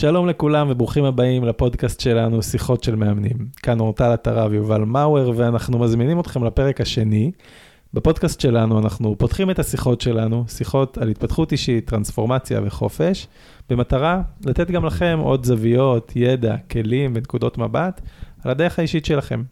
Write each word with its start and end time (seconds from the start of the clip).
שלום 0.00 0.28
לכולם 0.28 0.66
וברוכים 0.70 1.04
הבאים 1.04 1.44
לפודקאסט 1.44 2.00
שלנו, 2.00 2.42
שיחות 2.42 2.84
של 2.84 2.96
מאמנים. 2.96 3.36
כאן 3.62 3.80
אורטל 3.80 4.12
עטרה 4.12 4.46
ויובל 4.50 4.84
מאואר, 4.84 5.32
ואנחנו 5.36 5.78
מזמינים 5.78 6.20
אתכם 6.20 6.44
לפרק 6.44 6.80
השני. 6.80 7.32
בפודקאסט 7.94 8.40
שלנו 8.40 8.78
אנחנו 8.78 9.18
פותחים 9.18 9.50
את 9.50 9.58
השיחות 9.58 10.00
שלנו, 10.00 10.44
שיחות 10.48 10.98
על 10.98 11.08
התפתחות 11.08 11.52
אישית, 11.52 11.90
טרנספורמציה 11.90 12.60
וחופש, 12.64 13.26
במטרה 13.70 14.22
לתת 14.46 14.70
גם 14.70 14.84
לכם 14.84 15.18
עוד 15.22 15.44
זוויות, 15.46 16.12
ידע, 16.16 16.56
כלים 16.70 17.12
ונקודות 17.14 17.58
מבט 17.58 18.00
על 18.44 18.50
הדרך 18.50 18.78
האישית 18.78 19.04
שלכם. 19.04 19.42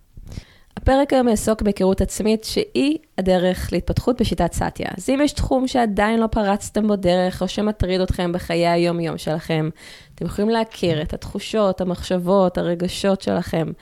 הפרק 0.83 1.13
היום 1.13 1.29
יעסוק 1.29 1.63
בהיכרות 1.63 2.01
עצמית 2.01 2.45
שהיא 2.45 2.99
הדרך 3.19 3.69
להתפתחות 3.73 4.21
בשיטת 4.21 4.53
סאטיה. 4.53 4.87
אז 4.97 5.11
אם 5.11 5.21
יש 5.25 5.33
תחום 5.33 5.69
שעדיין 5.69 6.21
לא 6.21 6.27
פרצתם 6.27 6.89
בו 6.89 6.97
דרך 6.97 7.43
או 7.43 7.49
שמטריד 7.49 8.01
אתכם 8.01 8.33
בחיי 8.33 8.69
היום-יום 8.69 9.19
שלכם, 9.19 9.69
אתם 10.15 10.27
יכולים 10.27 10.51
להכיר 10.51 11.03
את 11.03 11.15
התחושות, 11.15 11.81
המחשבות, 11.81 12.59
הרגשות 12.59 13.21
שלכם. 13.21 13.73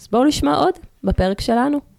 אז 0.00 0.08
בואו 0.12 0.24
נשמע 0.24 0.56
עוד 0.56 0.74
בפרק 1.04 1.40
שלנו. 1.40 1.91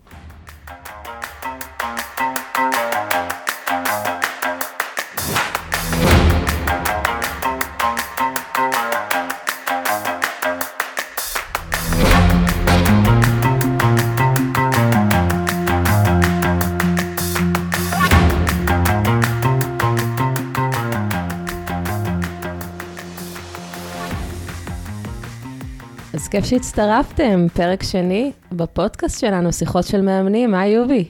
כיף 26.34 26.46
שהצטרפתם, 26.46 27.46
פרק 27.54 27.84
שני 27.84 28.32
בפודקאסט 28.52 29.20
שלנו, 29.20 29.54
שיחות 29.54 29.86
של 29.86 30.02
מאמנים, 30.02 30.54
היי 30.54 30.72
יובי. 30.72 31.08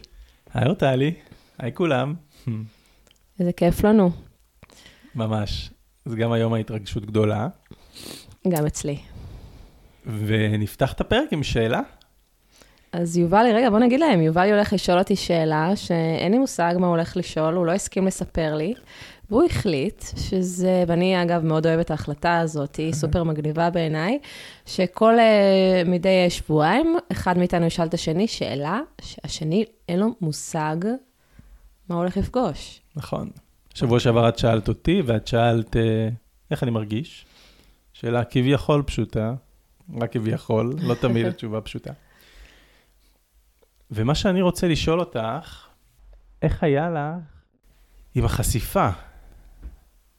היי 0.54 0.66
אורטלי, 0.66 1.14
היי 1.60 1.74
כולם. 1.74 2.14
איזה 3.40 3.52
כיף 3.54 3.84
לנו, 3.84 4.12
ממש. 5.16 5.72
אז 6.06 6.16
גם 6.16 6.32
היום 6.32 6.54
ההתרגשות 6.54 7.06
גדולה. 7.06 7.48
גם 8.48 8.66
אצלי. 8.66 8.98
ונפתח 10.06 10.94
את 10.94 11.02
הפרק 11.02 11.34
עם 11.34 11.44
שאלה. 11.44 11.82
אז 12.92 13.18
יובלי, 13.18 13.54
רגע, 13.54 13.70
בוא 13.70 13.80
נגיד 13.80 14.00
להם, 14.00 14.22
יובלי 14.22 14.52
הולך 14.52 14.74
לשאול 14.74 15.00
אותי 15.00 15.16
שאלה 15.16 15.76
שאין 15.76 16.32
לי 16.32 16.38
מושג 16.38 16.76
מה 16.80 16.88
הוא 16.88 16.96
הולך 16.96 17.18
לשאול, 17.18 17.54
הוא 17.54 17.66
לא 17.66 17.72
הסכים 17.72 18.08
לספר 18.08 18.56
לי, 18.56 18.74
והוא 19.30 19.44
החליט 19.44 20.04
שזה, 20.18 20.84
ואני 20.88 21.24
אגב 21.24 21.46
מאוד 21.46 21.68
אוהבת 21.68 21.86
את 21.86 21.92
ההחלטה 21.92 22.40
הזאת, 22.40 22.76
היא 22.76 22.94
סופר 22.94 23.24
מגניבה 23.24 23.70
בעיניי, 23.70 24.20
שכל 24.66 25.14
uh, 25.18 25.90
מדי 25.90 26.30
שבועיים, 26.30 26.98
אחד 27.12 27.38
מאיתנו 27.38 27.66
ישאל 27.66 27.88
את 27.88 27.94
השני 27.94 28.28
שאלה, 28.28 28.80
שהשני 29.02 29.66
אין 29.90 30.00
לו 30.00 30.08
מושג 30.22 30.76
מה 31.90 31.96
הולך 31.96 32.18
לפגוש. 32.18 32.82
נכון. 32.96 33.30
שבוע 33.74 34.00
שעבר 34.00 34.30
את 34.30 34.38
שאלת 34.38 34.68
אותי, 34.68 35.02
ואת 35.06 35.28
שאלת 35.28 35.78
אה, 35.78 36.10
איך 36.52 36.64
אני 36.64 36.72
מרגיש. 36.72 37.26
שאלה 37.94 38.24
כביכול 38.24 38.84
פשוטה, 38.84 39.34
רק 40.02 40.12
כביכול, 40.12 40.76
לא 40.82 40.94
תמיד 40.94 41.26
התשובה 41.32 41.62
פשוטה. 41.62 41.92
ומה 43.92 44.16
שאני 44.16 44.42
רוצה 44.42 44.68
לשאול 44.68 45.00
אותך, 45.00 45.68
איך 46.42 46.64
היה 46.64 46.90
לך 46.90 47.24
עם 48.16 48.26
החשיפה? 48.26 48.90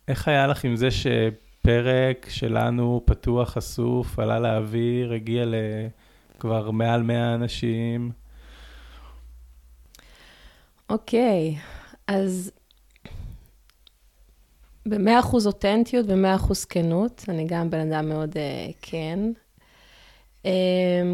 איך 0.08 0.28
היה 0.28 0.46
לך 0.46 0.64
עם 0.64 0.76
זה 0.76 0.88
שפרק 0.90 2.26
שלנו 2.28 3.02
פתוח, 3.04 3.50
חשוף, 3.50 4.18
עלה 4.18 4.40
לאוויר, 4.40 5.12
הגיע 5.12 5.44
לכבר 6.36 6.70
מעל 6.70 7.02
100 7.02 7.34
אנשים? 7.34 8.10
אוקיי, 10.90 11.56
אז 12.06 12.52
ב-100% 14.88 15.46
אותנטיות 15.46 16.06
ו-100% 16.08 16.52
כנות, 16.68 17.24
אני 17.28 17.46
גם 17.46 17.70
בן 17.70 17.92
אדם 17.92 18.08
מאוד 18.08 18.30
uh, 18.30 18.72
כן. 18.82 19.18
Um, 20.42 20.46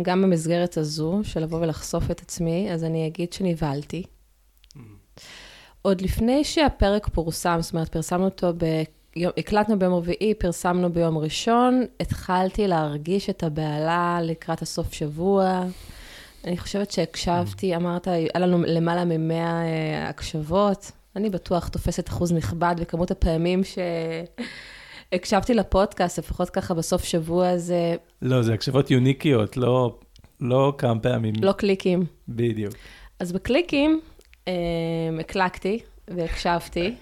גם 0.02 0.22
במסגרת 0.22 0.76
הזו, 0.76 1.20
של 1.22 1.40
לבוא 1.40 1.60
ולחשוף 1.60 2.10
את 2.10 2.20
עצמי, 2.20 2.72
אז 2.72 2.84
אני 2.84 3.06
אגיד 3.06 3.32
שנבהלתי. 3.32 4.02
עוד 5.82 6.00
לפני 6.00 6.44
שהפרק 6.44 7.08
פורסם, 7.08 7.56
זאת 7.60 7.72
אומרת, 7.72 7.88
פרסמנו 7.88 8.24
אותו 8.24 8.52
ב... 8.58 8.82
הקלטנו 9.36 9.78
ביום 9.78 9.94
רביעי, 9.94 10.34
פרסמנו 10.34 10.92
ביום 10.92 11.18
ראשון, 11.18 11.84
התחלתי 12.00 12.68
להרגיש 12.68 13.30
את 13.30 13.42
הבהלה 13.42 14.18
לקראת 14.22 14.62
הסוף 14.62 14.92
שבוע. 14.92 15.64
אני 16.44 16.58
חושבת 16.58 16.90
שהקשבתי, 16.90 17.76
אמרת, 17.76 18.08
היה 18.08 18.28
לנו 18.34 18.62
למעלה 18.66 19.04
מ-100 19.04 19.32
uh, 19.32 20.08
הקשבות. 20.08 20.92
אני 21.16 21.30
בטוח 21.30 21.68
תופסת 21.68 22.08
אחוז 22.08 22.32
נכבד 22.32 22.74
בכמות 22.80 23.10
הפעמים 23.10 23.60
שהקשבתי 25.12 25.54
לפודקאסט, 25.54 26.18
לפחות 26.18 26.50
ככה 26.50 26.74
בסוף 26.74 27.04
שבוע 27.04 27.48
הזה. 27.48 27.94
לא, 28.22 28.42
זה 28.42 28.54
הקשבות 28.54 28.90
יוניקיות, 28.90 29.56
לא, 29.56 29.98
לא 30.40 30.74
כמה 30.78 31.00
פעמים. 31.00 31.34
לא 31.42 31.52
קליקים. 31.52 32.04
בדיוק. 32.28 32.74
אז 33.18 33.32
בקליקים 33.32 34.00
אה, 34.00 34.09
הקלקתי 35.20 35.80
והקשבתי, 36.10 36.94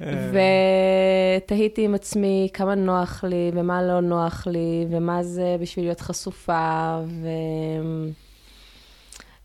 ותהיתי 0.32 1.84
עם 1.84 1.94
עצמי 1.94 2.48
כמה 2.54 2.74
נוח 2.74 3.24
לי 3.24 3.50
ומה 3.54 3.82
לא 3.82 4.00
נוח 4.00 4.46
לי, 4.46 4.86
ומה 4.90 5.22
זה 5.22 5.56
בשביל 5.60 5.84
להיות 5.84 6.00
חשופה, 6.00 7.00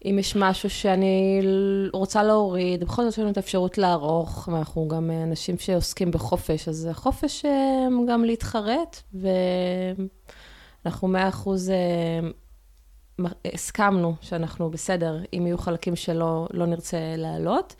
ואם 0.05 0.19
יש 0.19 0.35
משהו 0.35 0.69
שאני 0.69 1.41
רוצה 1.93 2.23
להוריד, 2.23 2.83
בכל 2.83 3.03
זאת 3.03 3.13
יש 3.13 3.19
לנו 3.19 3.31
את 3.31 3.37
האפשרות 3.37 3.77
לערוך, 3.77 4.49
ואנחנו 4.51 4.87
גם 4.87 5.11
אנשים 5.11 5.57
שעוסקים 5.59 6.11
בחופש, 6.11 6.67
אז 6.67 6.89
חופש 6.93 7.45
אה, 7.45 7.87
גם 8.07 8.25
להתחרט, 8.25 9.01
ואנחנו 10.83 11.07
מאה 11.07 11.27
אחוז 11.27 11.69
אה, 11.69 11.75
הסכמנו 13.53 14.15
שאנחנו 14.21 14.69
בסדר, 14.69 15.21
אם 15.33 15.47
יהיו 15.47 15.57
חלקים 15.57 15.95
שלא 15.95 16.47
לא 16.53 16.65
נרצה 16.65 16.97
להעלות. 17.17 17.75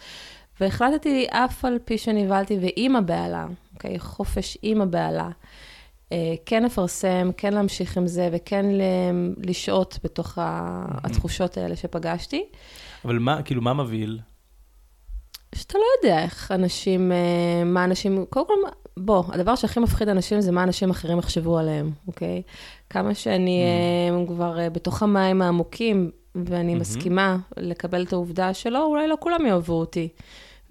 והחלטתי, 0.59 1.27
אף 1.29 1.65
על 1.65 1.79
פי 1.85 1.97
שנבהלתי 1.97 2.57
ועם 2.61 2.95
הבהלה, 2.95 3.45
אוקיי? 3.73 3.99
חופש 3.99 4.57
עם 4.61 4.81
הבהלה, 4.81 5.29
אה, 6.11 6.33
כן 6.45 6.63
לפרסם, 6.63 7.29
כן 7.37 7.53
להמשיך 7.53 7.97
עם 7.97 8.07
זה 8.07 8.29
וכן 8.31 8.65
לשהות 9.43 9.99
בתוך 10.03 10.37
התחושות 10.41 11.57
האלה 11.57 11.75
שפגשתי. 11.75 12.45
אבל 13.05 13.19
מה, 13.19 13.41
כאילו, 13.41 13.61
מה 13.61 13.73
מבהיל? 13.73 14.19
שאתה 15.55 15.77
לא 15.77 15.83
יודע 15.97 16.23
איך 16.23 16.51
אנשים, 16.51 17.11
אה, 17.11 17.63
מה 17.65 17.83
אנשים, 17.83 18.25
קודם 18.29 18.45
כל, 18.47 18.53
בוא, 18.97 19.23
הדבר 19.27 19.55
שהכי 19.55 19.79
מפחיד 19.79 20.09
אנשים 20.09 20.41
זה 20.41 20.51
מה 20.51 20.63
אנשים 20.63 20.89
אחרים 20.89 21.19
יחשבו 21.19 21.57
עליהם, 21.57 21.91
אוקיי? 22.07 22.41
כמה 22.89 23.15
שאני 23.15 23.63
mm. 24.23 24.27
כבר 24.27 24.59
אה, 24.59 24.69
בתוך 24.69 25.03
המים 25.03 25.41
העמוקים, 25.41 26.11
ואני 26.35 26.75
mm-hmm. 26.75 26.79
מסכימה 26.79 27.37
לקבל 27.57 28.03
את 28.03 28.13
העובדה 28.13 28.53
שלא, 28.53 28.85
אולי 28.85 29.07
לא 29.07 29.17
כולם 29.19 29.45
יאהבו 29.45 29.73
אותי. 29.73 30.09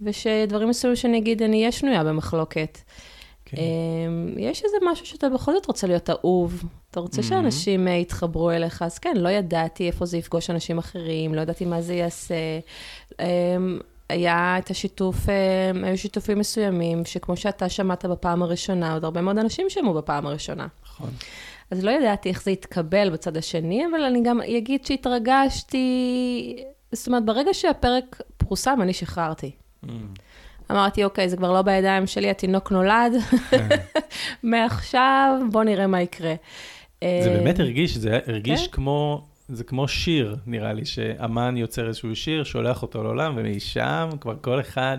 ושדברים 0.02 0.68
מסוימים 0.68 0.96
שאני 0.96 1.18
אגיד, 1.18 1.42
אני 1.42 1.58
אהיה 1.60 1.72
שנויה 1.72 2.04
במחלוקת. 2.04 2.78
כן. 3.44 3.56
יש 4.36 4.64
איזה 4.64 4.76
משהו 4.82 5.06
שאתה 5.06 5.28
בכל 5.28 5.52
זאת 5.52 5.66
רוצה 5.66 5.86
להיות 5.86 6.10
אהוב, 6.10 6.64
אתה 6.90 7.00
רוצה 7.00 7.20
mm-hmm. 7.20 7.24
שאנשים 7.24 7.88
יתחברו 7.88 8.50
אליך, 8.50 8.82
אז 8.82 8.98
כן, 8.98 9.16
לא 9.16 9.28
ידעתי 9.28 9.86
איפה 9.86 10.06
זה 10.06 10.18
יפגוש 10.18 10.50
אנשים 10.50 10.78
אחרים, 10.78 11.34
לא 11.34 11.40
ידעתי 11.40 11.64
מה 11.64 11.82
זה 11.82 11.94
יעשה. 11.94 12.34
היה 14.08 14.58
את 14.58 14.70
השיתוף, 14.70 15.16
היו 15.84 15.98
שיתופים 15.98 16.38
מסוימים, 16.38 17.04
שכמו 17.04 17.36
שאתה 17.36 17.68
שמעת 17.68 18.04
בפעם 18.04 18.42
הראשונה, 18.42 18.92
עוד 18.92 19.04
הרבה 19.04 19.20
מאוד 19.20 19.38
אנשים 19.38 19.66
שמעו 19.70 19.94
בפעם 19.94 20.26
הראשונה. 20.26 20.66
נכון. 20.84 21.10
אז 21.70 21.84
לא 21.84 21.90
ידעתי 21.90 22.28
איך 22.28 22.42
זה 22.42 22.50
יתקבל 22.50 23.10
בצד 23.10 23.36
השני, 23.36 23.86
אבל 23.90 24.04
אני 24.04 24.22
גם 24.22 24.40
אגיד 24.40 24.84
שהתרגשתי, 24.84 25.86
זאת 26.92 27.06
אומרת, 27.06 27.24
ברגע 27.24 27.54
שהפרק 27.54 28.22
פורסם, 28.36 28.78
אני 28.82 28.92
שחררתי. 28.92 29.50
Mm. 29.84 29.88
אמרתי, 30.70 31.04
אוקיי, 31.04 31.28
זה 31.28 31.36
כבר 31.36 31.52
לא 31.52 31.62
בידיים 31.62 32.06
שלי, 32.06 32.30
התינוק 32.30 32.72
נולד, 32.72 33.12
כן. 33.50 33.68
מעכשיו 34.42 35.40
בוא 35.52 35.64
נראה 35.64 35.86
מה 35.86 36.02
יקרה. 36.02 36.34
זה 37.00 37.30
אה, 37.30 37.38
באמת 37.38 37.60
הרגיש, 37.60 37.96
זה 37.96 38.18
הרגיש 38.26 38.66
כן? 38.66 38.72
כמו, 38.72 39.24
זה 39.48 39.64
כמו 39.64 39.88
שיר, 39.88 40.36
נראה 40.46 40.72
לי, 40.72 40.84
שאמן 40.84 41.56
יוצר 41.56 41.88
איזשהו 41.88 42.16
שיר, 42.16 42.44
שולח 42.44 42.82
אותו 42.82 43.02
לעולם, 43.02 43.34
ומשם 43.36 44.08
כבר 44.20 44.34
כל 44.40 44.60
אחד, 44.60 44.98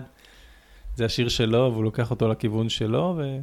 זה 0.96 1.04
השיר 1.04 1.28
שלו, 1.28 1.70
והוא 1.72 1.84
לוקח 1.84 2.10
אותו 2.10 2.28
לכיוון 2.28 2.68
שלו, 2.68 3.14
ו... 3.18 3.38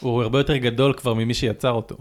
הוא 0.00 0.22
הרבה 0.22 0.38
יותר 0.38 0.56
גדול 0.56 0.92
כבר 0.92 1.14
ממי 1.14 1.34
שיצר 1.34 1.70
אותו. 1.70 1.96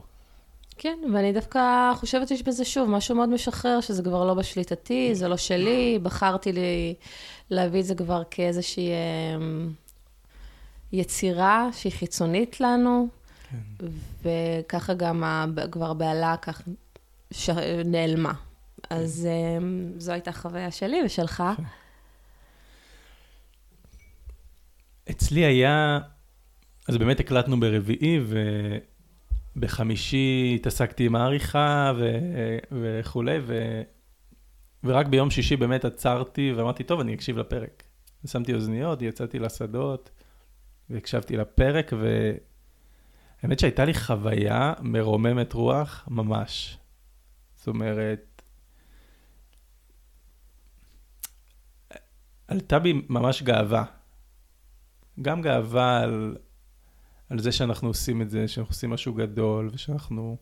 כן, 0.78 0.98
ואני 1.14 1.34
דווקא 1.34 1.92
חושבת 1.96 2.28
שיש 2.28 2.44
בזה 2.44 2.66
שוב 2.66 2.90
משהו 2.90 3.16
מאוד 3.16 3.30
משחרר, 3.30 3.82
שזה 3.82 4.04
כבר 4.04 4.26
לא 4.26 4.34
בשליטתי, 4.34 5.16
זה 5.16 5.28
לא 5.28 5.38
שלי, 5.38 6.00
בחרתי 6.04 6.52
לי 6.52 6.96
להביא 7.50 7.80
את 7.80 7.86
זה 7.86 7.96
כבר 7.96 8.24
כאיזושהי 8.32 8.90
אה, 8.90 9.46
יצירה 10.92 11.70
שהיא 11.74 11.92
חיצונית 11.92 12.62
לנו, 12.62 13.08
כן. 13.80 13.86
וככה 14.62 14.94
גם 14.94 15.24
ה- 15.24 15.46
כבר 15.72 15.92
הבהלה 15.92 16.36
כך 16.42 16.62
ש... 17.32 17.50
נעלמה. 17.86 18.34
אז 18.90 19.28
אמ, 19.32 19.92
זו 19.98 20.12
הייתה 20.12 20.32
חוויה 20.32 20.72
שלי 20.72 21.02
ושלך. 21.06 21.44
אצלי 25.10 25.46
היה, 25.46 26.00
אז 26.88 26.98
באמת 26.98 27.20
הקלטנו 27.20 27.60
ברביעי, 27.60 28.20
ובחמישי 29.56 30.54
התעסקתי 30.56 31.06
עם 31.06 31.16
העריכה 31.16 31.94
ו... 31.98 32.18
וכולי, 32.72 33.38
ו... 33.46 33.82
ורק 34.84 35.08
ביום 35.08 35.32
שישי 35.32 35.56
באמת 35.56 35.86
עצרתי 35.86 36.54
ואמרתי, 36.56 36.84
טוב, 36.84 37.00
אני 37.00 37.14
אקשיב 37.14 37.38
לפרק. 37.38 37.84
שמתי 38.28 38.54
אוזניות, 38.54 39.02
יצאתי 39.02 39.40
לשדות, 39.40 40.10
והקשבתי 40.90 41.38
לפרק, 41.38 41.94
והאמת 43.44 43.60
שהייתה 43.60 43.86
לי 43.86 43.94
חוויה 43.94 44.74
מרוממת 44.82 45.54
רוח 45.54 46.08
ממש. 46.12 46.78
זאת 47.56 47.68
אומרת, 47.68 48.42
עלתה 52.48 52.80
בי 52.80 53.02
ממש 53.10 53.44
גאווה. 53.44 53.84
גם 55.22 55.42
גאווה 55.42 56.00
על, 56.00 56.38
על 57.30 57.40
זה 57.40 57.52
שאנחנו 57.52 57.88
עושים 57.88 58.22
את 58.22 58.30
זה, 58.30 58.48
שאנחנו 58.48 58.72
עושים 58.72 58.90
משהו 58.90 59.14
גדול, 59.14 59.70
ושאנחנו 59.74 60.38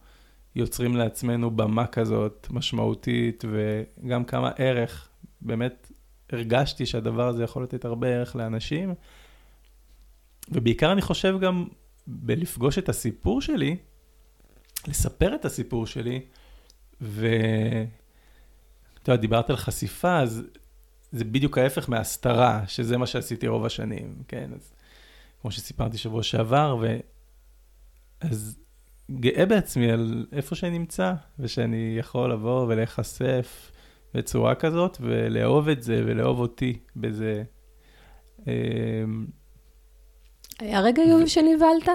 יוצרים 0.56 0.96
לעצמנו 0.96 1.52
במה 1.52 1.88
כזאת 1.88 2.48
משמעותית, 2.52 3.46
וגם 3.52 4.24
כמה 4.24 4.52
ערך, 4.58 5.10
באמת 5.42 5.92
הרגשתי 6.32 6.86
שהדבר 6.86 7.28
הזה 7.28 7.44
יכול 7.44 7.64
לתת 7.64 7.86
הרבה 7.86 8.08
ערך 8.08 8.36
לאנשים. 8.36 8.94
ובעיקר 10.50 10.92
אני 10.92 11.02
חושב 11.02 11.40
גם 11.42 11.68
בלפגוש 12.08 12.78
את 12.78 12.90
הסיפור 12.90 13.42
שלי, 13.42 13.78
לספר 14.88 15.36
את 15.36 15.46
הסיפור 15.46 15.88
שלי, 15.88 16.26
ו... 17.02 17.28
אתה 19.04 19.12
יודע, 19.12 19.22
דיברת 19.22 19.50
על 19.50 19.56
חשיפה, 19.56 20.20
אז 20.20 20.44
זה 21.12 21.26
בדיוק 21.26 21.58
ההפך 21.58 21.90
מהסתרה, 21.90 22.64
שזה 22.68 22.98
מה 22.98 23.08
שעשיתי 23.08 23.48
רוב 23.48 23.66
השנים, 23.66 24.24
כן? 24.28 24.50
אז 24.56 24.74
כמו 25.42 25.52
שסיפרתי 25.52 25.98
שבוע 25.98 26.24
שעבר, 26.24 26.78
ו... 26.82 26.98
אז 28.22 28.58
גאה 29.12 29.46
בעצמי 29.46 29.92
על 29.92 30.26
איפה 30.32 30.56
שאני 30.56 30.80
נמצא, 30.80 31.14
ושאני 31.40 31.96
יכול 32.00 32.32
לבוא 32.32 32.68
ולהיחשף 32.68 33.72
בצורה 34.14 34.56
כזאת, 34.56 34.98
ולאהוב 35.02 35.70
את 35.70 35.84
זה, 35.84 36.04
ולאהוב 36.06 36.40
אותי 36.40 36.80
בזה. 36.96 37.44
היה 40.60 40.82
רגע 40.82 41.02
יובי 41.02 41.28
שנבהלת? 41.28 41.90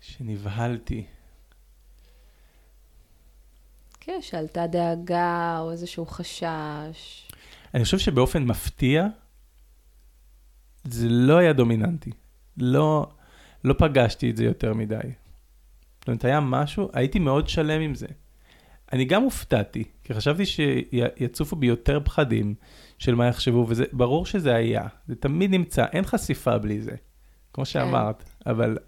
שנבהלתי. 0.00 1.04
כן, 4.00 4.18
שעלתה 4.20 4.66
דאגה 4.66 5.58
או 5.60 5.72
איזשהו 5.72 6.06
חשש. 6.06 7.28
אני 7.74 7.84
חושב 7.84 7.98
שבאופן 7.98 8.44
מפתיע, 8.44 9.06
זה 10.84 11.08
לא 11.08 11.38
היה 11.38 11.52
דומיננטי. 11.52 12.10
לא, 12.56 13.06
לא 13.64 13.74
פגשתי 13.78 14.30
את 14.30 14.36
זה 14.36 14.44
יותר 14.44 14.74
מדי. 14.74 14.96
זאת 16.00 16.08
אומרת, 16.08 16.24
היה 16.24 16.40
משהו, 16.40 16.90
הייתי 16.92 17.18
מאוד 17.18 17.48
שלם 17.48 17.80
עם 17.80 17.94
זה. 17.94 18.06
אני 18.92 19.04
גם 19.04 19.22
הופתעתי, 19.22 19.84
כי 20.04 20.14
חשבתי 20.14 20.46
שיצופו 20.46 21.56
בי 21.56 21.66
יותר 21.66 22.00
פחדים 22.04 22.54
של 23.04 23.14
מה 23.14 23.26
יחשבו, 23.26 23.66
וזה 23.68 23.84
ברור 23.92 24.26
שזה 24.26 24.54
היה. 24.54 24.86
זה 25.08 25.14
תמיד 25.14 25.50
נמצא, 25.50 25.84
אין 25.92 26.04
חשיפה 26.04 26.58
בלי 26.58 26.80
זה, 26.80 26.94
כמו 27.52 27.64
שאמרת. 27.64 28.24
אבל, 28.46 28.78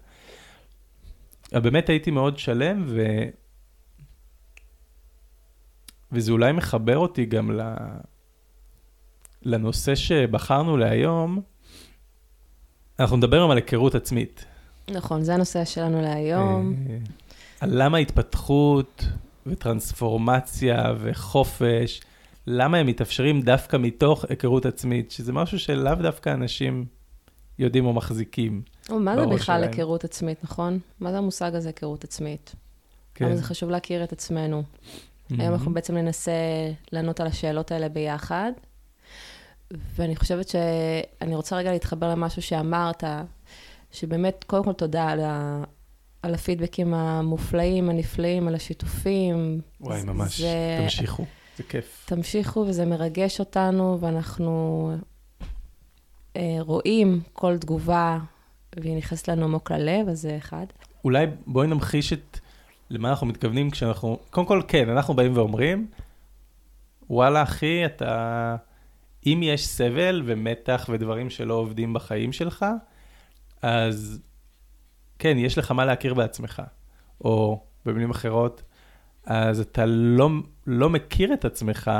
אבל 1.53 1.61
באמת 1.61 1.89
הייתי 1.89 2.11
מאוד 2.11 2.37
שלם, 2.37 2.85
ו... 2.87 3.05
וזה 6.11 6.31
אולי 6.31 6.51
מחבר 6.51 6.97
אותי 6.97 7.25
גם 7.25 7.51
ל... 7.51 7.61
לנושא 9.41 9.95
שבחרנו 9.95 10.77
להיום. 10.77 11.41
אנחנו 12.99 13.17
נדבר 13.17 13.37
היום 13.37 13.51
על 13.51 13.57
היכרות 13.57 13.95
עצמית. 13.95 14.45
נכון, 14.91 15.23
זה 15.23 15.33
הנושא 15.33 15.65
שלנו 15.65 16.01
להיום. 16.01 16.73
אה, 16.89 16.97
על 17.59 17.83
למה 17.83 17.97
התפתחות 17.97 19.05
וטרנספורמציה 19.45 20.83
וחופש, 20.99 22.01
למה 22.49 22.77
הם 22.77 22.87
מתאפשרים 22.87 23.41
דווקא 23.41 23.77
מתוך 23.77 24.25
היכרות 24.29 24.65
עצמית, 24.65 25.11
שזה 25.11 25.33
משהו 25.33 25.59
שלאו 25.59 25.95
דווקא 25.95 26.29
אנשים 26.29 26.85
יודעים 27.59 27.85
או 27.85 27.93
מחזיקים. 27.93 28.61
או, 28.89 28.99
מה 28.99 29.15
זה 29.15 29.25
בכלל. 29.25 29.63
היכרות 29.63 30.03
עצמית, 30.03 30.43
נכון? 30.43 30.79
מה 30.99 31.11
זה 31.11 31.17
המושג 31.17 31.55
הזה, 31.55 31.69
היכרות 31.69 32.03
עצמית? 32.03 32.55
כן. 33.15 33.35
זה 33.35 33.43
חשוב 33.43 33.69
להכיר 33.69 34.03
את 34.03 34.11
עצמנו? 34.11 34.63
היום 35.29 35.53
אנחנו 35.53 35.73
בעצם 35.73 35.95
ננסה 35.95 36.31
לענות 36.91 37.19
על 37.19 37.27
השאלות 37.27 37.71
האלה 37.71 37.89
ביחד. 37.89 38.51
ואני 39.71 40.15
חושבת 40.15 40.47
שאני 40.47 41.35
רוצה 41.35 41.55
רגע 41.55 41.71
להתחבר 41.71 42.09
למשהו 42.09 42.41
שאמרת, 42.41 43.03
שבאמת, 43.91 44.45
קודם 44.47 44.63
כל 44.63 44.73
תודה 44.73 45.09
על, 45.09 45.19
ה... 45.19 45.63
על 46.21 46.33
הפידבקים 46.33 46.93
המופלאים, 46.93 47.89
הנפלאים, 47.89 48.47
על 48.47 48.55
השיתופים. 48.55 49.61
וואי, 49.81 50.03
ממש, 50.03 50.41
זה... 50.41 50.79
תמשיכו, 50.83 51.25
זה 51.57 51.63
כיף. 51.63 52.05
תמשיכו, 52.05 52.59
וזה 52.59 52.85
מרגש 52.85 53.39
אותנו, 53.39 53.97
ואנחנו 54.01 54.91
אה, 56.35 56.57
רואים 56.59 57.21
כל 57.33 57.57
תגובה, 57.57 58.17
והיא 58.75 58.97
נכנסת 58.97 59.27
לנו 59.27 59.45
עמוק 59.45 59.71
ללב, 59.71 60.09
אז 60.09 60.21
זה 60.21 60.37
אחד. 60.37 60.65
אולי 61.03 61.25
בואי 61.47 61.67
נמחיש 61.67 62.13
את 62.13 62.39
למה 62.89 63.09
אנחנו 63.09 63.27
מתכוונים 63.27 63.69
כשאנחנו, 63.69 64.19
קודם 64.29 64.47
כל, 64.47 64.61
כן, 64.67 64.89
אנחנו 64.89 65.13
באים 65.13 65.37
ואומרים, 65.37 65.87
וואלה, 67.09 67.43
אחי, 67.43 67.85
אתה, 67.85 68.55
אם 69.25 69.39
יש 69.43 69.67
סבל 69.67 70.21
ומתח 70.25 70.89
ודברים 70.93 71.29
שלא 71.29 71.53
עובדים 71.53 71.93
בחיים 71.93 72.33
שלך, 72.33 72.65
אז 73.61 74.19
כן, 75.19 75.37
יש 75.37 75.57
לך 75.57 75.71
מה 75.71 75.85
להכיר 75.85 76.13
בעצמך. 76.13 76.61
או 77.21 77.63
במילים 77.85 78.11
אחרות, 78.11 78.63
אז 79.25 79.59
אתה 79.59 79.85
לא, 79.85 80.29
לא 80.67 80.89
מכיר 80.89 81.33
את 81.33 81.45
עצמך 81.45 81.91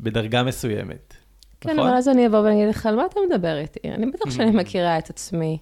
בדרגה 0.00 0.42
מסוימת. 0.42 1.14
כן, 1.60 1.70
נכון? 1.70 1.86
אבל 1.86 1.96
אז 1.96 2.08
אני 2.08 2.26
אבוא 2.26 2.38
ואני 2.38 2.54
אגיד 2.54 2.68
לך, 2.68 2.86
על 2.86 2.96
מה 2.96 3.06
אתה 3.06 3.20
מדבר 3.30 3.58
איתי? 3.58 3.78
אני 3.84 4.06
בטח 4.06 4.30
שאני 4.36 4.50
מכירה 4.50 4.98
את 4.98 5.10
עצמי. 5.10 5.58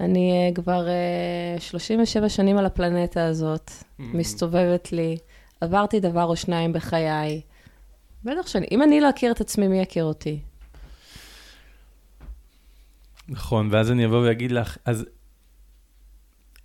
אני 0.00 0.32
אה, 0.32 0.54
כבר 0.54 0.88
אה, 0.88 1.60
37 1.60 2.28
שנים 2.28 2.58
על 2.58 2.66
הפלנטה 2.66 3.26
הזאת, 3.26 3.70
מסתובבת 3.98 4.92
לי, 4.92 5.16
עברתי 5.60 6.00
דבר 6.00 6.24
או 6.24 6.36
שניים 6.36 6.72
בחיי. 6.72 7.40
בטח 8.24 8.46
שאני, 8.46 8.66
אם 8.70 8.82
אני 8.82 9.00
לא 9.00 9.10
אכיר 9.10 9.32
את 9.32 9.40
עצמי, 9.40 9.68
מי 9.68 9.80
יכיר 9.80 10.04
אותי? 10.04 10.40
נכון, 13.28 13.68
ואז 13.70 13.90
אני 13.90 14.06
אבוא 14.06 14.26
ואגיד 14.26 14.52
לך, 14.52 14.76
אז 14.84 15.06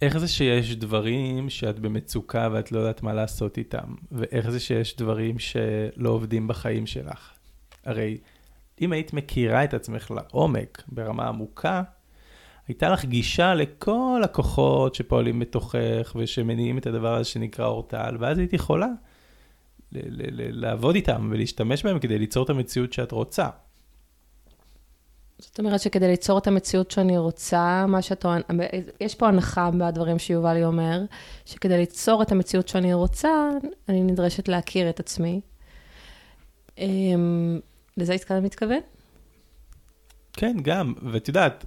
איך 0.01 0.17
זה 0.17 0.27
שיש 0.27 0.75
דברים 0.75 1.49
שאת 1.49 1.79
במצוקה 1.79 2.49
ואת 2.51 2.71
לא 2.71 2.79
יודעת 2.79 3.03
מה 3.03 3.13
לעשות 3.13 3.57
איתם? 3.57 3.95
ואיך 4.11 4.49
זה 4.49 4.59
שיש 4.59 4.95
דברים 4.95 5.39
שלא 5.39 6.09
עובדים 6.09 6.47
בחיים 6.47 6.87
שלך? 6.87 7.31
הרי 7.85 8.17
אם 8.81 8.91
היית 8.91 9.13
מכירה 9.13 9.63
את 9.63 9.73
עצמך 9.73 10.11
לעומק, 10.11 10.83
ברמה 10.87 11.27
עמוקה, 11.27 11.83
הייתה 12.67 12.89
לך 12.89 13.05
גישה 13.05 13.55
לכל 13.55 14.21
הכוחות 14.23 14.95
שפועלים 14.95 15.39
בתוכך 15.39 16.15
ושמניעים 16.15 16.77
את 16.77 16.87
הדבר 16.87 17.15
הזה 17.15 17.29
שנקרא 17.29 17.65
אורטל, 17.65 18.17
ואז 18.19 18.37
היית 18.37 18.53
יכולה 18.53 18.87
ל- 19.91 19.99
ל- 19.99 20.41
ל- 20.41 20.65
לעבוד 20.65 20.95
איתם 20.95 21.29
ולהשתמש 21.31 21.85
בהם 21.85 21.99
כדי 21.99 22.19
ליצור 22.19 22.43
את 22.43 22.49
המציאות 22.49 22.93
שאת 22.93 23.11
רוצה. 23.11 23.49
זאת 25.39 25.59
אומרת 25.59 25.79
שכדי 25.79 26.07
ליצור 26.07 26.37
את 26.37 26.47
המציאות 26.47 26.91
שאני 26.91 27.17
רוצה, 27.17 27.85
מה 27.87 28.01
שאתה... 28.01 28.37
יש 29.01 29.15
פה 29.15 29.27
הנחה 29.27 29.71
בדברים 29.71 30.19
שיובלי 30.19 30.65
אומר, 30.65 31.01
שכדי 31.45 31.77
ליצור 31.77 32.21
את 32.21 32.31
המציאות 32.31 32.67
שאני 32.67 32.93
רוצה, 32.93 33.49
אני 33.89 34.03
נדרשת 34.03 34.47
להכיר 34.47 34.89
את 34.89 34.99
עצמי. 34.99 35.41
אמ, 36.77 37.59
לזה 37.97 38.15
אתה 38.15 38.39
מתכוון? 38.39 38.79
כן, 40.33 40.57
גם, 40.61 40.93
ואת 41.11 41.27
יודעת, 41.27 41.65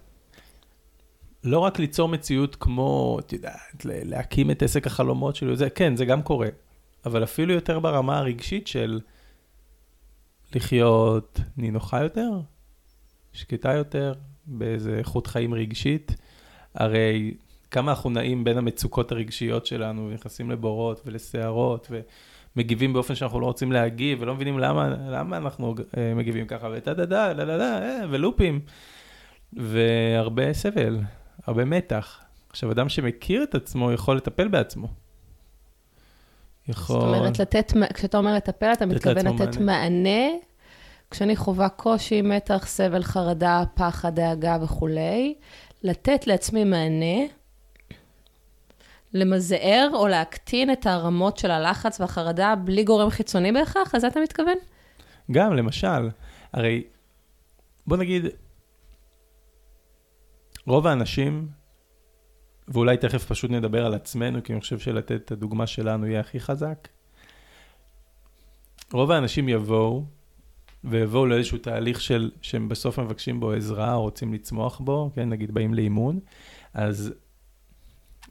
לא 1.45 1.59
רק 1.59 1.79
ליצור 1.79 2.09
מציאות 2.09 2.57
כמו, 2.57 3.19
את 3.21 3.33
יודעת, 3.33 3.85
להקים 3.85 4.51
את 4.51 4.63
עסק 4.63 4.87
החלומות 4.87 5.37
שלי, 5.37 5.57
זה, 5.57 5.71
כן, 5.71 5.97
זה 5.97 6.05
גם 6.05 6.23
קורה, 6.23 6.49
אבל 7.07 7.25
אפילו 7.25 7.55
יותר 7.55 7.79
ברמה 7.79 8.19
הרגשית 8.19 8.67
של 8.67 9.01
לחיות 10.55 11.41
נינוחה 11.57 12.03
יותר, 12.03 12.31
שקטה 13.32 13.73
יותר, 13.73 14.14
באיזה 14.47 14.99
איכות 14.99 15.26
חיים 15.26 15.54
רגשית. 15.54 16.16
הרי 16.75 17.35
כמה 17.70 17.90
אנחנו 17.90 18.11
נעים 18.11 18.44
בין 18.44 18.58
המצוקות 18.58 19.12
הרגשיות 19.12 19.66
שלנו, 19.66 20.08
ונכנסים 20.08 20.50
לבורות 20.50 21.00
ולסערות, 21.06 21.90
מגיבים 22.56 22.92
באופן 22.92 23.14
שאנחנו 23.14 23.40
לא 23.40 23.47
רוצים 23.47 23.73
להגיב, 23.73 24.18
ולא 24.23 24.35
מבינים 24.35 24.58
למה, 24.58 24.88
למה 24.88 25.37
אנחנו 25.37 25.75
אה, 25.97 26.14
מגיבים 26.14 26.47
ככה, 26.47 26.68
וטה 26.73 26.94
דה 26.94 27.06
דה, 27.06 27.35
דה 27.35 27.44
דה 27.44 27.58
דה, 27.58 27.78
אה, 27.82 28.00
ולופים. 28.11 28.61
והרבה 29.52 30.52
סבל, 30.52 31.00
הרבה 31.47 31.64
מתח. 31.64 32.20
עכשיו, 32.50 32.73
אדם 32.73 32.88
שמכיר 32.88 33.42
את 33.42 33.54
עצמו 33.54 33.92
יכול 33.92 34.16
לטפל 34.16 34.49
בעצמו. 34.49 34.88
יכול... 36.68 37.00
זאת 37.00 37.08
אומרת, 37.08 37.38
לתת, 37.38 37.73
כשאתה 37.94 38.18
אומר 38.18 38.35
לטפל, 38.35 38.73
אתה 38.73 38.87
מתכוון 38.87 39.26
לתת 39.26 39.56
מענה. 39.56 39.64
מענה. 39.64 40.48
כשאני 41.11 41.37
חווה 41.37 41.69
קושי, 41.69 42.23
מתח, 42.23 42.67
סבל, 42.67 43.03
חרדה, 43.03 43.62
פחד, 43.75 44.15
דאגה 44.15 44.57
וכולי, 44.62 45.35
לתת 45.83 46.27
לעצמי 46.27 46.65
מענה, 46.65 47.27
למזער 49.15 49.91
או 49.95 50.09
להקטין 50.09 50.73
את 50.73 50.87
הרמות 50.87 51.38
של 51.38 51.50
הלחץ 51.50 52.00
והחרדה 52.00 52.55
בלי 52.65 52.85
גורם 52.85 53.11
חיצוני 53.11 53.53
בהכרח? 53.53 53.95
לזה 53.95 54.07
אתה 54.09 54.21
מתכוון? 54.21 54.57
גם, 55.31 55.57
למשל, 55.57 56.11
הרי 56.53 56.83
בוא 57.87 57.97
נגיד, 57.97 58.25
רוב 60.67 60.87
האנשים, 60.87 61.49
ואולי 62.69 62.97
תכף 62.97 63.25
פשוט 63.25 63.50
נדבר 63.50 63.87
על 63.87 63.95
עצמנו, 63.95 64.43
כי 64.43 64.53
אני 64.53 64.61
חושב 64.61 64.79
שלתת 64.79 65.12
את 65.12 65.33
הדוגמה 65.33 65.67
שלנו 65.67 66.07
יהיה 66.07 66.21
הכי 66.21 66.41
חזק. 66.41 66.88
רוב 68.93 69.11
האנשים 69.11 69.49
יבואו, 69.49 70.05
ויבואו 70.85 71.26
לאיזשהו 71.26 71.58
תהליך 71.58 72.00
של, 72.00 72.30
שהם 72.42 72.68
בסוף 72.68 72.99
מבקשים 72.99 73.40
בו 73.40 73.52
עזרה, 73.52 73.94
או 73.94 74.02
רוצים 74.02 74.35
לצמוח 74.35 74.80
בו, 74.80 75.11
כן, 75.14 75.28
נגיד 75.28 75.54
באים 75.54 75.75
לאימון, 75.75 76.18
אז 76.75 77.14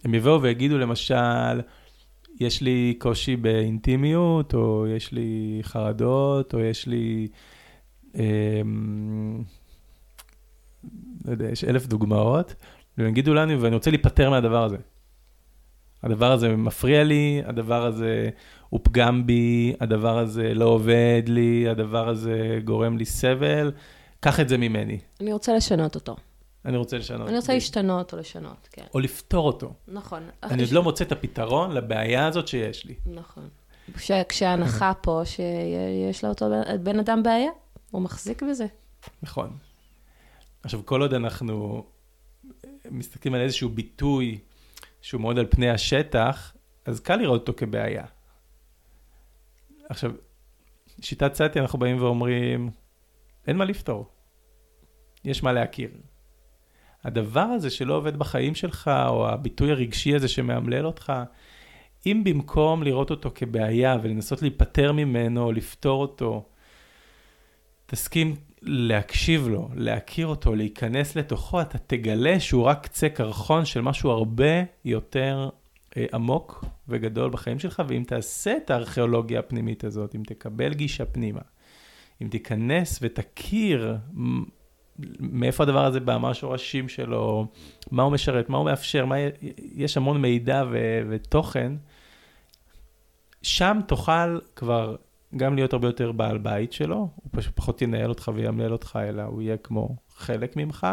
הם 0.04 0.14
יבואו 0.14 0.42
ויגידו 0.42 0.78
למשל, 0.78 1.62
יש 2.40 2.62
לי 2.62 2.96
קושי 3.00 3.36
באינטימיות, 3.36 4.54
או 4.54 4.86
יש 4.88 5.12
לי 5.12 5.60
חרדות, 5.64 6.54
או 6.54 6.60
יש 6.60 6.88
לי... 6.88 7.28
אה, 8.16 8.62
לא 11.26 11.32
יודע, 11.32 11.52
יש 11.52 11.64
אלף 11.64 11.88
דוגמאות, 11.88 12.56
והם 12.98 13.08
יגידו 13.08 13.34
לנו, 13.34 13.62
ואני 13.62 13.76
רוצה 13.76 13.90
להיפטר 13.92 14.30
מהדבר 14.30 14.64
הזה. 14.64 14.78
הדבר 16.04 16.32
הזה 16.32 16.56
מפריע 16.56 17.04
לי, 17.04 17.42
הדבר 17.46 17.86
הזה 17.86 18.30
הוא 18.70 18.80
פגם 18.84 19.28
בי, 19.28 19.74
הדבר 19.80 20.18
הזה 20.18 20.54
לא 20.54 20.66
עובד 20.66 21.24
לי, 21.28 21.70
הדבר 21.70 22.10
הזה 22.10 22.60
גורם 22.64 22.98
לי 22.98 23.06
סבל, 23.06 23.72
קח 24.20 24.40
את 24.40 24.50
זה 24.50 24.58
ממני. 24.58 25.00
אני 25.22 25.34
רוצה 25.34 25.56
לשנות 25.56 25.96
אותו. 25.96 26.16
אני 26.66 26.78
רוצה 26.78 26.98
לשנות. 26.98 27.28
אני 27.28 27.38
רוצה 27.38 27.54
להשתנות 27.54 28.14
או 28.14 28.18
לשנות, 28.18 28.68
כן. 28.72 28.84
או 28.94 29.00
לפתור 29.00 29.48
אותו. 29.48 29.74
נכון. 29.88 30.24
אני 30.44 30.64
עוד 30.64 30.72
לא 30.72 30.84
מוצא 30.84 31.04
את 31.04 31.12
הפתרון 31.12 31.72
לבעיה 31.72 32.28
הזאת 32.28 32.48
שיש 32.48 32.86
לי. 32.86 32.96
נכון. 33.06 33.50
כשההנחה 34.30 34.94
פה 35.02 35.22
שיש 35.26 36.24
לאותו 36.24 36.46
בן 36.84 37.00
אדם 37.00 37.24
בעיה, 37.24 37.52
הוא 37.92 38.02
מחזיק 38.02 38.44
בזה. 38.44 38.66
נכון. 39.24 39.58
עכשיו, 40.64 40.86
כל 40.86 41.02
עוד 41.02 41.14
אנחנו 41.14 41.84
מסתכלים 42.92 43.34
על 43.34 43.42
איזשהו 43.42 43.70
ביטוי 43.70 44.40
שהוא 45.02 45.22
מאוד 45.22 45.40
על 45.40 45.46
פני 45.50 45.70
השטח, 45.70 46.54
אז 46.86 47.00
קל 47.00 47.16
לראות 47.16 47.42
אותו 47.42 47.54
כבעיה. 47.58 48.06
עכשיו, 49.90 50.12
שיטת 51.02 51.34
סאטי 51.34 51.60
אנחנו 51.60 51.80
באים 51.80 52.02
ואומרים, 52.02 52.70
אין 53.48 53.58
מה 53.58 53.66
לפתור, 53.66 54.08
יש 55.26 55.44
מה 55.44 55.54
להכיר. 55.54 55.90
הדבר 57.04 57.40
הזה 57.40 57.70
שלא 57.70 57.94
עובד 57.94 58.18
בחיים 58.18 58.56
שלך, 58.56 58.92
או 59.08 59.30
הביטוי 59.30 59.72
הרגשי 59.72 60.16
הזה 60.16 60.28
שמאמלל 60.28 60.86
אותך, 60.86 61.14
אם 62.06 62.22
במקום 62.26 62.84
לראות 62.84 63.12
אותו 63.12 63.32
כבעיה 63.36 63.98
ולנסות 64.02 64.42
להיפטר 64.42 64.92
ממנו 64.92 65.44
או 65.44 65.52
לפתור 65.52 66.02
אותו, 66.02 66.46
תסכים 67.86 68.36
להקשיב 68.62 69.48
לו, 69.48 69.70
להכיר 69.76 70.28
אותו, 70.28 70.56
להיכנס 70.56 71.16
לתוכו, 71.16 71.62
אתה 71.62 71.78
תגלה 71.78 72.40
שהוא 72.40 72.64
רק 72.64 72.84
קצה 72.84 73.10
קרחון 73.10 73.66
של 73.66 73.82
משהו 73.82 74.12
הרבה 74.12 74.64
יותר 74.86 75.50
עמוק 76.14 76.66
וגדול 76.88 77.30
בחיים 77.30 77.60
שלך, 77.60 77.84
ואם 77.88 78.04
תעשה 78.08 78.58
את 78.58 78.70
הארכיאולוגיה 78.70 79.40
הפנימית 79.40 79.84
הזאת, 79.84 80.16
אם 80.16 80.24
תקבל 80.26 80.74
גישה 80.74 81.06
פנימה, 81.06 81.42
אם 82.22 82.28
תיכנס 82.28 83.00
ותכיר 83.02 83.98
מאיפה 85.20 85.64
הדבר 85.64 85.86
הזה 85.86 86.00
בא, 86.00 86.18
מה 86.18 86.30
השורשים 86.30 86.90
שלו, 86.90 87.48
מה 87.92 88.04
הוא 88.04 88.12
משרת, 88.12 88.50
מה 88.50 88.58
הוא 88.58 88.66
מאפשר, 88.66 89.06
מה, 89.06 89.16
יש 89.58 89.98
המון 89.98 90.22
מידע 90.22 90.64
ו, 90.72 91.02
ותוכן, 91.10 91.72
שם 93.42 93.80
תוכל 93.88 94.40
כבר 94.56 94.96
גם 95.36 95.56
להיות 95.56 95.74
הרבה 95.74 95.88
יותר 95.88 96.12
בעל 96.12 96.38
בית 96.38 96.74
שלו, 96.74 96.96
הוא 96.96 97.30
פשוט 97.32 97.56
פחות 97.56 97.82
ינהל 97.82 98.10
אותך 98.10 98.32
וימלל 98.36 98.72
אותך, 98.72 99.00
אלא 99.04 99.22
הוא 99.22 99.42
יהיה 99.42 99.58
כמו 99.58 99.96
חלק 100.16 100.56
ממך, 100.56 100.88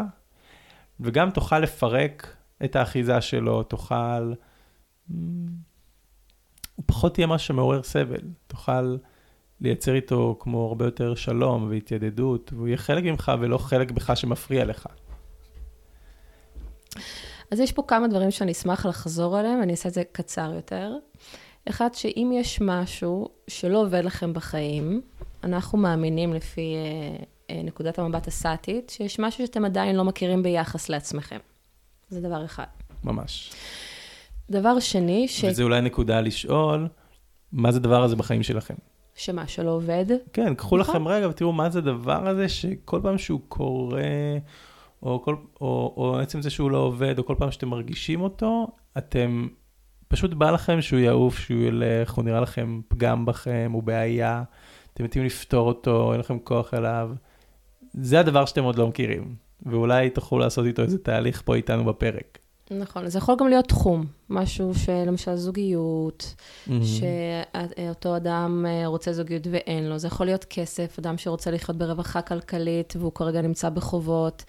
וגם 1.01 1.31
תוכל 1.31 1.59
לפרק 1.59 2.37
את 2.65 2.77
האחיזה 2.77 3.21
שלו, 3.21 3.63
תוכל... 3.63 4.33
הוא 5.09 6.85
פחות 6.87 7.19
יהיה 7.19 7.27
משהו 7.27 7.47
שמעורר 7.47 7.83
סבל, 7.83 8.21
תוכל 8.47 8.97
לייצר 9.61 9.95
איתו 9.95 10.37
כמו 10.41 10.67
הרבה 10.67 10.85
יותר 10.85 11.15
שלום 11.15 11.69
והתיידדות, 11.71 12.53
והוא 12.53 12.69
יהיה 12.69 12.77
חלק 12.77 13.05
ממך 13.05 13.33
ולא 13.41 13.59
חלק 13.59 13.91
בך 13.91 14.17
שמפריע 14.17 14.65
לך. 14.65 14.87
אז 17.51 17.61
יש 17.61 17.73
פה 17.73 17.83
כמה 17.89 18.09
דברים 18.09 18.31
שאני 18.31 18.53
אשמח 18.53 18.87
לחזור 18.87 19.37
עליהם, 19.39 19.63
אני 19.63 19.73
אעשה 19.73 19.89
את 19.89 19.95
זה 19.95 20.03
קצר 20.13 20.53
יותר. 20.55 20.97
אחד, 21.69 21.95
שאם 21.95 22.31
יש 22.35 22.61
משהו 22.61 23.29
שלא 23.49 23.79
עובד 23.79 24.05
לכם 24.05 24.33
בחיים, 24.33 25.01
אנחנו 25.45 25.79
מאמינים 25.79 26.35
לפי 26.35 26.75
אה, 26.75 27.25
אה, 27.51 27.63
נקודת 27.63 27.99
המבט 27.99 28.27
הסאטית, 28.27 28.91
שיש 28.91 29.19
משהו 29.21 29.47
שאתם 29.47 29.65
עדיין 29.65 29.97
לא 29.97 30.05
מכירים 30.05 30.43
ביחס 30.43 30.89
לעצמכם. 30.89 31.39
זה 32.09 32.21
דבר 32.21 32.45
אחד. 32.45 32.65
ממש. 33.05 33.53
דבר 34.51 34.81
שני, 34.81 35.29
ש... 35.29 35.45
וזה 35.45 35.63
אולי 35.63 35.81
נקודה 35.81 36.21
לשאול, 36.21 36.89
מה 37.53 37.73
זה 37.73 37.79
הדבר 37.79 38.03
הזה 38.03 38.17
בחיים 38.17 38.43
שלכם? 38.43 38.75
שמה, 39.15 39.47
שלא 39.47 39.71
עובד? 39.71 40.05
כן, 40.33 40.55
קחו 40.55 40.79
נכון. 40.79 40.97
לכם 40.97 41.09
רגע 41.09 41.29
ותראו 41.29 41.53
מה 41.53 41.71
זה 41.71 41.79
הדבר 41.79 42.29
הזה 42.29 42.49
שכל 42.49 43.01
פעם 43.03 43.19
שהוא 43.19 43.41
קורה, 43.49 44.03
או, 45.03 45.23
כל, 45.23 45.37
או, 45.61 45.95
או 45.97 46.19
עצם 46.19 46.43
זה 46.43 46.51
שהוא 46.51 46.71
לא 46.71 46.79
עובד, 46.79 47.19
או 47.19 47.27
כל 47.27 47.35
פעם 47.39 47.51
שאתם 47.51 47.69
מרגישים 47.69 48.21
אותו, 48.21 48.67
אתם 48.99 49.49
פשוט 50.09 50.35
בא 50.35 50.51
לכם 50.51 50.83
שהוא 50.83 51.01
יעוף, 51.01 51.39
שהוא 51.39 51.63
ילך, 51.63 52.15
הוא 52.15 52.25
נראה 52.25 52.41
לכם 52.41 52.81
פגם 52.89 53.27
בכם, 53.27 53.71
הוא 53.75 53.83
בעיה, 53.83 54.43
אתם 54.93 55.05
מתאים 55.05 55.25
לפתור 55.25 55.69
אותו, 55.69 56.13
אין 56.13 56.21
לכם 56.21 56.39
כוח 56.39 56.75
אליו. 56.75 57.11
זה 57.93 58.21
הדבר 58.21 58.45
שאתם 58.45 58.65
עוד 58.65 58.79
לא 58.79 58.89
מכירים, 58.89 59.35
ואולי 59.67 60.11
תוכלו 60.11 60.39
לעשות 60.39 60.67
איתו 60.67 60.83
איזה 60.83 60.99
תהליך 60.99 61.43
פה 61.45 61.55
איתנו 61.55 61.85
בפרק. 61.85 62.39
נכון, 62.79 63.09
זה 63.09 63.19
יכול 63.19 63.37
גם 63.39 63.49
להיות 63.49 63.69
תחום, 63.69 64.07
משהו 64.31 64.75
שלמשל 64.75 65.37
זוגיות, 65.37 66.35
mm-hmm. 66.35 66.73
שאותו 66.85 68.17
אדם 68.17 68.65
אה, 68.69 68.87
רוצה 68.87 69.13
זוגיות 69.13 69.47
ואין 69.51 69.85
לו, 69.85 69.99
זה 69.99 70.07
יכול 70.07 70.27
להיות 70.27 70.45
כסף, 70.45 70.99
אדם 70.99 71.19
שרוצה 71.19 71.51
לחיות 71.51 71.79
ברווחה 71.79 72.23
כלכלית 72.23 72.95
והוא 72.99 73.13
כרגע 73.15 73.43
נמצא 73.43 73.69
בחובות, 73.69 74.45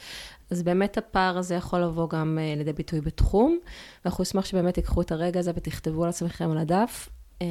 אז 0.49 0.63
באמת 0.63 0.97
הפער 0.97 1.37
הזה 1.37 1.55
יכול 1.55 1.79
לבוא 1.79 2.09
גם 2.09 2.37
uh, 2.37 2.57
לידי 2.57 2.73
ביטוי 2.73 3.01
בתחום, 3.01 3.59
ואנחנו 4.05 4.21
נשמח 4.21 4.45
שבאמת 4.45 4.73
תיקחו 4.73 5.01
את 5.01 5.11
הרגע 5.11 5.39
הזה 5.39 5.51
ותכתבו 5.55 6.03
על 6.03 6.09
עצמכם 6.09 6.51
על 6.51 6.57
הדף, 6.57 7.09
um, 7.39 7.43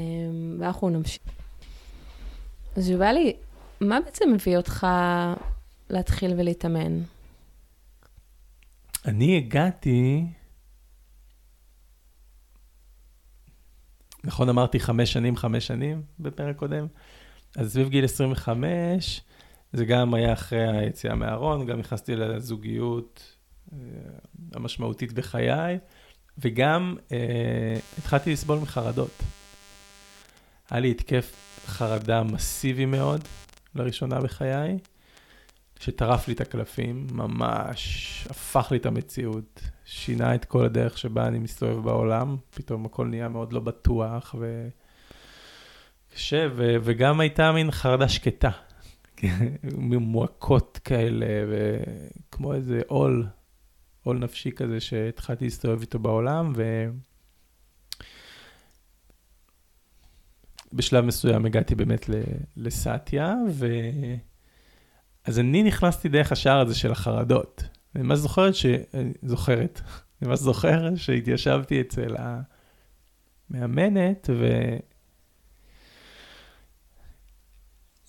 ואנחנו 0.59 0.88
נמשיך. 0.88 1.23
אז 2.76 2.90
יובלי, 2.90 3.37
מה 3.81 4.00
בעצם 4.00 4.33
מביא 4.33 4.57
אותך 4.57 4.87
להתחיל 5.90 6.35
ולהתאמן? 6.37 7.00
אני 9.07 9.37
הגעתי, 9.37 10.25
נכון 14.25 14.49
אמרתי 14.49 14.81
חמש 14.81 15.12
שנים, 15.12 15.37
חמש 15.37 15.66
שנים 15.66 16.02
בפרק 16.21 16.57
קודם? 16.57 16.87
אז 17.57 17.73
סביב 17.73 17.88
גיל 17.88 18.04
25, 18.04 19.21
זה 19.73 19.85
גם 19.85 20.14
היה 20.14 20.33
אחרי 20.33 20.78
היציאה 20.78 21.14
מהארון, 21.14 21.66
גם 21.66 21.78
נכנסתי 21.78 22.16
לזוגיות 22.16 23.37
אה, 23.73 23.78
המשמעותית 24.52 25.12
בחיי, 25.12 25.78
וגם 26.38 26.97
אה, 27.12 27.76
התחלתי 27.99 28.33
לסבול 28.33 28.59
מחרדות. 28.59 29.23
היה 30.71 30.81
לי 30.81 30.90
התקף 30.90 31.33
חרדה 31.66 32.23
מסיבי 32.23 32.87
מאוד, 32.87 33.21
לראשונה 33.75 34.21
בחיי, 34.21 34.78
שטרף 35.85 36.29
לי 36.29 36.35
את 36.35 36.41
הקלפים, 36.41 37.07
ממש 37.12 38.26
הפך 38.31 38.69
לי 38.71 38.79
את 38.79 38.87
המציאות, 38.87 39.61
שינה 39.85 40.35
את 40.35 40.45
כל 40.45 40.64
הדרך 40.64 40.99
שבה 40.99 41.29
אני 41.29 41.38
מסתובב 41.38 41.85
בעולם, 41.85 42.37
פתאום 42.50 42.87
הכל 42.87 43.07
נהיה 43.07 43.29
מאוד 43.29 43.53
לא 43.53 43.61
בטוח 43.61 44.35
וקשה, 46.11 46.47
ו- 46.57 46.76
וגם 46.83 47.21
הייתה 47.21 47.53
מין 47.53 47.71
חרדה 47.71 48.09
שקטה. 48.09 48.50
ממועקות 49.62 50.81
כאלה, 50.85 51.26
וכמו 51.49 52.55
איזה 52.55 52.81
עול, 52.87 53.26
עול 54.03 54.19
נפשי 54.19 54.53
כזה 54.53 54.81
שהתחלתי 54.81 55.45
להסתובב 55.45 55.81
איתו 55.81 55.99
בעולם, 55.99 56.53
ו... 56.57 56.85
בשלב 60.73 61.05
מסוים 61.05 61.47
הגעתי 61.47 61.75
באמת 61.75 62.07
לסאטיה, 62.57 63.35
ו... 63.50 63.67
אז 65.25 65.38
אני 65.38 65.62
נכנסתי 65.62 66.09
דרך 66.09 66.33
השער 66.33 66.61
הזה 66.61 66.75
של 66.75 66.93
החרדות. 66.93 67.62
אני 67.97 68.02
ממש 68.02 68.19
זוכרת 68.19 68.54
ש... 68.54 68.66
זוכרת. 69.23 69.81
אני 70.23 70.28
ממש 70.28 70.38
זוכר 70.38 70.97
שהתיישבתי 70.97 71.81
אצל 71.81 72.16
המאמנת, 73.50 74.31
ו... 74.33 74.47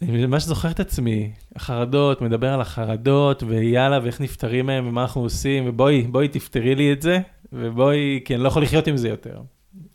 אני 0.02 0.26
ממש 0.26 0.44
זוכר 0.44 0.72
את 0.72 0.80
עצמי, 0.80 1.34
החרדות, 1.56 2.22
מדבר 2.22 2.54
על 2.54 2.62
החרדות, 2.62 3.44
ויאללה, 3.44 4.00
ואיך 4.04 4.22
נפטרים 4.22 4.66
מהם, 4.66 4.88
ומה 4.88 5.02
אנחנו 5.02 5.22
עושים, 5.22 5.64
ובואי, 5.68 6.02
בואי 6.02 6.28
תפתרי 6.28 6.76
לי 6.76 6.94
את 6.94 7.02
זה, 7.02 7.20
ובואי, 7.54 8.22
כי 8.26 8.36
אני 8.36 8.44
לא 8.44 8.48
יכול 8.48 8.64
לחיות 8.64 8.88
עם 8.88 8.98
זה 8.98 9.08
יותר. 9.08 9.42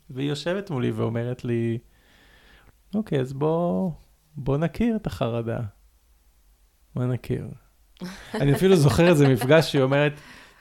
והיא 0.09 0.29
יושבת 0.29 0.69
מולי 0.69 0.91
ואומרת 0.91 1.45
לי, 1.45 1.77
אוקיי, 2.95 3.19
אז 3.19 3.33
בוא, 3.33 3.91
בוא 4.35 4.57
נכיר 4.57 4.95
את 4.95 5.07
החרדה. 5.07 5.59
בוא 6.95 7.05
נכיר. 7.05 7.47
אני 8.33 8.53
אפילו 8.53 8.75
זוכר 8.75 9.07
איזה 9.07 9.27
מפגש 9.27 9.71
שהיא 9.71 9.81
אומרת, 9.81 10.13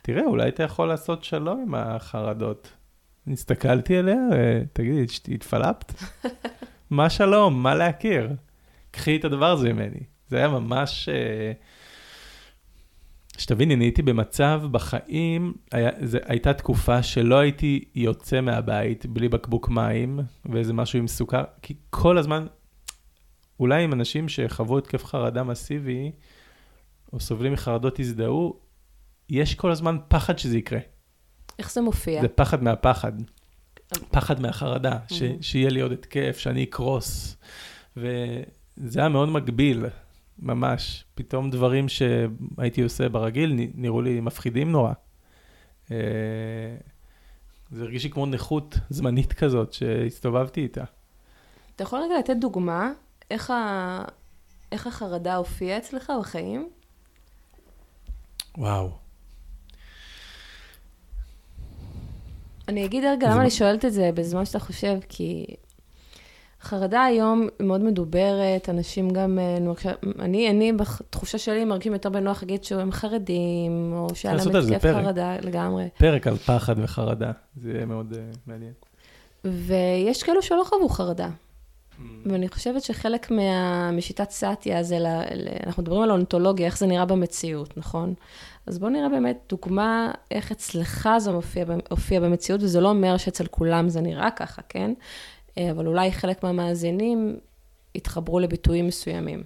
תראה, 0.02 0.24
אולי 0.24 0.48
אתה 0.48 0.62
יכול 0.62 0.88
לעשות 0.88 1.24
שלום 1.24 1.62
עם 1.66 1.74
החרדות. 1.74 2.72
הסתכלתי 3.32 3.96
עליה, 3.96 4.16
תגידי, 4.72 5.04
התפלפת? 5.34 5.92
מה 6.90 7.10
שלום? 7.10 7.62
מה 7.62 7.74
להכיר? 7.74 8.30
קחי 8.90 9.16
את 9.16 9.24
הדבר 9.24 9.50
הזה 9.50 9.72
ממני. 9.72 10.00
זה 10.28 10.36
היה 10.36 10.48
ממש... 10.48 11.08
אה, 11.08 11.52
שתביני, 13.38 13.74
אני 13.74 13.84
הייתי 13.84 14.02
במצב 14.02 14.62
בחיים, 14.70 15.52
היה, 15.72 15.90
זה, 16.00 16.18
הייתה 16.24 16.52
תקופה 16.52 17.02
שלא 17.02 17.38
הייתי 17.38 17.84
יוצא 17.94 18.40
מהבית 18.40 19.06
בלי 19.06 19.28
בקבוק 19.28 19.68
מים 19.68 20.20
ואיזה 20.44 20.72
משהו 20.72 20.98
עם 20.98 21.08
סוכר, 21.08 21.44
כי 21.62 21.74
כל 21.90 22.18
הזמן, 22.18 22.46
אולי 23.60 23.84
עם 23.84 23.92
אנשים 23.92 24.28
שחוו 24.28 24.78
התקף 24.78 25.04
חרדה 25.04 25.42
מסיבי, 25.42 26.12
או 27.12 27.20
סובלים 27.20 27.52
מחרדות 27.52 28.00
הזדהו, 28.00 28.60
יש 29.28 29.54
כל 29.54 29.70
הזמן 29.70 29.96
פחד 30.08 30.38
שזה 30.38 30.58
יקרה. 30.58 30.80
איך 31.58 31.72
זה 31.72 31.80
מופיע? 31.80 32.20
זה 32.22 32.28
פחד 32.28 32.62
מהפחד. 32.62 33.12
פחד 34.10 34.40
מהחרדה, 34.40 34.98
ש, 35.08 35.22
שיהיה 35.40 35.70
לי 35.70 35.80
עוד 35.80 35.92
התקף, 35.92 36.38
שאני 36.38 36.64
אקרוס. 36.64 37.36
וזה 37.96 39.00
היה 39.00 39.08
מאוד 39.08 39.28
מגביל, 39.28 39.84
ממש. 40.38 41.04
פתאום 41.14 41.50
דברים 41.50 41.86
שהייתי 41.88 42.82
עושה 42.82 43.08
ברגיל 43.08 43.68
נראו 43.74 44.02
לי 44.02 44.20
מפחידים 44.20 44.72
נורא. 44.72 44.92
אה, 45.90 45.96
זה 47.70 47.82
הרגיש 47.82 48.04
לי 48.04 48.10
כמו 48.10 48.26
נכות 48.26 48.78
זמנית 48.90 49.32
כזאת 49.32 49.72
שהסתובבתי 49.72 50.60
איתה. 50.60 50.84
אתה 51.76 51.82
יכול 51.82 52.00
רגע 52.04 52.18
לתת 52.18 52.36
דוגמה 52.40 52.92
איך, 53.30 53.50
ה... 53.50 54.04
איך 54.72 54.86
החרדה 54.86 55.36
הופיעה 55.36 55.78
אצלך 55.78 56.12
בחיים? 56.20 56.68
וואו. 58.58 58.90
אני 62.68 62.84
אגיד 62.84 63.04
רגע 63.04 63.30
למה 63.30 63.40
אני 63.40 63.50
שואלת 63.50 63.84
את 63.84 63.92
זה 63.92 64.10
בזמן 64.14 64.44
שאתה 64.44 64.58
חושב, 64.58 64.98
כי 65.08 65.46
חרדה 66.62 67.04
היום 67.04 67.48
מאוד 67.60 67.80
מדוברת, 67.80 68.68
אנשים 68.68 69.10
גם, 69.10 69.38
אה, 69.38 69.92
אני, 70.18 70.50
אני 70.50 70.72
בתחושה 70.72 71.38
שלי 71.38 71.64
מרגישים 71.64 71.92
יותר 71.92 72.08
בנוח 72.08 72.42
להגיד 72.42 72.64
שהם 72.64 72.92
חרדים, 72.92 73.92
או 73.92 74.08
שהיה 74.14 74.34
להם 74.34 74.56
התקף 74.56 74.82
חרדה 74.82 75.36
לגמרי. 75.42 75.88
פרק 75.98 76.26
על 76.26 76.36
פחד 76.36 76.74
וחרדה, 76.78 77.30
זה 77.62 77.70
יהיה 77.70 77.86
מאוד 77.86 78.12
uh, 78.12 78.36
מעניין. 78.46 78.72
ויש 79.44 80.22
כאלו 80.22 80.42
שלא 80.42 80.62
חוו 80.64 80.88
חרדה. 80.88 81.28
Mm. 82.00 82.32
ואני 82.32 82.48
חושבת 82.48 82.82
שחלק 82.82 83.30
מה, 83.30 83.90
משיטת 83.92 84.30
סאטיה 84.30 84.82
זה, 84.82 84.98
ל, 84.98 85.06
ל, 85.34 85.48
אנחנו 85.66 85.82
מדברים 85.82 86.02
על 86.02 86.10
אונתולוגיה, 86.10 86.66
איך 86.66 86.78
זה 86.78 86.86
נראה 86.86 87.04
במציאות, 87.04 87.76
נכון? 87.76 88.14
אז 88.66 88.78
בואו 88.78 88.90
נראה 88.90 89.08
באמת 89.08 89.38
דוגמה 89.48 90.10
איך 90.30 90.52
אצלך 90.52 91.08
זה 91.18 91.32
מופיע, 91.32 91.64
מופיע 91.90 92.20
במציאות, 92.20 92.62
וזה 92.62 92.80
לא 92.80 92.88
אומר 92.88 93.16
שאצל 93.16 93.46
כולם 93.46 93.88
זה 93.88 94.00
נראה 94.00 94.30
ככה, 94.30 94.62
כן? 94.68 94.92
אה, 95.58 95.70
אבל 95.70 95.86
אולי 95.86 96.12
חלק 96.12 96.42
מהמאזינים 96.42 97.38
יתחברו 97.94 98.40
לביטויים 98.40 98.86
מסוימים. 98.86 99.42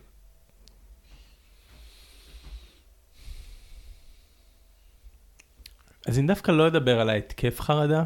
אז 6.07 6.19
אני 6.19 6.27
דווקא 6.27 6.51
לא 6.51 6.67
אדבר 6.67 7.01
על 7.01 7.11
ההתקף 7.11 7.61
חרדה, 7.61 8.05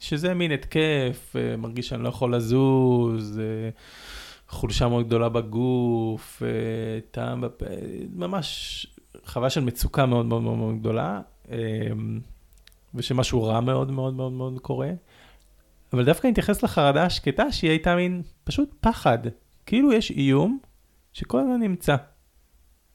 שזה 0.00 0.34
מין 0.34 0.52
התקף, 0.52 1.36
אה, 1.36 1.56
מרגיש 1.56 1.88
שאני 1.88 2.02
לא 2.02 2.08
יכול 2.08 2.36
לזוז, 2.36 3.38
אה, 3.38 3.70
חולשה 4.48 4.88
מאוד 4.88 5.06
גדולה 5.06 5.28
בגוף, 5.28 6.42
טעם 7.10 7.40
בפה, 7.40 7.64
ממש 8.14 8.86
חוויה 9.24 9.50
של 9.50 9.60
מצוקה 9.60 10.06
מאוד 10.06 10.26
מאוד 10.26 10.42
מאוד 10.42 10.58
מאוד 10.58 10.78
גדולה, 10.78 11.20
ושמשהו 12.94 13.42
רע 13.42 13.60
מאוד 13.60 13.90
מאוד 13.90 14.14
מאוד 14.14 14.32
מאוד 14.32 14.58
קורה. 14.58 14.90
אבל 15.92 16.04
דווקא 16.04 16.26
אני 16.26 16.32
אתייחס 16.32 16.62
לחרדה 16.62 17.04
השקטה, 17.04 17.52
שהיא 17.52 17.70
הייתה 17.70 17.96
מין 17.96 18.22
פשוט 18.44 18.74
פחד. 18.80 19.18
כאילו 19.66 19.92
יש 19.92 20.10
איום 20.10 20.58
שכל 21.12 21.40
הזמן 21.40 21.60
נמצא 21.60 21.96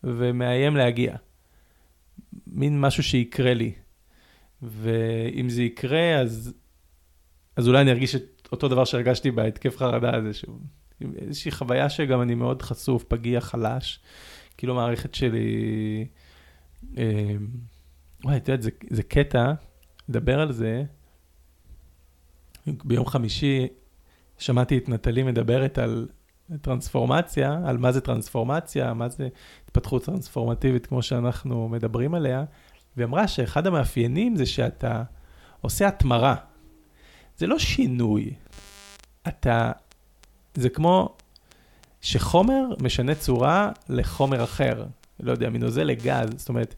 ומאיים 0.04 0.76
להגיע. 0.76 1.16
מין 2.48 2.82
משהו 2.82 3.04
שיקרה 3.04 3.54
לי. 3.54 3.74
ואם 4.62 5.50
זה 5.50 5.64
יקרה, 5.64 6.20
אז, 6.20 6.54
אז 7.58 7.68
אולי 7.68 7.82
אני 7.82 7.92
ארגיש 7.92 8.16
את 8.16 8.50
אותו 8.52 8.68
דבר 8.68 8.86
שהרגשתי 8.86 9.32
בהתקף 9.32 9.78
חרדה 9.78 10.16
הזה, 10.16 10.34
שהוא 10.34 10.60
איזושהי 11.18 11.52
חוויה 11.52 11.90
שגם 11.90 12.22
אני 12.22 12.36
מאוד 12.36 12.62
חשוף, 12.62 13.04
פגיע, 13.04 13.42
חלש. 13.42 14.00
כאילו 14.58 14.74
המערכת 14.74 15.16
שלי... 15.16 16.08
אה, 16.98 17.36
וואי, 18.24 18.38
את 18.38 18.48
יודעת, 18.48 18.62
זה, 18.62 18.70
זה 18.90 19.04
קטע, 19.04 19.54
לדבר 20.10 20.40
על 20.40 20.52
זה, 20.52 20.84
ביום 22.68 23.06
חמישי 23.06 23.68
שמעתי 24.38 24.78
את 24.78 24.90
נטלי 24.90 25.24
מדברת 25.24 25.78
על 25.78 26.08
טרנספורמציה, 26.62 27.60
על 27.66 27.78
מה 27.78 27.92
זה 27.92 28.02
טרנספורמציה, 28.02 28.94
מה 28.94 29.10
זה 29.10 29.28
התפתחות 29.66 30.06
טרנספורמטיבית 30.06 30.86
כמו 30.86 31.02
שאנחנו 31.02 31.70
מדברים 31.70 32.14
עליה, 32.14 32.44
והיא 32.98 33.06
אמרה 33.06 33.28
שאחד 33.28 33.68
המאפיינים 33.68 34.36
זה 34.36 34.46
שאתה 34.46 35.04
עושה 35.62 35.88
התמרה. 35.88 36.36
זה 37.38 37.48
לא 37.48 37.60
שינוי, 37.60 38.34
אתה, 39.28 39.72
זה 40.56 40.70
כמו 40.70 41.16
שחומר 42.02 42.64
משנה 42.82 43.16
צורה 43.16 43.72
לחומר 43.90 44.44
אחר, 44.44 44.86
לא 45.20 45.32
יודע, 45.32 45.50
מנוזל 45.50 45.84
לגז, 45.84 46.30
זאת 46.38 46.50
אומרת, 46.50 46.76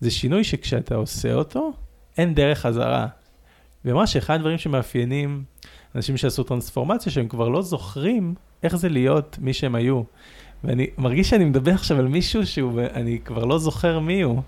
זה 0.00 0.10
שינוי 0.10 0.44
שכשאתה 0.44 0.94
עושה 0.94 1.34
אותו, 1.34 1.72
אין 2.18 2.34
דרך 2.34 2.58
חזרה. 2.58 3.06
אמרה 3.86 4.06
שאחד 4.06 4.34
הדברים 4.34 4.58
שמאפיינים 4.58 5.44
אנשים 5.94 6.16
שעשו 6.16 6.42
טרנספורמציה, 6.42 7.12
שהם 7.12 7.28
כבר 7.28 7.48
לא 7.48 7.62
זוכרים 7.62 8.34
איך 8.62 8.76
זה 8.76 8.88
להיות 8.88 9.36
מי 9.40 9.52
שהם 9.52 9.74
היו. 9.74 10.02
ואני 10.64 10.86
מרגיש 10.98 11.30
שאני 11.30 11.44
מדבר 11.44 11.72
עכשיו 11.72 11.98
על 11.98 12.08
מישהו 12.08 12.46
שאני 12.46 13.18
כבר 13.24 13.44
לא 13.44 13.58
זוכר 13.58 13.98
מי 13.98 14.22
הוא. 14.22 14.42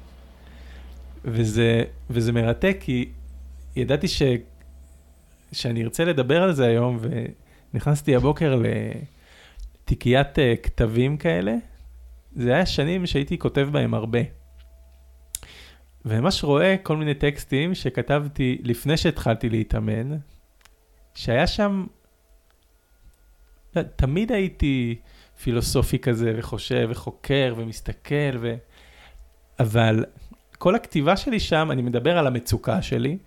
וזה, 1.25 1.85
וזה 2.11 2.33
מרתק, 2.33 2.77
כי 2.81 3.09
ידעתי 3.77 4.09
ש, 4.09 4.23
שאני 5.53 5.85
ארצה 5.85 6.05
לדבר 6.05 6.43
על 6.43 6.53
זה 6.53 6.67
היום, 6.67 6.99
ונכנסתי 7.75 8.17
הבוקר 8.17 8.63
לתיקיית 9.85 10.39
uh, 10.39 10.41
כתבים 10.63 11.17
כאלה. 11.17 11.55
זה 12.37 12.55
היה 12.55 12.67
שנים 12.67 13.07
שהייתי 13.07 13.39
כותב 13.39 13.69
בהם 13.73 13.95
הרבה. 13.95 14.21
וממש 16.05 16.45
רואה 16.45 16.77
כל 16.83 16.97
מיני 16.97 17.15
טקסטים 17.15 17.75
שכתבתי 17.75 18.59
לפני 18.63 18.97
שהתחלתי 18.97 19.49
להתאמן, 19.49 20.17
שהיה 21.15 21.47
שם, 21.47 21.87
תמיד 23.97 24.33
הייתי 24.33 24.97
פילוסופי 25.43 25.99
כזה, 25.99 26.35
וחושב, 26.37 26.89
וחוקר, 26.91 27.55
ומסתכל, 27.57 28.37
ו... 28.41 28.55
אבל 29.61 30.05
כל 30.59 30.75
הכתיבה 30.75 31.17
שלי 31.17 31.41
שם, 31.41 31.69
אני 31.71 31.83
מדבר 31.83 32.19
על 32.19 32.27
המצוקה 32.27 32.83
שלי, 32.83 33.19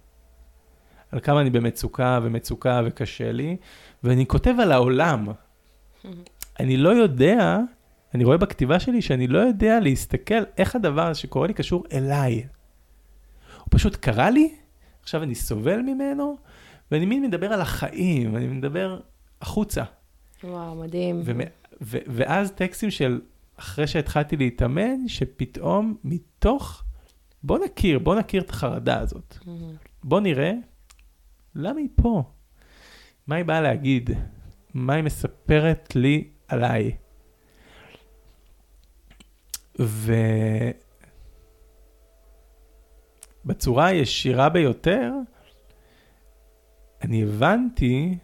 על 1.15 1.21
כמה 1.21 1.41
אני 1.41 1.49
במצוקה 1.49 2.19
ומצוקה 2.23 2.81
וקשה 2.85 3.31
לי, 3.31 3.57
ואני 4.03 4.25
כותב 4.25 4.53
על 4.61 4.71
העולם. 4.71 5.27
אני 6.59 6.77
לא 6.77 6.89
יודע, 6.89 7.59
אני 8.13 8.23
רואה 8.23 8.37
בכתיבה 8.37 8.79
שלי 8.79 9.01
שאני 9.01 9.27
לא 9.27 9.39
יודע 9.39 9.79
להסתכל 9.79 10.43
איך 10.57 10.75
הדבר 10.75 11.13
שקורה 11.13 11.47
לי 11.47 11.53
קשור 11.53 11.83
אליי. 11.93 12.47
הוא 13.59 13.67
פשוט 13.69 13.95
קרה 13.95 14.29
לי, 14.29 14.53
עכשיו 15.01 15.23
אני 15.23 15.35
סובל 15.35 15.81
ממנו, 15.81 16.37
ואני 16.91 17.05
מין 17.05 17.23
מדבר 17.23 17.53
על 17.53 17.61
החיים, 17.61 18.35
אני 18.35 18.47
מדבר 18.47 18.99
החוצה. 19.41 19.83
וואו, 20.43 20.75
מדהים. 20.75 21.21
ו- 21.25 21.31
ו- 21.81 21.97
ואז 22.07 22.51
טקסטים 22.51 22.91
של 22.91 23.21
אחרי 23.59 23.87
שהתחלתי 23.87 24.37
להתאמן, 24.37 25.07
שפתאום 25.07 25.95
מתוך, 26.03 26.83
בוא 27.43 27.59
נכיר, 27.65 27.99
בוא 27.99 28.15
נכיר 28.15 28.41
את 28.41 28.49
החרדה 28.49 28.99
הזאת. 28.99 29.37
בוא 30.03 30.19
נראה, 30.19 30.53
למה 31.55 31.79
היא 31.79 31.89
פה? 31.95 32.23
מה 33.27 33.35
היא 33.35 33.45
באה 33.45 33.61
להגיד? 33.61 34.09
מה 34.73 34.93
היא 34.93 35.03
מספרת 35.03 35.95
לי 35.95 36.29
עליי. 36.47 36.91
ובצורה 43.45 43.85
הישירה 43.85 44.49
ביותר, 44.49 45.11
אני 47.01 47.23
הבנתי, 47.23 48.17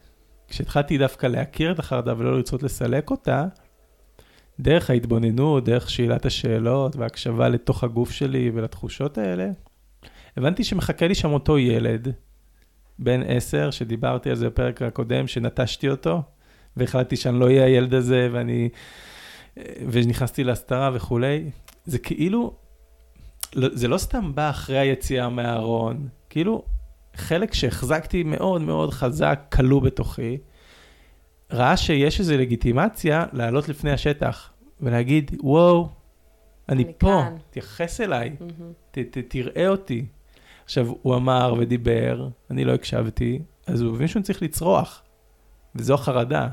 כשהתחלתי 0.48 0.98
דווקא 0.98 1.28
להכיר 1.28 1.72
את 1.72 1.80
החרדה 1.80 2.14
ולא 2.18 2.36
לרצות 2.36 2.64
לסלק 2.64 3.12
אותה, 3.12 3.46
דרך 4.60 4.90
ההתבוננות, 4.90 5.66
דרך 5.66 5.90
שאלת 5.90 6.26
השאלות 6.26 6.96
והקשבה 6.96 7.50
לתוך 7.50 7.84
הגוף 7.84 8.12
שלי 8.12 8.52
ולתחושות 8.54 9.18
האלה, 9.18 9.50
הבנתי 10.38 10.64
שמחכה 10.64 11.08
לי 11.08 11.16
שם 11.16 11.32
אותו 11.32 11.58
ילד, 11.58 12.14
בן 13.02 13.22
עשר, 13.28 13.72
שדיברתי 13.72 14.30
על 14.30 14.36
זה 14.36 14.46
בפרק 14.46 14.82
הקודם, 14.82 15.28
שנטשתי 15.28 15.90
אותו, 15.90 16.22
והחלטתי 16.78 17.16
שאני 17.16 17.40
לא 17.40 17.46
אהיה 17.46 17.66
הילד 17.66 17.94
הזה, 17.94 18.30
ואני... 18.32 18.70
ונכנסתי 19.92 20.44
להסתרה 20.44 20.92
וכולי. 20.94 21.50
זה 21.86 22.00
כאילו, 22.00 22.54
לא, 23.56 23.68
זה 23.72 23.88
לא 23.88 23.98
סתם 23.98 24.36
בא 24.36 24.50
אחרי 24.50 24.78
היציאה 24.78 25.30
מהארון, 25.30 26.08
כאילו, 26.30 26.64
חלק 27.16 27.54
שהחזקתי 27.54 28.24
מאוד 28.24 28.62
מאוד 28.62 28.94
חזק, 28.94 29.40
כלוא 29.52 29.82
בתוכי, 29.82 30.38
ראה 31.52 31.78
שיש 31.78 32.20
איזו 32.20 32.38
לגיטימציה 32.38 33.26
לעלות 33.34 33.70
לפני 33.70 33.92
השטח 33.92 34.50
ולהגיד, 34.82 35.32
וואו, 35.44 35.90
אני, 36.70 36.84
אני 36.84 36.94
פה, 36.98 37.24
כאן. 37.26 37.36
תייחס 37.50 38.02
אליי, 38.02 38.36
mm-hmm. 38.40 38.64
ת, 38.92 39.00
ת, 39.00 39.18
תראה 39.28 39.68
אותי. 39.68 40.06
עכשיו, 40.72 40.88
הוא 41.02 41.16
אמר 41.16 41.54
ודיבר, 41.60 42.30
אני 42.52 42.64
לא 42.64 42.74
הקשבתי, 42.74 43.40
אז 43.68 43.82
הוא 43.82 43.94
מבין 43.94 44.08
שהוא 44.08 44.24
צריך 44.24 44.42
לצרוח, 44.42 45.04
וזו 45.76 45.94
החרדה. 45.94 46.48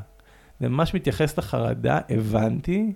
זה 0.61 0.69
ממש 0.69 0.95
מתייחס 0.95 1.39
לחרדה, 1.39 2.01
הבנתי 2.09 2.93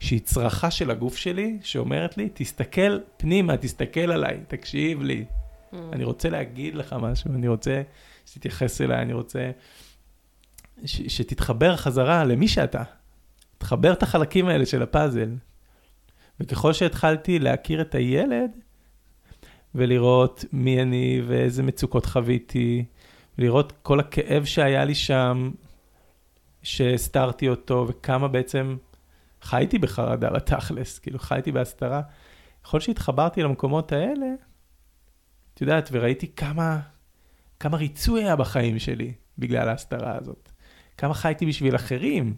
שהיא 0.00 0.20
צרחה 0.20 0.70
של 0.70 0.90
הגוף 0.90 1.16
שלי, 1.16 1.58
שאומרת 1.62 2.16
לי, 2.16 2.28
תסתכל 2.34 2.98
פנימה, 3.16 3.56
תסתכל 3.56 4.00
עליי, 4.00 4.40
תקשיב 4.48 5.02
לי. 5.02 5.24
Mm. 5.24 5.76
אני 5.92 6.04
רוצה 6.04 6.30
להגיד 6.30 6.74
לך 6.74 6.92
משהו, 6.92 7.34
אני 7.34 7.48
רוצה 7.48 7.82
שתתייחס 8.26 8.80
אליי, 8.80 9.02
אני 9.02 9.12
רוצה 9.12 9.50
ש- 10.84 11.16
שתתחבר 11.16 11.76
חזרה 11.76 12.24
למי 12.24 12.48
שאתה. 12.48 12.82
תחבר 13.58 13.92
את 13.92 14.02
החלקים 14.02 14.46
האלה 14.46 14.66
של 14.66 14.82
הפאזל. 14.82 15.34
וככל 16.40 16.72
שהתחלתי 16.72 17.38
להכיר 17.38 17.80
את 17.80 17.94
הילד, 17.94 18.50
ולראות 19.74 20.44
מי 20.52 20.82
אני 20.82 21.22
ואיזה 21.26 21.62
מצוקות 21.62 22.06
חוויתי, 22.06 22.84
לראות 23.38 23.72
כל 23.82 24.00
הכאב 24.00 24.44
שהיה 24.44 24.84
לי 24.84 24.94
שם, 24.94 25.50
שהסתרתי 26.62 27.48
אותו, 27.48 27.86
וכמה 27.88 28.28
בעצם 28.28 28.76
חייתי 29.42 29.78
בחרדה 29.78 30.30
בתכלס, 30.30 30.98
כאילו 30.98 31.18
חייתי 31.18 31.52
בהסתרה. 31.52 32.02
ככל 32.64 32.80
שהתחברתי 32.80 33.42
למקומות 33.42 33.92
האלה, 33.92 34.26
את 35.54 35.60
יודעת, 35.60 35.88
וראיתי 35.92 36.32
כמה, 36.36 36.80
כמה 37.60 37.76
ריצוי 37.76 38.24
היה 38.24 38.36
בחיים 38.36 38.78
שלי 38.78 39.12
בגלל 39.38 39.68
ההסתרה 39.68 40.16
הזאת. 40.20 40.52
כמה 40.96 41.14
חייתי 41.14 41.46
בשביל 41.46 41.76
אחרים. 41.76 42.34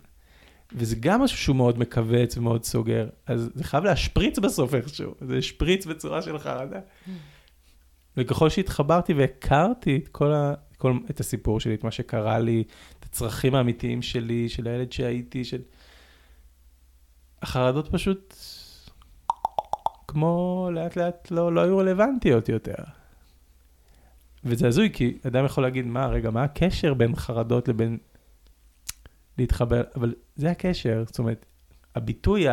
וזה 0.75 0.97
גם 1.01 1.23
משהו 1.23 1.39
שהוא 1.39 1.57
מאוד 1.57 1.79
מכווץ 1.79 2.37
ומאוד 2.37 2.65
סוגר. 2.65 3.09
אז 3.27 3.51
זה 3.55 3.65
חייב 3.65 3.85
להשפריץ 3.85 4.39
בסוף 4.39 4.75
איכשהו, 4.75 5.15
זה 5.21 5.43
שפריץ 5.43 5.87
בצורה 5.87 6.23
של 6.23 6.39
חרדה. 6.39 6.81
וככל 8.17 8.49
שהתחברתי 8.49 9.13
והכרתי 9.13 9.97
את 9.97 10.09
כל 10.09 10.33
ה... 10.33 10.55
כל, 10.79 10.99
את 11.11 11.21
הסיפור 11.21 11.61
שלי, 11.61 11.75
את 11.75 11.85
מה 11.85 11.91
שקרה 11.91 12.39
לי, 12.39 12.65
את 12.99 13.05
הצרכים 13.05 13.55
האמיתיים 13.55 14.03
שלי, 14.03 14.49
של 14.49 14.69
הילד 14.69 14.93
שהייתי, 14.93 15.45
של... 15.45 15.63
החרדות 17.43 17.89
פשוט, 17.89 18.35
כמו 20.09 20.69
לאט 20.73 20.97
לאט 20.97 21.31
לא, 21.31 21.53
לא 21.53 21.61
היו 21.61 21.79
רלוונטיות 21.79 22.49
יותר. 22.49 22.75
וזה 24.45 24.69
הזוי, 24.69 24.91
כי 24.93 25.19
אדם 25.27 25.45
יכול 25.45 25.63
להגיד, 25.63 25.87
מה, 25.87 26.07
רגע, 26.07 26.31
מה 26.31 26.43
הקשר 26.43 26.95
בין 26.95 27.17
חרדות 27.17 27.69
לבין 27.69 27.99
להתחבר? 29.39 29.83
אבל 29.97 30.15
זה 30.37 30.51
הקשר, 30.51 31.05
זאת 31.07 31.19
אומרת, 31.19 31.47
הביטוי 31.95 32.47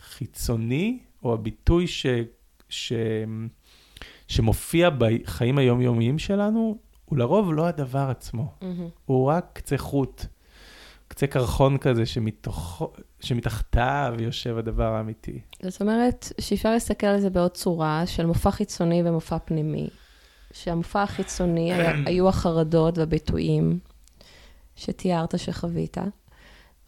החיצוני, 0.00 0.98
או 1.22 1.34
הביטוי 1.34 1.86
ש... 1.86 2.06
ש... 2.68 2.92
שמופיע 4.28 4.90
בחיים 4.98 5.58
היומיומיים 5.58 6.18
שלנו, 6.18 6.78
הוא 7.04 7.18
לרוב 7.18 7.52
לא 7.52 7.66
הדבר 7.66 8.06
עצמו. 8.10 8.54
Mm-hmm. 8.60 8.64
הוא 9.04 9.26
רק 9.26 9.50
קצה 9.52 9.78
חוט, 9.78 10.26
קצה 11.08 11.26
קרחון 11.26 11.78
כזה 11.78 12.06
שמתוך, 12.06 12.82
שמתחתיו 13.20 14.14
יושב 14.18 14.58
הדבר 14.58 14.94
האמיתי. 14.94 15.40
זאת 15.62 15.80
אומרת 15.80 16.32
שאפשר 16.40 16.70
להסתכל 16.70 17.06
על 17.06 17.20
זה 17.20 17.30
בעוד 17.30 17.50
צורה 17.50 18.06
של 18.06 18.26
מופע 18.26 18.50
חיצוני 18.50 19.02
ומופע 19.04 19.38
פנימי. 19.38 19.88
שהמופע 20.52 21.02
החיצוני 21.02 21.72
היו 22.06 22.28
החרדות 22.28 22.98
והביטויים 22.98 23.78
שתיארת 24.76 25.38
שחווית, 25.38 25.96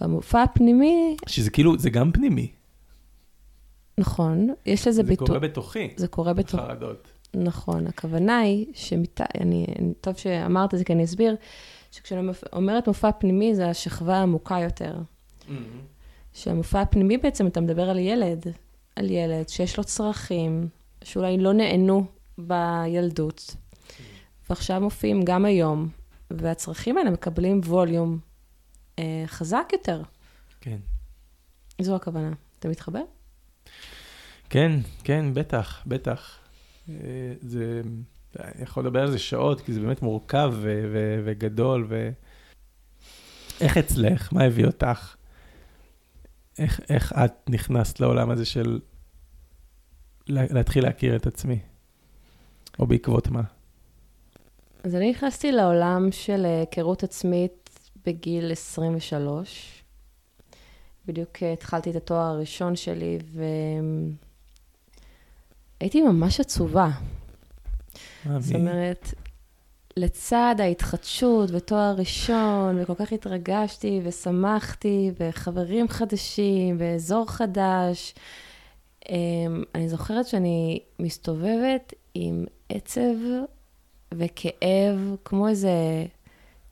והמופע 0.00 0.42
הפנימי... 0.42 1.16
שזה 1.26 1.50
כאילו, 1.50 1.78
זה 1.78 1.90
גם 1.90 2.12
פנימי. 2.12 2.52
נכון, 3.98 4.48
יש 4.66 4.88
לזה 4.88 5.02
ביטוי. 5.02 5.26
זה 5.26 5.32
קורה 5.32 5.38
בתוכי. 5.40 5.94
זה 5.96 6.08
קורה 6.08 6.32
בתוכי. 6.32 6.56
חרדות. 6.56 7.08
נכון, 7.34 7.86
הכוונה 7.86 8.38
היא, 8.38 8.66
שמת... 8.74 9.20
אני, 9.40 9.66
טוב 10.00 10.16
שאמרת 10.16 10.74
את 10.74 10.78
זה 10.78 10.84
כי 10.84 10.92
אני 10.92 11.04
אסביר, 11.04 11.36
שכשאני 11.90 12.28
אומרת 12.52 12.88
מופע 12.88 13.12
פנימי 13.12 13.54
זה 13.54 13.70
השכבה 13.70 14.16
העמוקה 14.16 14.58
יותר. 14.58 14.96
Mm-hmm. 14.96 15.52
שהמופע 16.32 16.80
הפנימי 16.80 17.18
בעצם, 17.18 17.46
אתה 17.46 17.60
מדבר 17.60 17.90
על 17.90 17.98
ילד, 17.98 18.46
על 18.96 19.10
ילד 19.10 19.48
שיש 19.48 19.78
לו 19.78 19.84
צרכים, 19.84 20.68
שאולי 21.04 21.38
לא 21.38 21.52
נענו 21.52 22.04
בילדות, 22.38 23.38
mm-hmm. 23.38 24.02
ועכשיו 24.50 24.80
מופיעים 24.80 25.22
גם 25.24 25.44
היום, 25.44 25.88
והצרכים 26.30 26.98
האלה 26.98 27.10
מקבלים 27.10 27.60
ווליום 27.64 28.18
אה, 28.98 29.24
חזק 29.26 29.68
יותר. 29.72 30.02
כן. 30.60 30.78
זו 31.80 31.96
הכוונה. 31.96 32.32
אתה 32.58 32.68
מתחבר? 32.68 33.02
כן, 34.50 34.72
כן, 35.04 35.34
בטח, 35.34 35.82
בטח. 35.86 36.38
אה, 36.88 36.94
זה, 37.40 37.82
אני 38.40 38.62
יכול 38.62 38.86
לדבר 38.86 39.02
על 39.02 39.10
זה 39.10 39.18
שעות, 39.18 39.60
כי 39.60 39.72
זה 39.72 39.80
באמת 39.80 40.02
מורכב 40.02 40.52
ו- 40.54 40.90
ו- 40.92 41.22
וגדול, 41.24 41.86
ו... 41.88 42.10
איך 43.60 43.76
אצלך? 43.76 44.32
מה 44.32 44.44
הביא 44.44 44.66
אותך? 44.66 45.16
איך, 46.58 46.80
איך 46.88 47.12
את 47.12 47.32
נכנסת 47.48 48.00
לעולם 48.00 48.30
הזה 48.30 48.44
של 48.44 48.80
להתחיל 50.28 50.84
להכיר 50.84 51.16
את 51.16 51.26
עצמי? 51.26 51.58
או 52.78 52.86
בעקבות 52.86 53.28
מה? 53.28 53.42
אז 54.86 54.94
אני 54.94 55.10
נכנסתי 55.10 55.52
לעולם 55.52 56.08
של 56.12 56.44
היכרות 56.44 57.02
עצמית 57.02 57.80
בגיל 58.06 58.52
23. 58.52 59.82
בדיוק 61.06 61.42
התחלתי 61.52 61.90
את 61.90 61.96
התואר 61.96 62.20
הראשון 62.20 62.76
שלי, 62.76 63.18
ו... 63.32 63.44
הייתי 65.80 66.02
ממש 66.02 66.40
עצובה. 66.40 66.88
זאת 68.38 68.54
אומרת, 68.54 69.14
לצד 69.96 70.54
ההתחדשות 70.58 71.50
ותואר 71.52 71.94
ראשון, 71.98 72.78
וכל 72.80 72.94
כך 72.94 73.12
התרגשתי 73.12 74.00
ושמחתי, 74.04 75.10
וחברים 75.20 75.88
חדשים, 75.88 76.76
ואזור 76.78 77.30
חדש, 77.30 78.14
אמ, 79.08 79.62
אני 79.74 79.88
זוכרת 79.88 80.26
שאני 80.26 80.80
מסתובבת 80.98 81.94
עם 82.14 82.44
עצב 82.68 83.14
וכאב, 84.14 85.16
כמו 85.24 85.48
איזה 85.48 86.06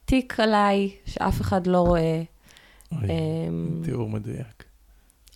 תיק 0.04 0.40
עליי, 0.40 0.90
שאף 1.06 1.40
אחד 1.40 1.66
לא 1.66 1.80
רואה. 1.80 2.22
אוי, 2.92 3.08
אמ, 3.08 3.80
תיאור 3.84 4.08
מדויק. 4.08 4.64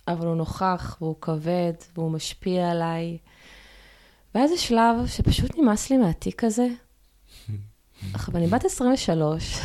אבל 0.07 0.27
הוא 0.27 0.35
נוכח, 0.35 0.97
והוא 1.01 1.15
כבד, 1.21 1.73
והוא 1.95 2.11
משפיע 2.11 2.71
עליי. 2.71 3.17
והיה 4.35 4.45
איזה 4.45 4.57
שלב 4.57 5.07
שפשוט 5.07 5.57
נמאס 5.57 5.89
לי 5.89 5.97
מהתיק 5.97 6.43
הזה. 6.43 6.67
עכשיו, 8.13 8.37
אני 8.37 8.47
בת 8.47 8.65
23. 8.65 9.59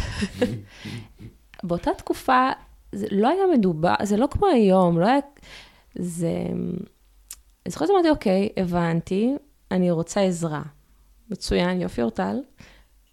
באותה 1.64 1.90
תקופה, 1.98 2.50
זה 2.92 3.06
לא 3.10 3.28
היה 3.28 3.42
מדובר, 3.58 3.94
זה 4.02 4.16
לא 4.16 4.28
כמו 4.30 4.46
היום, 4.46 5.00
לא 5.00 5.06
היה... 5.06 5.18
זה... 5.94 6.32
אני 7.66 7.70
זוכרת 7.72 7.88
שאמרתי, 7.88 8.10
אוקיי, 8.10 8.48
הבנתי, 8.56 9.34
אני 9.70 9.90
רוצה 9.90 10.20
עזרה. 10.20 10.62
מצוין, 11.34 11.80
יופי 11.80 12.02
אורטל. 12.02 12.36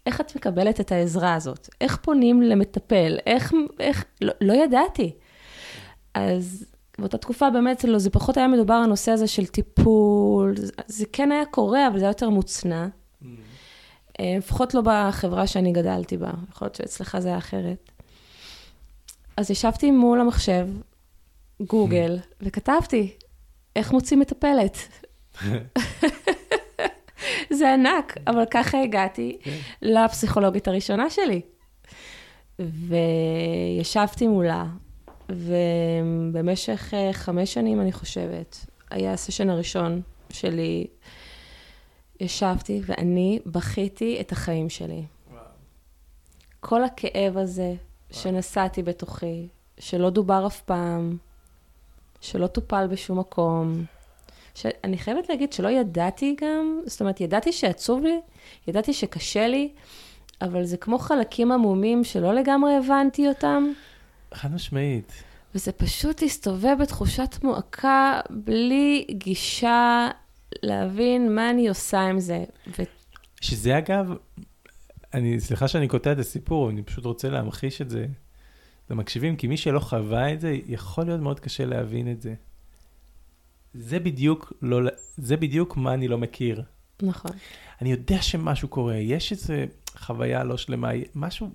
איך 0.06 0.20
את 0.20 0.36
מקבלת 0.36 0.80
את 0.80 0.92
העזרה 0.92 1.34
הזאת? 1.34 1.68
איך 1.80 1.96
פונים 1.96 2.42
למטפל? 2.42 3.18
איך... 3.26 3.52
איך... 3.80 4.04
לא, 4.20 4.32
לא 4.40 4.52
ידעתי. 4.52 5.12
אז 6.14 6.64
באותה 6.98 7.18
תקופה 7.18 7.50
באמת, 7.50 7.84
לא, 7.84 7.98
זה 7.98 8.10
פחות 8.10 8.36
היה 8.36 8.48
מדובר 8.48 8.74
הנושא 8.74 9.10
הזה 9.12 9.26
של 9.26 9.46
טיפול, 9.46 10.56
זה, 10.56 10.72
זה 10.86 11.04
כן 11.12 11.32
היה 11.32 11.44
קורה, 11.44 11.86
אבל 11.86 11.98
זה 11.98 12.04
היה 12.04 12.10
יותר 12.10 12.28
מוצנע. 12.28 12.86
אה, 14.20 14.34
לפחות 14.38 14.74
לא 14.74 14.82
בחברה 14.84 15.46
שאני 15.46 15.72
גדלתי 15.72 16.16
בה, 16.16 16.30
יכול 16.50 16.66
להיות 16.66 16.74
שאצלך 16.74 17.18
זה 17.18 17.28
היה 17.28 17.38
אחרת. 17.38 17.90
אז 19.36 19.50
ישבתי 19.50 19.90
מול 19.90 20.20
המחשב, 20.20 20.68
גוגל, 21.60 22.18
וכתבתי, 22.40 23.16
איך 23.76 23.92
מוצאים 23.92 24.20
מטפלת? 24.20 24.78
זה 27.52 27.74
ענק, 27.74 28.16
אבל 28.26 28.44
ככה 28.50 28.82
הגעתי 28.82 29.38
כן. 29.42 29.58
לפסיכולוגית 29.82 30.68
הראשונה 30.68 31.10
שלי. 31.10 31.40
וישבתי 32.58 34.26
מולה, 34.26 34.66
ובמשך 35.28 36.94
אה, 36.94 37.12
חמש 37.12 37.54
שנים, 37.54 37.80
אני 37.80 37.92
חושבת, 37.92 38.66
היה 38.90 39.12
הסשן 39.12 39.50
הראשון 39.50 40.02
שלי, 40.30 40.86
ישבתי 42.20 42.80
ואני 42.86 43.38
בכיתי 43.46 44.20
את 44.20 44.32
החיים 44.32 44.68
שלי. 44.68 45.02
כל 46.60 46.84
הכאב 46.84 47.38
הזה 47.38 47.74
שנשאתי 48.10 48.82
בתוכי, 48.82 49.48
שלא 49.78 50.10
דובר 50.10 50.46
אף 50.46 50.60
פעם, 50.60 51.16
שלא 52.20 52.46
טופל 52.46 52.86
בשום 52.86 53.18
מקום. 53.18 53.84
שאני 54.54 54.98
חייבת 54.98 55.28
להגיד 55.28 55.52
שלא 55.52 55.68
ידעתי 55.68 56.36
גם, 56.40 56.80
זאת 56.86 57.00
אומרת, 57.00 57.20
ידעתי 57.20 57.52
שעצוב 57.52 58.02
לי, 58.02 58.20
ידעתי 58.68 58.92
שקשה 58.92 59.48
לי, 59.48 59.72
אבל 60.42 60.64
זה 60.64 60.76
כמו 60.76 60.98
חלקים 60.98 61.52
עמומים 61.52 62.04
שלא 62.04 62.34
לגמרי 62.34 62.76
הבנתי 62.76 63.28
אותם, 63.28 63.72
חד 64.34 64.54
משמעית. 64.54 65.12
וזה 65.54 65.72
פשוט 65.72 66.22
להסתובב 66.22 66.76
בתחושת 66.80 67.36
מועקה, 67.42 68.20
בלי 68.30 69.06
גישה 69.10 70.08
להבין 70.62 71.34
מה 71.34 71.50
אני 71.50 71.68
עושה 71.68 72.00
עם 72.00 72.20
זה. 72.20 72.44
ו... 72.78 72.82
שזה 73.40 73.78
אגב, 73.78 74.12
אני, 75.14 75.40
סליחה 75.40 75.68
שאני 75.68 75.88
קוטע 75.88 76.12
את 76.12 76.18
הסיפור, 76.18 76.70
אני 76.70 76.82
פשוט 76.82 77.04
רוצה 77.04 77.28
להמחיש 77.28 77.82
את 77.82 77.90
זה 77.90 78.06
למקשיבים, 78.90 79.36
כי 79.36 79.46
מי 79.46 79.56
שלא 79.56 79.80
חווה 79.80 80.32
את 80.32 80.40
זה, 80.40 80.56
יכול 80.66 81.04
להיות 81.04 81.20
מאוד 81.20 81.40
קשה 81.40 81.64
להבין 81.64 82.12
את 82.12 82.22
זה. 82.22 82.34
זה 83.74 83.98
בדיוק, 83.98 84.52
לא, 84.62 84.90
זה 85.16 85.36
בדיוק 85.36 85.76
מה 85.76 85.94
אני 85.94 86.08
לא 86.08 86.18
מכיר. 86.18 86.62
נכון. 87.02 87.30
אני 87.82 87.90
יודע 87.90 88.22
שמשהו 88.22 88.68
קורה, 88.68 88.96
יש 88.96 89.32
איזו 89.32 89.54
חוויה 89.96 90.44
לא 90.44 90.56
שלמה, 90.56 90.90
משהו, 91.14 91.50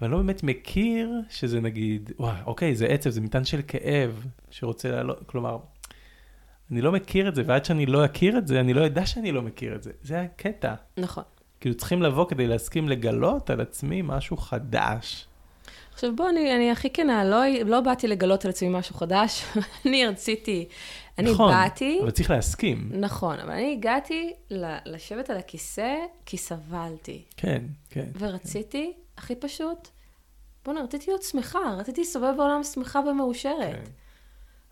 אבל 0.00 0.10
לא 0.10 0.16
באמת 0.16 0.42
מכיר 0.42 1.12
שזה 1.30 1.60
נגיד, 1.60 2.12
וואי, 2.18 2.40
אוקיי, 2.46 2.74
זה 2.74 2.86
עצב, 2.86 3.10
זה 3.10 3.20
מטען 3.20 3.44
של 3.44 3.60
כאב 3.68 4.26
שרוצה 4.50 4.90
לעלות, 4.90 5.22
כלומר, 5.26 5.58
אני 6.70 6.80
לא 6.80 6.92
מכיר 6.92 7.28
את 7.28 7.34
זה, 7.34 7.42
ועד 7.46 7.64
שאני 7.64 7.86
לא 7.86 8.04
אכיר 8.04 8.38
את 8.38 8.46
זה, 8.46 8.60
אני 8.60 8.74
לא 8.74 8.86
אדע 8.86 9.06
שאני 9.06 9.32
לא 9.32 9.42
מכיר 9.42 9.74
את 9.74 9.82
זה. 9.82 9.90
זה 10.02 10.20
הקטע. 10.20 10.74
נכון. 10.98 11.24
כאילו 11.60 11.76
צריכים 11.76 12.02
לבוא 12.02 12.28
כדי 12.28 12.46
להסכים 12.46 12.88
לגלות 12.88 13.50
על 13.50 13.60
עצמי 13.60 14.02
משהו 14.04 14.36
חדש. 14.36 15.26
עכשיו 15.94 16.16
בוא, 16.16 16.28
אני, 16.28 16.56
אני 16.56 16.70
הכי 16.70 16.90
כנה, 16.90 17.24
לא, 17.24 17.38
לא 17.64 17.80
באתי 17.80 18.08
לגלות 18.08 18.44
על 18.44 18.50
עצמי 18.50 18.68
משהו 18.68 18.94
חדש, 18.94 19.44
אני 19.86 20.06
רציתי, 20.06 20.68
אני 21.18 21.30
נכון, 21.32 21.52
באתי, 21.52 21.98
אבל 22.02 22.10
צריך 22.10 22.30
להסכים. 22.30 22.88
נכון, 22.92 23.38
אבל 23.40 23.50
אני 23.50 23.72
הגעתי 23.72 24.32
ל- 24.50 24.76
לשבת 24.86 25.30
על 25.30 25.36
הכיסא 25.36 25.94
כי 26.26 26.36
סבלתי, 26.36 27.22
כן, 27.36 27.62
כן. 27.90 28.06
ורציתי, 28.18 28.92
הכי 29.18 29.34
פשוט, 29.34 29.88
בוא'נה, 30.64 30.82
רציתי 30.82 31.04
להיות 31.10 31.22
שמחה, 31.22 31.58
רציתי 31.78 32.00
להסתובב 32.00 32.34
בעולם 32.36 32.62
שמחה 32.64 33.00
ומאושרת. 33.00 33.74
כן. 33.74 33.90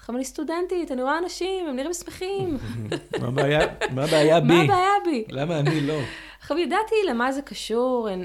עכשיו 0.03 0.17
אני 0.17 0.25
סטודנטית, 0.25 0.93
אני 0.93 1.03
רואה 1.03 1.19
אנשים, 1.19 1.67
הם 1.69 1.77
נראים 1.77 1.93
שמחים, 1.93 2.59
מה 3.21 3.27
הבעיה- 3.29 4.41
בי? 4.41 4.47
מה 4.47 4.62
הבעיה 4.62 4.95
בי? 5.05 5.25
למה 5.29 5.59
אני 5.61 5.81
לא? 5.81 5.99
עכשיו, 6.41 6.59
ידעתי 6.59 6.95
למה 7.09 7.33
זה 7.33 7.43
קשור, 7.43 8.09
אה, 8.09 8.15
אה, 8.15 8.19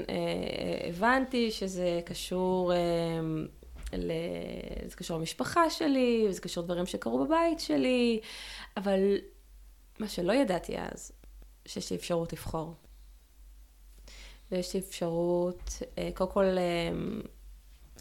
הבנתי 0.88 1.50
שזה 1.50 2.00
קשור, 2.04 2.72
אה, 2.72 2.78
ל... 3.92 4.12
זה 4.86 4.96
קשור 4.96 5.18
למשפחה 5.18 5.70
שלי, 5.70 6.26
וזה 6.28 6.40
קשור 6.40 6.62
לדברים 6.64 6.86
שקרו 6.86 7.24
בבית 7.26 7.60
שלי, 7.60 8.20
אבל 8.76 9.16
מה 9.98 10.08
שלא 10.08 10.32
ידעתי 10.32 10.74
אז, 10.78 11.12
שיש 11.66 11.90
לי 11.90 11.96
אפשרות 11.96 12.32
לבחור. 12.32 12.74
ויש 14.52 14.74
לי 14.74 14.80
אפשרות, 14.80 15.70
קודם 16.14 16.30
כל, 16.30 16.44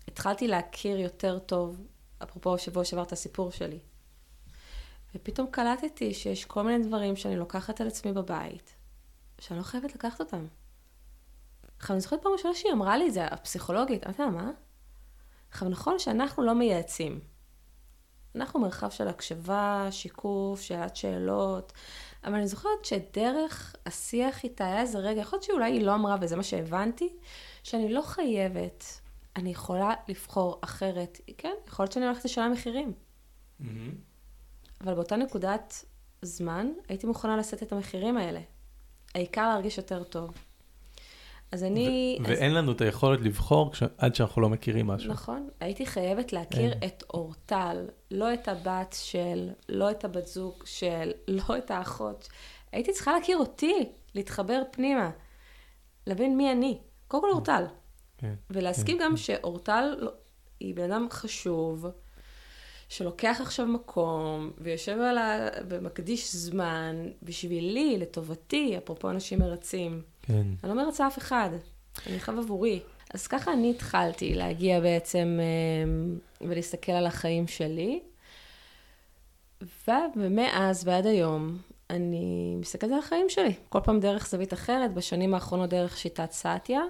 התחלתי 0.07 0.47
להכיר 0.47 0.99
יותר 0.99 1.39
טוב, 1.39 1.77
אפרופו 2.23 2.57
שבוע 2.57 2.85
שעבר 2.85 3.03
את 3.03 3.11
הסיפור 3.11 3.51
שלי. 3.51 3.79
ופתאום 5.15 5.47
קלטתי 5.51 6.13
שיש 6.13 6.45
כל 6.45 6.63
מיני 6.63 6.87
דברים 6.87 7.15
שאני 7.15 7.35
לוקחת 7.35 7.81
על 7.81 7.87
עצמי 7.87 8.13
בבית, 8.13 8.75
שאני 9.39 9.59
לא 9.59 9.63
חייבת 9.63 9.95
לקחת 9.95 10.19
אותם. 10.19 10.45
עכשיו, 11.79 11.93
אני 11.93 12.01
זוכרת 12.01 12.21
פעם 12.21 12.31
ראשונה 12.31 12.53
שהיא 12.55 12.71
אמרה 12.71 12.97
לי 12.97 13.07
את 13.07 13.13
זה, 13.13 13.25
הפסיכולוגית, 13.25 14.03
אמרתי 14.05 14.21
לה, 14.21 14.29
מה? 14.29 14.51
עכשיו, 15.51 15.69
נכון 15.69 15.99
שאנחנו 15.99 16.43
לא 16.43 16.53
מייעצים. 16.53 17.19
אנחנו 18.35 18.59
מרחב 18.59 18.89
של 18.89 19.07
הקשבה, 19.07 19.87
שיקוף, 19.91 20.61
שאלת 20.61 20.95
שאלות, 20.95 21.73
אבל 22.23 22.33
אני 22.33 22.47
זוכרת 22.47 22.85
שדרך 22.85 23.75
השיח 23.85 24.43
איתה 24.43 24.65
היה 24.65 24.81
איזה 24.81 24.97
רגע, 24.97 25.21
יכול 25.21 25.37
להיות 25.37 25.43
שאולי 25.43 25.71
היא 25.71 25.85
לא 25.85 25.95
אמרה, 25.95 26.15
וזה 26.21 26.35
מה 26.35 26.43
שהבנתי, 26.43 27.15
שאני 27.63 27.93
לא 27.93 28.01
חייבת, 28.01 29.01
אני 29.37 29.49
יכולה 29.49 29.93
לבחור 30.07 30.59
אחרת. 30.61 31.21
כן, 31.37 31.53
יכול 31.67 31.83
להיות 31.83 31.91
שאני 31.91 32.05
הולכת 32.05 32.25
לשלם 32.25 32.51
מחירים, 32.51 32.93
אבל 34.81 34.93
באותה 34.93 35.15
נקודת 35.15 35.85
זמן 36.21 36.67
הייתי 36.89 37.07
מוכנה 37.07 37.37
לשאת 37.37 37.63
את 37.63 37.71
המחירים 37.71 38.17
האלה. 38.17 38.39
העיקר 39.15 39.49
להרגיש 39.49 39.77
יותר 39.77 40.03
טוב. 40.03 40.31
אז 41.51 41.63
אני... 41.63 42.17
אז... 42.21 42.29
ואין 42.29 42.53
לנו 42.53 42.71
את 42.71 42.81
היכולת 42.81 43.19
לבחור 43.21 43.71
כש- 43.71 43.83
עד 43.97 44.15
שאנחנו 44.15 44.41
לא 44.41 44.49
מכירים 44.49 44.87
משהו. 44.87 45.11
נכון, 45.11 45.49
הייתי 45.59 45.85
חייבת 45.85 46.33
להכיר 46.33 46.71
אין. 46.71 46.83
את 46.85 47.03
אורטל, 47.09 47.87
לא 48.11 48.33
את 48.33 48.47
הבת 48.47 48.95
של, 48.99 49.49
לא 49.69 49.91
את 49.91 50.05
הבת 50.05 50.27
זוג 50.27 50.63
של, 50.65 51.11
לא 51.49 51.57
את 51.57 51.71
האחות. 51.71 52.29
הייתי 52.71 52.93
צריכה 52.93 53.13
להכיר 53.13 53.37
אותי, 53.37 53.89
להתחבר 54.15 54.61
פנימה, 54.71 55.11
להבין 56.07 56.37
מי 56.37 56.51
אני. 56.51 56.79
קודם 57.07 57.23
כל 57.23 57.29
אורטל. 57.31 57.65
כן, 58.17 58.33
ולהסכים 58.49 58.97
כן, 58.97 59.03
גם 59.03 59.11
כן. 59.11 59.17
שאורטל 59.17 59.95
לא- 59.97 60.11
היא 60.59 60.75
בן 60.75 60.91
אדם 60.91 61.07
חשוב, 61.11 61.85
שלוקח 62.89 63.37
עכשיו 63.41 63.65
מקום, 63.65 64.51
ויושב 64.57 64.97
על 65.01 65.17
ה... 65.17 65.47
ומקדיש 65.69 66.35
זמן 66.35 66.95
בשבילי, 67.23 67.97
לטובתי, 67.97 68.77
אפרופו 68.77 69.09
אנשים 69.09 69.39
מרצים. 69.39 70.01
כן. 70.21 70.47
אני 70.63 70.75
לא 70.75 70.85
מרצה 70.85 71.07
אף 71.07 71.17
אחד, 71.17 71.49
אני 72.07 72.19
חייב 72.19 72.37
עבורי. 72.37 72.79
אז 73.13 73.27
ככה 73.27 73.53
אני 73.53 73.69
התחלתי 73.69 74.33
להגיע 74.33 74.79
בעצם 74.79 75.39
אמ, 75.83 76.19
ולהסתכל 76.41 76.91
על 76.91 77.05
החיים 77.05 77.47
שלי. 77.47 77.99
ומאז 80.15 80.87
ועד 80.87 81.05
היום 81.05 81.57
אני 81.89 82.55
מסתכלת 82.59 82.91
על 82.91 82.99
החיים 82.99 83.29
שלי. 83.29 83.53
כל 83.69 83.79
פעם 83.83 83.99
דרך 83.99 84.27
זווית 84.27 84.53
אחרת, 84.53 84.93
בשנים 84.93 85.33
האחרונות 85.33 85.69
דרך 85.69 85.97
שיטת 85.97 86.31
סאטיה. 86.31 86.81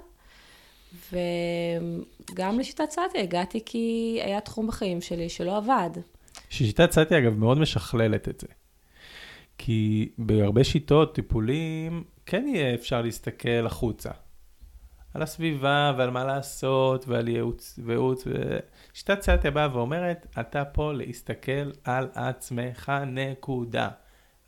וגם 1.12 2.60
לשיטת 2.60 2.90
סאטיה 2.90 3.22
הגעתי 3.22 3.60
כי 3.66 4.20
היה 4.24 4.42
תחום 4.42 4.68
בחיים 4.68 5.02
שלי 5.02 5.30
שלא 5.30 5.58
עבד. 5.58 5.90
שיטת 6.50 6.92
סאטי, 6.92 7.18
אגב, 7.18 7.34
מאוד 7.38 7.58
משכללת 7.58 8.30
את 8.30 8.40
זה. 8.40 8.48
כי 9.58 10.10
בהרבה 10.18 10.64
שיטות, 10.64 11.16
טיפולים, 11.16 12.04
כן 12.26 12.48
יהיה 12.48 12.74
אפשר 12.74 13.02
להסתכל 13.02 13.66
החוצה. 13.66 14.12
על 15.14 15.22
הסביבה 15.22 15.94
ועל 15.98 16.10
מה 16.10 16.24
לעשות 16.24 17.08
ועל 17.08 17.28
ייעוץ 17.28 17.80
וייעוץ. 17.86 18.28
ו... 18.28 18.32
שיטת 18.94 19.22
סאטיה 19.22 19.52
באה 19.52 19.76
ואומרת, 19.76 20.28
אתה 20.40 20.66
פה 20.66 20.94
להסתכל 20.94 21.72
על 21.84 22.10
עצמך, 22.14 22.92
נקודה. 23.08 23.90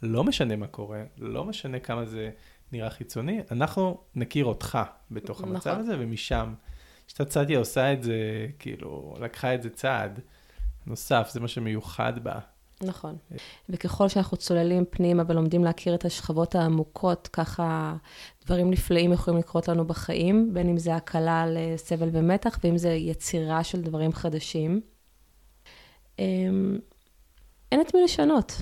לא 0.02 0.24
משנה 0.24 0.56
מה 0.56 0.68
קורה, 0.68 1.04
לא 1.18 1.44
משנה 1.44 1.80
כמה 1.80 2.06
זה 2.06 2.30
נראה 2.72 2.90
חיצוני, 2.90 3.42
אנחנו 3.52 3.98
נכיר 4.16 4.46
אותך 4.46 4.80
בתוך 5.12 5.44
המצב 5.44 5.70
נכון. 5.70 5.82
הזה, 5.82 5.96
ומשם. 6.00 6.54
סאטיה 7.08 7.60
עושה 7.60 7.94
את 7.94 8.04
זה, 8.04 8.48
כאילו, 8.60 9.16
לקחה 9.22 9.56
את 9.56 9.62
זה 9.62 9.70
צעד 9.70 10.20
נוסף, 10.88 11.30
זה 11.34 11.40
מה 11.40 11.48
שמיוחד 11.48 12.24
בה. 12.24 12.40
נכון. 12.84 13.18
וככל 13.70 14.08
שאנחנו 14.08 14.38
צוללים 14.38 14.86
פנימה 14.90 15.24
ולומדים 15.28 15.64
להכיר 15.64 15.96
את 15.96 16.06
השכבות 16.06 16.56
העמוקות, 16.56 17.30
ככה 17.34 17.96
דברים 18.46 18.72
נפלאים 18.72 19.14
יכולים 19.14 19.40
לקרות 19.40 19.68
לנו 19.68 19.86
בחיים, 19.86 20.54
בין 20.54 20.70
אם 20.70 20.78
זה 20.78 20.96
הקלה 20.96 21.46
לסבל 21.48 22.10
ומתח, 22.12 22.60
ואם 22.64 22.78
זה 22.78 22.90
יצירה 22.90 23.64
של 23.64 23.82
דברים 23.82 24.14
חדשים. 24.14 24.82
אמ, 26.20 26.80
אין 27.72 27.82
את 27.82 27.96
מי 27.96 28.04
לשנות, 28.04 28.62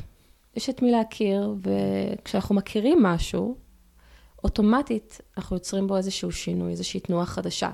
יש 0.56 0.70
את 0.70 0.82
מי 0.82 0.91
להכיר, 0.91 1.56
וכשאנחנו 1.62 2.56
מכירים 2.56 3.04
משהו, 3.04 3.56
אוטומטית 4.48 5.22
אנחנו 5.38 5.56
יוצרים 5.56 5.88
בו 5.88 5.98
איזשהו 5.98 6.32
שינוי, 6.32 6.72
איזושהי 6.72 7.00
תנועה 7.00 7.26
חדשה. 7.26 7.72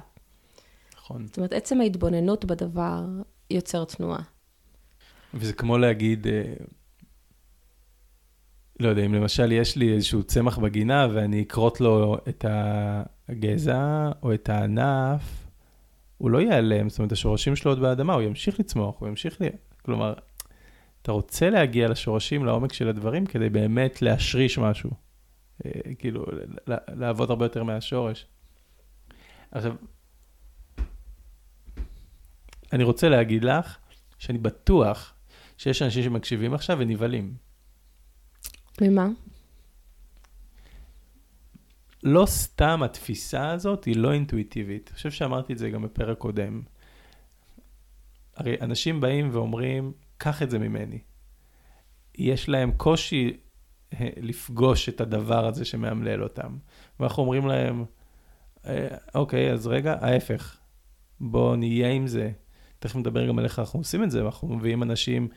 נכון. 0.98 1.26
זאת 1.28 1.38
אומרת, 1.38 1.54
עצם 1.54 1.82
ההתבוננות 1.82 2.46
בדבר 2.46 3.06
יוצר 3.50 3.86
תנועה. 3.86 4.22
וזה 5.34 5.54
כמו 5.54 5.78
להגיד, 5.78 6.28
אה, 6.28 6.54
לא 8.80 8.90
יודע, 8.90 9.06
אם 9.06 9.14
למשל 9.14 9.52
יש 9.52 9.76
לי 9.76 9.94
איזשהו 9.94 10.24
צמח 10.24 10.58
בגינה 10.58 11.08
ואני 11.14 11.46
אכרות 11.48 11.82
לו 11.82 12.18
את 12.30 12.46
הגזע 13.30 14.12
או 14.24 14.34
את 14.34 14.50
הענף, 14.50 15.22
הוא 16.18 16.30
לא 16.30 16.42
ייעלם, 16.42 16.90
זאת 16.90 17.00
אומרת, 17.00 17.12
השורשים 17.12 17.56
שלו 17.56 17.72
עוד 17.72 17.80
באדמה, 17.80 18.14
הוא 18.14 18.22
ימשיך 18.22 18.60
לצמוח, 18.60 19.00
הוא 19.00 19.08
ימשיך 19.08 19.42
ל... 19.42 19.46
כלומר, 19.86 20.14
אתה 21.02 21.12
רוצה 21.12 21.50
להגיע 21.50 21.88
לשורשים, 21.88 22.46
לעומק 22.46 22.74
של 22.74 22.88
הדברים, 22.88 23.26
כדי 23.26 23.50
באמת 23.50 24.02
להשריש 24.02 24.58
משהו. 24.58 25.03
אה, 25.66 25.96
כאילו, 26.00 26.26
לעבוד 26.88 27.30
הרבה 27.30 27.46
יותר 27.46 27.64
מהשורש. 27.64 28.26
עכשיו, 29.52 29.76
אני 32.74 32.84
רוצה 32.84 33.10
להגיד 33.10 33.44
לך 33.44 33.78
שאני 34.20 34.38
בטוח 34.38 35.14
שיש 35.58 35.82
אנשים 35.82 36.04
שמקשיבים 36.04 36.54
עכשיו 36.54 36.78
ונבהלים. 36.80 37.34
ממה? 38.82 39.08
לא 42.04 42.26
סתם 42.26 42.84
התפיסה 42.84 43.52
הזאת 43.52 43.84
היא 43.86 43.96
לא 43.96 44.14
אינטואיטיבית. 44.14 44.88
אני 44.90 44.96
חושב 44.96 45.12
שאמרתי 45.12 45.54
את 45.54 45.58
זה 45.58 45.70
גם 45.70 45.82
בפרק 45.82 46.18
קודם. 46.18 46.62
הרי 48.36 48.56
אנשים 48.62 49.02
באים 49.02 49.30
ואומרים, 49.32 49.94
קח 50.18 50.42
את 50.44 50.50
זה 50.50 50.60
ממני. 50.60 51.00
יש 52.16 52.50
להם 52.50 52.72
קושי 52.72 53.38
לפגוש 54.28 54.90
את 54.90 55.02
הדבר 55.02 55.48
הזה 55.48 55.66
שמאמלל 55.66 56.24
אותם. 56.24 56.58
ואנחנו 57.00 57.24
אומרים 57.24 57.48
להם, 57.48 57.86
אה, 58.66 58.88
אוקיי, 59.16 59.52
אז 59.52 59.68
רגע, 59.68 59.96
ההפך. 60.02 60.58
בואו 61.20 61.56
נהיה 61.56 61.92
עם 61.92 62.08
זה. 62.08 62.32
תכף 62.80 62.96
נדבר 62.96 63.28
גם 63.28 63.40
על 63.40 63.46
איך 63.46 63.60
אנחנו 63.60 63.80
עושים 63.80 64.04
את 64.04 64.12
זה, 64.12 64.24
ואנחנו 64.24 64.56
מביאים 64.56 64.84
אנשים 64.84 65.28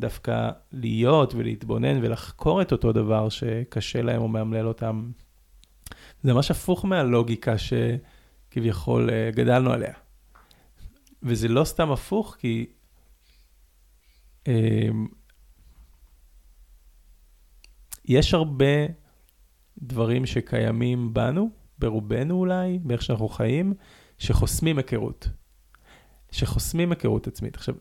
דווקא 0.00 0.50
להיות 0.72 1.34
ולהתבונן 1.34 2.04
ולחקור 2.04 2.62
את 2.62 2.72
אותו 2.72 2.92
דבר 2.92 3.28
שקשה 3.28 4.02
להם 4.02 4.22
או 4.22 4.28
מאמלל 4.28 4.68
אותם. 4.68 5.10
זה 6.22 6.32
ממש 6.32 6.50
הפוך 6.50 6.84
מהלוגיקה 6.84 7.54
שכביכול 7.58 9.10
אה, 9.10 9.30
גדלנו 9.34 9.72
עליה. 9.72 9.94
וזה 11.22 11.48
לא 11.48 11.64
סתם 11.64 11.90
הפוך, 11.90 12.36
כי 12.38 12.66
אה, 14.48 14.88
יש 18.04 18.34
הרבה 18.34 18.86
דברים 19.78 20.26
שקיימים 20.26 21.14
בנו, 21.14 21.50
ברובנו 21.78 22.34
אולי, 22.34 22.78
באיך 22.82 23.02
שאנחנו 23.02 23.28
חיים, 23.28 23.74
שחוסמים 24.18 24.78
היכרות. 24.78 25.28
שחוסמים 26.30 26.92
היכרות 26.92 27.26
עצמית. 27.26 27.56
עכשיו, 27.56 27.74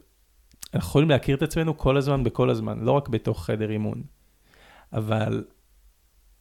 אנחנו 0.74 0.88
יכולים 0.90 1.10
להכיר 1.10 1.36
את 1.36 1.42
עצמנו 1.42 1.78
כל 1.78 1.98
הזמן, 1.98 2.24
בכל 2.24 2.50
הזמן, 2.50 2.80
לא 2.80 2.92
רק 2.92 3.10
בתוך 3.10 3.46
חדר 3.46 3.72
אימון. 3.72 4.04
אבל 4.94 5.44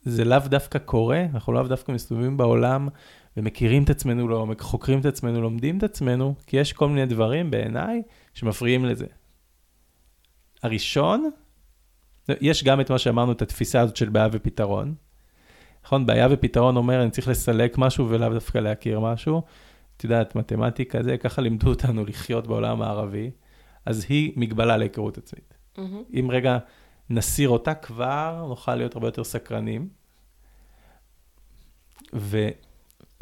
זה 0.01 0.25
לאו 0.25 0.38
דווקא 0.47 0.79
קורה, 0.79 1.25
אנחנו 1.35 1.53
לאו 1.53 1.62
דווקא 1.62 1.92
מסתובבים 1.92 2.37
בעולם 2.37 2.88
ומכירים 3.37 3.85
את 3.85 3.90
עצמנו 3.90 4.29
לעומק, 4.29 4.61
חוקרים 4.61 5.01
את 5.01 5.05
עצמנו, 5.05 5.40
לומדים 5.40 5.79
את 5.79 5.83
עצמנו, 5.83 6.35
כי 6.47 6.57
יש 6.57 6.73
כל 6.73 6.88
מיני 6.88 7.07
דברים 7.07 7.51
בעיניי 7.51 8.03
שמפריעים 8.35 8.85
לזה. 8.85 9.07
הראשון, 10.62 11.31
יש 12.29 12.65
גם 12.65 12.81
את 12.81 12.91
מה 12.91 12.99
שאמרנו, 12.99 13.33
את 13.33 13.43
התפיסה 13.43 13.81
הזאת 13.81 13.97
של 13.97 14.09
בעיה 14.09 14.29
ופתרון. 14.33 14.95
נכון, 15.85 16.07
בעיה 16.07 16.29
ופתרון 16.31 16.77
אומר, 16.77 17.03
אני 17.03 17.11
צריך 17.11 17.29
לסלק 17.29 17.79
משהו 17.79 18.11
ולאו 18.11 18.33
דווקא 18.33 18.59
להכיר 18.59 19.01
משהו. 19.01 19.43
את 19.97 20.05
יודעת, 20.05 20.37
מתמטיקה 20.37 21.03
זה, 21.03 21.17
ככה 21.17 21.43
לימדו 21.43 21.69
אותנו 21.69 22.05
לחיות 22.09 22.47
בעולם 22.47 22.83
הערבי, 22.83 23.31
אז 23.87 24.07
היא 24.09 24.33
מגבלה 24.37 24.77
להיכרות 24.77 25.19
עצמית. 25.19 25.55
Mm-hmm. 25.77 25.81
אם 26.15 26.29
רגע 26.31 26.59
נסיר 27.11 27.49
אותה, 27.49 27.75
כבר 27.75 28.45
נוכל 28.49 28.75
להיות 28.75 28.95
הרבה 28.95 29.09
יותר 29.09 29.25
סקרנים. 29.25 29.89
ו... 32.15 32.49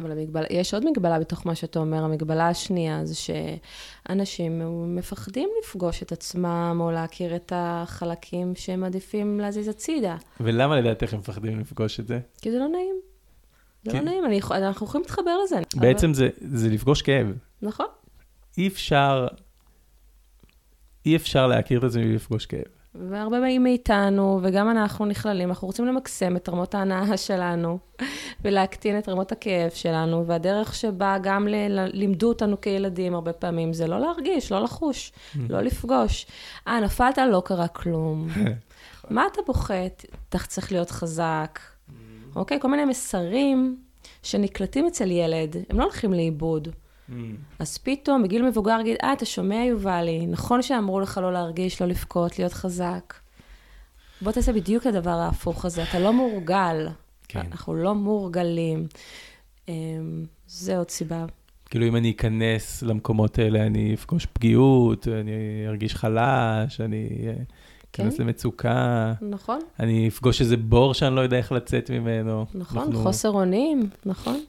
אבל 0.01 0.11
המגבלה, 0.11 0.45
יש 0.49 0.73
עוד 0.73 0.89
מגבלה 0.89 1.19
בתוך 1.19 1.45
מה 1.47 1.55
שאתה 1.55 1.79
אומר. 1.79 2.03
המגבלה 2.03 2.49
השנייה 2.49 3.05
זה 3.05 3.15
שאנשים 3.15 4.61
מפחדים 4.95 5.49
לפגוש 5.63 6.03
את 6.03 6.11
עצמם 6.11 6.77
או 6.79 6.91
להכיר 6.91 7.35
את 7.35 7.53
החלקים 7.55 8.55
שהם 8.55 8.83
עדיפים 8.83 9.39
להזיז 9.39 9.67
הצידה. 9.67 10.17
ולמה 10.39 10.79
לדעתך 10.79 11.13
הם 11.13 11.19
מפחדים 11.19 11.59
לפגוש 11.59 11.99
את 11.99 12.07
זה? 12.07 12.19
כי 12.41 12.51
זה 12.51 12.59
לא 12.59 12.67
נעים. 12.67 12.95
זה 13.83 13.93
לא 13.93 13.99
כן. 13.99 14.05
נעים, 14.05 14.25
אני, 14.25 14.39
אנחנו 14.51 14.87
יכולים 14.87 15.05
להתחבר 15.05 15.37
לזה. 15.45 15.59
בעצם 15.75 16.07
אבל... 16.07 16.15
זה, 16.15 16.29
זה 16.41 16.69
לפגוש 16.69 17.01
כאב. 17.01 17.27
נכון. 17.61 17.85
אי 18.57 18.67
אפשר, 18.67 19.27
אי 21.05 21.15
אפשר 21.15 21.47
להכיר 21.47 21.79
את 21.79 21.83
עצמי 21.83 22.11
ולפגוש 22.11 22.45
כאב. 22.45 22.80
והרבה 22.95 23.59
מאיתנו, 23.63 24.39
וגם 24.43 24.69
אנחנו 24.69 25.05
נכללים, 25.05 25.49
אנחנו 25.49 25.67
רוצים 25.67 25.85
למקסם 25.85 26.35
את 26.35 26.49
רמות 26.49 26.75
ההנאה 26.75 27.17
שלנו, 27.27 27.77
ולהקטין 28.41 28.97
את 28.97 29.09
רמות 29.09 29.31
הכאב 29.31 29.69
שלנו, 29.69 30.27
והדרך 30.27 30.75
שבה 30.75 31.17
גם 31.23 31.47
ל- 31.47 31.89
לימדו 31.93 32.29
אותנו 32.29 32.61
כילדים 32.61 33.15
הרבה 33.15 33.33
פעמים, 33.33 33.73
זה 33.73 33.87
לא 33.87 33.99
להרגיש, 33.99 34.51
לא 34.51 34.63
לחוש, 34.63 35.11
לא 35.49 35.61
לפגוש. 35.61 36.25
אה, 36.67 36.79
נפלת, 36.79 37.17
לא 37.17 37.41
קרה 37.45 37.67
כלום. 37.67 38.27
מה 39.09 39.23
אתה 39.31 39.41
בוכה? 39.47 39.85
אתה 40.29 40.37
צריך 40.37 40.71
להיות 40.71 40.91
חזק. 40.91 41.59
אוקיי? 42.35 42.59
כל 42.61 42.67
מיני 42.67 42.85
מסרים 42.85 43.77
שנקלטים 44.23 44.87
אצל 44.87 45.11
ילד, 45.11 45.55
הם 45.69 45.79
לא 45.79 45.83
הולכים 45.83 46.13
לאיבוד. 46.13 46.67
Mm. 47.09 47.13
אז 47.59 47.77
פתאום, 47.77 48.23
בגיל 48.23 48.45
מבוגר, 48.45 48.77
להגיד, 48.77 48.97
אה, 49.03 49.13
אתה 49.13 49.25
שומע, 49.25 49.63
יובלי, 49.65 50.25
נכון 50.25 50.61
שאמרו 50.61 50.99
לך 50.99 51.17
לא 51.17 51.33
להרגיש, 51.33 51.81
לא 51.81 51.87
לבכות, 51.87 52.39
להיות 52.39 52.53
חזק. 52.53 53.13
בוא 54.21 54.31
תעשה 54.31 54.53
בדיוק 54.53 54.87
את 54.87 54.95
הדבר 54.95 55.09
ההפוך 55.09 55.65
הזה, 55.65 55.83
אתה 55.83 55.99
לא 55.99 56.13
מורגל. 56.13 56.87
כן. 57.27 57.39
אנחנו 57.51 57.75
לא 57.75 57.95
מורגלים. 57.95 58.87
אמ, 59.69 60.25
זה 60.47 60.77
עוד 60.77 60.89
סיבה. 60.89 61.25
כאילו, 61.69 61.87
אם 61.87 61.95
אני 61.95 62.11
אכנס 62.11 62.83
למקומות 62.83 63.39
האלה, 63.39 63.65
אני 63.65 63.93
אפגוש 63.93 64.25
פגיעות, 64.25 65.07
אני 65.07 65.31
ארגיש 65.67 65.95
חלש, 65.95 66.81
אני... 66.81 67.07
כן. 67.93 68.03
אכנס 68.03 68.19
למצוקה. 68.19 69.13
נכון. 69.21 69.59
אני 69.79 70.07
אפגוש 70.07 70.41
איזה 70.41 70.57
בור 70.57 70.93
שאני 70.93 71.15
לא 71.15 71.21
יודע 71.21 71.37
איך 71.37 71.51
לצאת 71.51 71.91
ממנו. 71.91 72.45
נכון, 72.55 72.83
אנחנו... 72.83 73.03
חוסר 73.03 73.29
אונים, 73.29 73.89
נכון. 74.05 74.39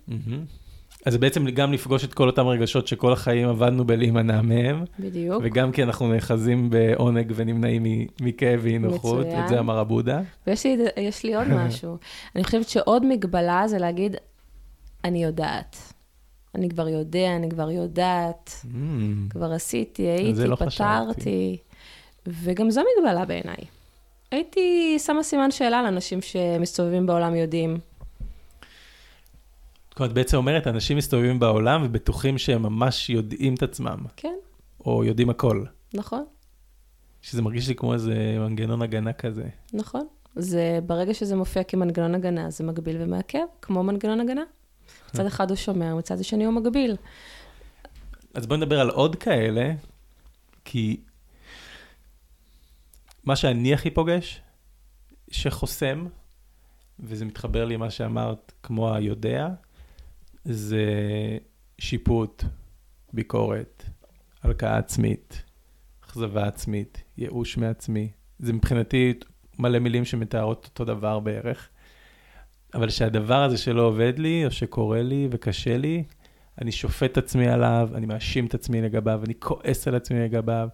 אז 1.07 1.17
בעצם 1.17 1.51
גם 1.51 1.73
לפגוש 1.73 2.05
את 2.05 2.15
כל 2.15 2.27
אותם 2.27 2.47
רגשות 2.47 2.87
שכל 2.87 3.13
החיים 3.13 3.49
עבדנו 3.49 3.85
בלהימנע 3.85 4.43
מהם. 4.43 4.85
בדיוק. 4.99 5.43
וגם 5.45 5.73
כי 5.73 5.83
אנחנו 5.83 6.13
נאחזים 6.13 6.71
בעונג 6.71 7.33
ונמנעים 7.35 7.83
מכאב 8.21 8.61
ואי 8.63 8.79
נוחות, 8.79 9.27
את 9.27 9.49
זה 9.49 9.59
אמר 9.59 9.79
הבודה. 9.79 10.21
ויש 10.47 10.67
לי, 10.67 10.77
לי 11.25 11.35
עוד 11.35 11.49
משהו. 11.49 11.97
אני 12.37 12.45
חושבת 12.45 12.69
שעוד 12.69 13.07
מגבלה 13.07 13.65
זה 13.67 13.79
להגיד, 13.79 14.17
אני 15.05 15.25
יודעת. 15.25 15.77
אני 16.55 16.69
כבר 16.69 16.89
יודע, 16.89 17.37
אני 17.37 17.51
כבר 17.51 17.71
יודעת, 17.71 18.51
mm. 18.65 18.77
כבר 19.31 19.53
עשיתי, 19.53 20.03
הייתי, 20.03 20.47
לא 20.47 20.57
פתרתי. 20.57 20.71
חשבתי. 20.71 21.57
וגם 22.27 22.71
זו 22.71 22.83
מגבלה 22.99 23.25
בעיניי. 23.25 23.65
הייתי 24.31 24.99
שמה 24.99 25.23
סימן 25.23 25.51
שאלה 25.51 25.83
לאנשים 25.83 26.23
שמסתובבים 26.23 27.07
בעולם 27.07 27.35
יודעים. 27.35 27.79
זאת 29.93 30.01
אומרת, 30.01 30.13
בעצם 30.13 30.37
אומרת, 30.37 30.67
אנשים 30.67 30.97
מסתובבים 30.97 31.39
בעולם 31.39 31.83
ובטוחים 31.85 32.39
שהם 32.39 32.63
ממש 32.63 33.11
יודעים 33.11 33.55
את 33.55 33.63
עצמם. 33.63 33.99
כן. 34.17 34.35
או 34.87 35.05
יודעים 35.05 35.31
הכל. 35.31 35.65
נכון. 35.95 36.25
שזה 37.23 37.43
מרגיש 37.43 37.69
לי 37.69 37.75
כמו 37.75 37.95
איזה 37.95 38.37
מנגנון 38.39 38.83
הגנה 38.83 39.13
כזה. 39.13 39.49
נכון. 39.73 40.07
זה, 40.37 40.79
ברגע 40.87 41.15
שזה 41.15 41.37
מופיע 41.37 41.63
כמנגנון 41.63 42.15
הגנה, 42.15 42.51
זה 42.51 42.65
מגביל 42.65 42.97
ומעכב, 43.01 43.39
כמו 43.63 43.83
מנגנון 43.83 44.21
הגנה. 44.21 44.43
מצד 45.09 45.27
אחד 45.27 45.51
הוא 45.51 45.57
שומר, 45.57 45.95
מצד 45.95 46.21
השני 46.21 46.45
הוא 46.45 46.55
מגביל. 46.55 46.97
אז 48.35 48.47
בואי 48.47 48.61
נדבר 48.61 48.81
על 48.81 48.91
עוד 48.91 49.17
כאלה, 49.17 49.73
כי 50.65 51.01
מה 53.25 53.37
שאני 53.37 53.75
הכי 53.75 53.91
פוגש, 53.91 54.41
שחוסם, 55.31 56.07
וזה 57.01 57.25
מתחבר 57.25 57.65
לי 57.65 57.77
מה 57.77 57.91
שאמרת, 57.91 58.53
כמו 58.63 58.95
היודע, 58.95 59.49
זה 60.45 60.87
שיפוט, 61.79 62.45
ביקורת, 63.13 63.85
הלקאה 64.43 64.79
עצמית, 64.79 65.43
אכזבה 66.05 66.47
עצמית, 66.47 67.03
ייאוש 67.19 67.57
מעצמי. 67.57 68.11
זה 68.39 68.53
מבחינתי 68.53 69.15
מלא 69.59 69.79
מילים 69.79 70.05
שמתארות 70.05 70.65
אותו 70.65 70.85
דבר 70.85 71.21
בערך. 71.21 71.69
אבל 72.75 72.89
שהדבר 72.89 73.43
הזה 73.43 73.59
שלא 73.59 73.83
עובד 73.83 74.19
לי, 74.19 74.47
או 74.47 74.51
שקורה 74.51 75.03
לי 75.03 75.29
וקשה 75.31 75.77
לי, 75.77 76.05
אני 76.61 76.73
שופט 76.73 77.13
את 77.13 77.17
עצמי 77.17 77.49
עליו, 77.49 77.91
אני 77.95 78.07
מאשים 78.07 78.47
את 78.47 78.55
עצמי 78.55 78.83
לגביו, 78.83 79.21
אני 79.25 79.35
כועס 79.39 79.89
על 79.89 79.95
עצמי 79.95 80.21
לגביו, 80.21 80.69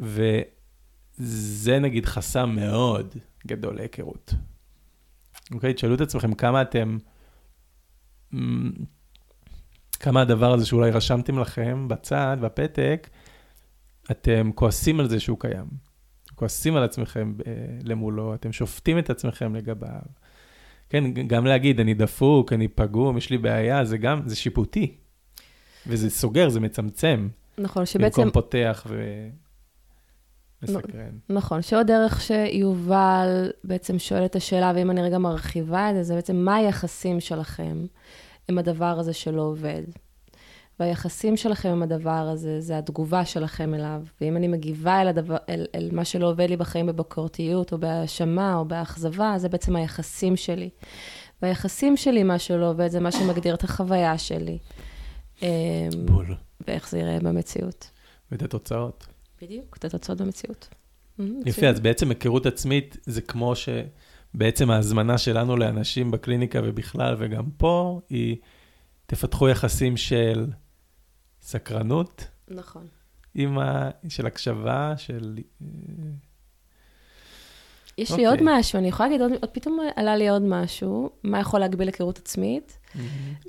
ו... 0.00 0.40
זה 1.22 1.78
נגיד 1.78 2.06
חסם 2.06 2.50
מאוד 2.54 3.14
גדול 3.46 3.74
להיכרות. 3.74 4.34
אוקיי? 5.54 5.74
תשאלו 5.74 5.94
את 5.94 6.00
עצמכם 6.00 6.34
כמה 6.34 6.62
אתם, 6.62 6.98
כמה 10.00 10.20
הדבר 10.20 10.52
הזה 10.52 10.66
שאולי 10.66 10.90
רשמתם 10.90 11.38
לכם 11.38 11.88
בצד, 11.88 12.36
בפתק, 12.40 13.08
אתם 14.10 14.50
כועסים 14.54 15.00
על 15.00 15.08
זה 15.08 15.20
שהוא 15.20 15.38
קיים. 15.40 15.66
כועסים 16.34 16.76
על 16.76 16.82
עצמכם 16.82 17.34
אה, 17.46 17.52
למולו, 17.84 18.34
אתם 18.34 18.52
שופטים 18.52 18.98
את 18.98 19.10
עצמכם 19.10 19.54
לגביו. 19.54 20.00
כן, 20.88 21.12
גם 21.12 21.46
להגיד, 21.46 21.80
אני 21.80 21.94
דפוק, 21.94 22.52
אני 22.52 22.68
פגום, 22.68 23.18
יש 23.18 23.30
לי 23.30 23.38
בעיה, 23.38 23.84
זה 23.84 23.98
גם, 23.98 24.22
זה 24.26 24.36
שיפוטי. 24.36 24.96
וזה 25.86 26.10
סוגר, 26.10 26.48
זה 26.48 26.60
מצמצם, 26.60 27.28
נכון, 27.58 27.86
שבעצם, 27.86 28.22
במקום 28.22 28.30
פותח 28.30 28.86
ומסקרן. 30.62 31.18
נכון, 31.28 31.62
שעוד 31.62 31.86
דרך 31.86 32.20
שיובל 32.20 33.50
בעצם 33.64 33.98
שואל 33.98 34.24
את 34.24 34.36
השאלה, 34.36 34.72
ואם 34.74 34.90
אני 34.90 35.02
רגע 35.02 35.18
מרחיבה 35.18 35.90
את 35.90 35.94
זה, 35.94 36.02
זה 36.02 36.14
בעצם 36.14 36.36
מה 36.36 36.56
היחסים 36.56 37.20
שלכם 37.20 37.86
עם 38.48 38.58
הדבר 38.58 38.98
הזה 38.98 39.12
שלא 39.12 39.42
עובד. 39.42 39.82
והיחסים 40.80 41.36
שלכם 41.36 41.68
עם 41.68 41.82
הדבר 41.82 42.10
הזה, 42.10 42.60
זה 42.60 42.78
התגובה 42.78 43.24
שלכם 43.24 43.74
אליו. 43.74 44.02
ואם 44.20 44.36
אני 44.36 44.48
מגיבה 44.48 45.02
אל, 45.02 45.08
הדבר, 45.08 45.36
אל, 45.48 45.66
אל 45.74 45.88
מה 45.92 46.04
שלא 46.04 46.30
עובד 46.30 46.48
לי 46.48 46.56
בחיים 46.56 46.86
בבקורתיות, 46.86 47.72
או 47.72 47.78
בהאשמה, 47.78 48.56
או 48.56 48.64
באכזבה, 48.64 49.34
זה 49.36 49.48
בעצם 49.48 49.76
היחסים 49.76 50.36
שלי. 50.36 50.70
והיחסים 51.42 51.96
שלי, 51.96 52.22
מה 52.22 52.38
שלא 52.38 52.70
עובד, 52.70 52.88
זה 52.88 53.00
מה 53.00 53.12
שמגדיר 53.12 53.54
את 53.54 53.64
החוויה 53.64 54.18
שלי. 54.18 54.58
אמ, 55.42 55.48
בול. 56.04 56.34
ואיך 56.68 56.88
זה 56.88 56.98
ייראה 56.98 57.18
במציאות. 57.20 57.90
ואת 58.32 58.42
התוצאות. 58.42 59.06
בדיוק, 59.42 59.76
את 59.76 59.84
התוצאות 59.84 60.20
במציאות. 60.20 60.68
אמ, 61.20 61.40
יפה, 61.46 61.66
אז 61.66 61.80
בעצם 61.80 62.08
היכרות 62.08 62.46
עצמית 62.46 62.96
זה 63.02 63.20
כמו 63.20 63.54
שבעצם 63.56 64.70
ההזמנה 64.70 65.18
שלנו 65.18 65.56
לאנשים 65.56 66.10
בקליניקה 66.10 66.60
ובכלל, 66.64 67.16
וגם 67.18 67.50
פה, 67.56 68.00
היא 68.08 68.36
תפתחו 69.06 69.48
יחסים 69.48 69.96
של 69.96 70.46
סקרנות, 71.42 72.26
נכון. 72.48 72.86
עם 73.34 73.58
ה... 73.58 73.90
של 74.08 74.26
הקשבה, 74.26 74.94
של... 74.96 75.38
אה, 75.62 75.66
יש 77.98 78.10
לי 78.10 78.14
אוקיי. 78.14 78.26
עוד 78.26 78.38
משהו, 78.42 78.78
אני 78.78 78.88
יכולה 78.88 79.08
להגיד 79.08 79.22
עוד, 79.22 79.32
עוד 79.40 79.50
פתאום 79.50 79.78
עלה 79.96 80.16
לי 80.16 80.28
עוד 80.28 80.42
משהו, 80.42 81.10
מה 81.22 81.40
יכול 81.40 81.60
להגביל 81.60 81.88
היכרות 81.88 82.18
עצמית? 82.18 82.78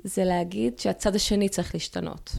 זה 0.04 0.24
להגיד 0.24 0.78
שהצד 0.78 1.14
השני 1.14 1.48
צריך 1.48 1.74
להשתנות. 1.74 2.36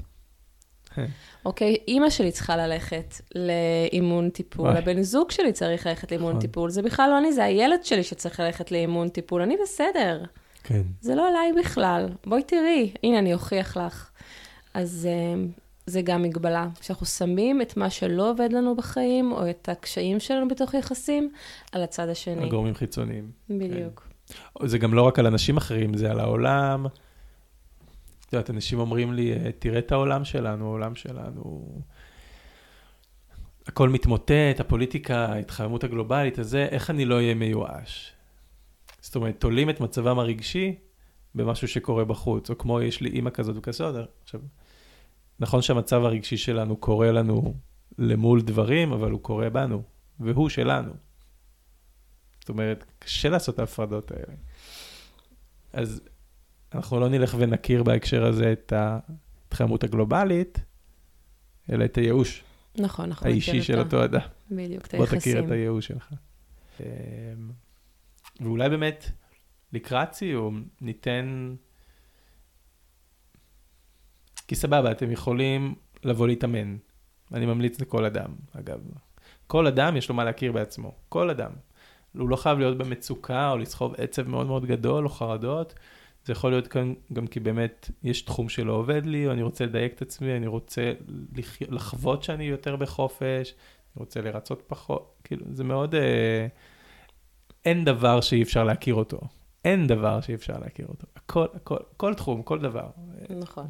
אוקיי, 1.46 1.78
אימא 1.88 2.10
שלי 2.10 2.32
צריכה 2.32 2.58
ללכת 2.58 3.14
לאימון 3.36 4.30
טיפול. 4.30 4.70
הבן 4.70 5.02
זוג 5.02 5.32
שלי 5.32 5.54
צריך 5.54 5.88
ללכת 5.88 6.12
לאימון 6.12 6.30
נכון. 6.30 6.41
טיפול, 6.41 6.70
זה 6.70 6.82
בכלל 6.82 7.10
לא 7.10 7.18
אני, 7.18 7.34
זה 7.34 7.44
הילד 7.44 7.84
שלי 7.84 8.04
שצריך 8.04 8.39
ללכת 8.39 8.72
לאימון 8.72 9.10
טיפול, 9.10 9.41
אני 9.41 9.56
בסדר, 9.64 10.24
כן. 10.64 10.82
זה 11.02 11.16
לא 11.16 11.28
עליי 11.30 11.64
בכלל, 11.64 12.10
בואי 12.28 12.44
תראי, 12.44 12.94
הנה 13.04 13.20
אני 13.20 13.34
אוכיח 13.34 13.78
לך. 13.78 14.10
אז 14.74 15.08
אה, 15.12 15.44
זה 15.86 16.02
גם 16.02 16.22
מגבלה, 16.22 16.68
שאנחנו 16.82 17.06
שמים 17.06 17.62
את 17.62 17.78
מה 17.78 17.89
שלא 17.89 18.30
עובד 18.30 18.54
לנו 18.54 18.76
בחיים, 18.76 19.32
או 19.32 19.50
את 19.50 19.70
הקשיים 19.70 20.20
שלנו 20.20 20.48
בתוך 20.48 20.74
יחסים, 20.74 21.32
על 21.72 21.84
הצד 21.84 22.10
השני. 22.10 22.46
הגורמים 22.46 22.76
חיצוניים. 22.76 23.32
בדיוק. 23.50 24.08
זה 24.64 24.78
גם 24.78 24.94
לא 24.94 25.02
רק 25.02 25.20
על 25.20 25.28
אנשים 25.28 25.58
אחרים, 25.58 25.98
זה 25.98 26.12
על 26.12 26.20
העולם. 26.20 26.86
את 28.34 28.38
יודעת, 28.38 28.49
אנשים 28.49 28.79
אומרים 28.79 29.13
לי, 29.13 29.34
"אה, 29.34 29.51
תראה 29.59 29.79
את 29.79 29.91
העולם 29.91 30.25
שלנו, 30.25 30.65
העולם 30.65 30.95
שלנו... 30.95 31.81
הכל 33.67 33.89
מתמוטט, 33.89 34.59
הפוליטיקה, 34.59 35.25
ההתחממות 35.25 35.84
הגלובלית, 35.84 36.39
הזה, 36.39 36.67
איך 36.71 36.89
אני 36.89 37.05
לא 37.05 37.15
אהיה 37.15 37.34
מיואש? 37.34 38.13
זאת 39.01 39.15
אומרת, 39.15 39.39
תולים 39.39 39.69
את 39.69 39.79
מצבם 39.79 40.19
הרגשי 40.19 40.75
במשהו 41.36 41.67
שקורה 41.67 42.05
בחוץ, 42.05 42.49
או 42.49 42.57
כמו 42.57 42.81
יש 42.81 43.01
לי 43.01 43.09
אימא 43.09 43.29
כזאת 43.29 43.55
וכזאת. 43.57 44.07
עכשיו, 44.23 44.41
נכון 45.39 45.61
שהמצב 45.61 46.03
הרגשי 46.03 46.38
שלנו 46.38 46.77
קורה 46.77 47.11
לנו 47.11 47.53
למול 47.97 48.41
דברים, 48.41 48.91
אבל 48.91 49.11
הוא 49.11 49.21
קורה 49.21 49.49
בנו, 49.49 49.84
והוא 50.19 50.49
שלנו. 50.49 50.93
זאת 52.39 52.49
אומרת, 52.49 52.86
קשה 52.99 53.29
לעשות 53.29 53.55
את 53.55 53.59
ההפרדות 53.59 54.11
האלה. 54.11 54.36
אז 55.73 56.01
אנחנו 56.76 56.99
לא 56.99 57.09
נלך 57.09 57.36
ונכיר 57.39 57.84
בהקשר 57.84 58.26
הזה 58.26 58.51
את 58.51 58.74
ההתחממות 58.74 59.84
הגלובלית, 59.84 60.59
אלא 61.71 61.86
את 61.86 61.97
הייאוש 61.97 62.43
נכון, 62.78 63.05
אנחנו 63.05 63.28
האישי 63.28 63.61
של 63.61 63.74
את 63.74 63.78
ה- 63.78 63.82
אותו 63.82 64.03
אדם. 64.05 64.19
בדיוק, 64.51 64.86
את 64.86 64.95
בוא 64.95 65.05
תכיר 65.05 65.17
היחסים. 65.17 65.45
את 65.45 65.51
הייאוש 65.51 65.88
שלך. 65.88 66.13
אמ, 66.80 66.86
ואולי 68.41 68.69
באמת, 68.69 69.11
לקראת 69.74 70.13
סיום, 70.13 70.63
ניתן... 70.82 71.55
כי 74.47 74.55
סבבה, 74.55 74.91
אתם 74.91 75.11
יכולים 75.11 75.76
לבוא 76.03 76.28
להתאמן. 76.28 76.78
אני 77.34 77.45
ממליץ 77.45 77.82
לכל 77.82 78.05
אדם, 78.05 78.36
אגב. 78.59 78.80
כל 79.47 79.67
אדם 79.67 79.97
יש 79.97 80.09
לו 80.09 80.15
מה 80.15 80.24
להכיר 80.24 80.51
בעצמו. 80.51 80.95
כל 81.09 81.30
אדם. 81.30 81.51
הוא 82.17 82.30
לא 82.30 82.36
חייב 82.36 82.59
להיות 82.59 82.78
במצוקה 82.78 83.51
או 83.51 83.57
לסחוב 83.57 83.93
עצב 83.97 84.28
מאוד 84.28 84.47
מאוד 84.47 84.65
גדול 84.65 85.03
או 85.05 85.09
חרדות. 85.09 85.74
זה 86.26 86.34
יכול 86.34 86.51
להיות 86.51 86.67
כאן 86.67 86.93
גם 87.13 87.28
כי 87.28 87.39
באמת 87.39 87.89
יש 88.03 88.21
תחום 88.21 88.49
שלא 88.49 88.74
עובד 88.74 89.05
לי, 89.05 89.28
או 89.28 89.32
אני 89.32 89.41
רוצה 89.41 89.65
לדייק 89.65 89.93
את 89.93 90.01
עצמי, 90.01 90.38
אני 90.38 90.47
רוצה. 90.47 90.93
לחוות 91.69 92.24
שאני 92.24 92.43
יותר 92.43 92.76
בחופש, 92.76 93.53
אני 93.95 94.03
רוצה 94.03 94.21
לרצות 94.21 94.63
פחות, 94.67 95.21
כאילו, 95.24 95.45
זה 95.51 95.63
מאוד... 95.63 95.95
אה... 95.95 96.47
אין 97.65 97.86
דבר 97.86 98.21
שאי 98.21 98.43
אפשר 98.43 98.63
להכיר 98.63 98.95
אותו. 98.95 99.19
אין 99.65 99.88
דבר 99.88 100.21
שאי 100.21 100.36
אפשר 100.36 100.59
להכיר 100.59 100.88
אותו. 100.88 101.07
הכל, 101.15 101.45
הכל, 101.53 101.78
כל 101.97 102.13
תחום, 102.13 102.43
כל 102.43 102.59
דבר. 102.59 102.89
נכון. 103.30 103.67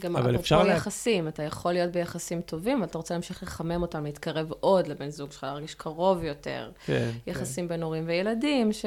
גם 0.00 0.16
אבל 0.16 0.24
אפרופו 0.24 0.40
אפשר 0.40 0.62
לה- 0.62 0.72
יחסים, 0.74 1.28
אתה 1.28 1.42
יכול 1.42 1.72
להיות 1.72 1.90
ביחסים 1.92 2.40
טובים, 2.40 2.76
אבל 2.78 2.86
אתה 2.86 2.98
רוצה 2.98 3.14
להמשיך 3.14 3.42
לחמם 3.42 3.82
אותם, 3.82 4.04
להתקרב 4.04 4.52
עוד 4.60 4.86
לבן 4.86 5.10
זוג 5.10 5.32
שלך, 5.32 5.44
להרגיש 5.44 5.74
קרוב 5.74 6.24
יותר. 6.24 6.70
כן, 6.86 7.10
יחסים 7.26 7.68
בין 7.68 7.82
הורים 7.82 8.04
וילדים, 8.06 8.72
ש... 8.72 8.84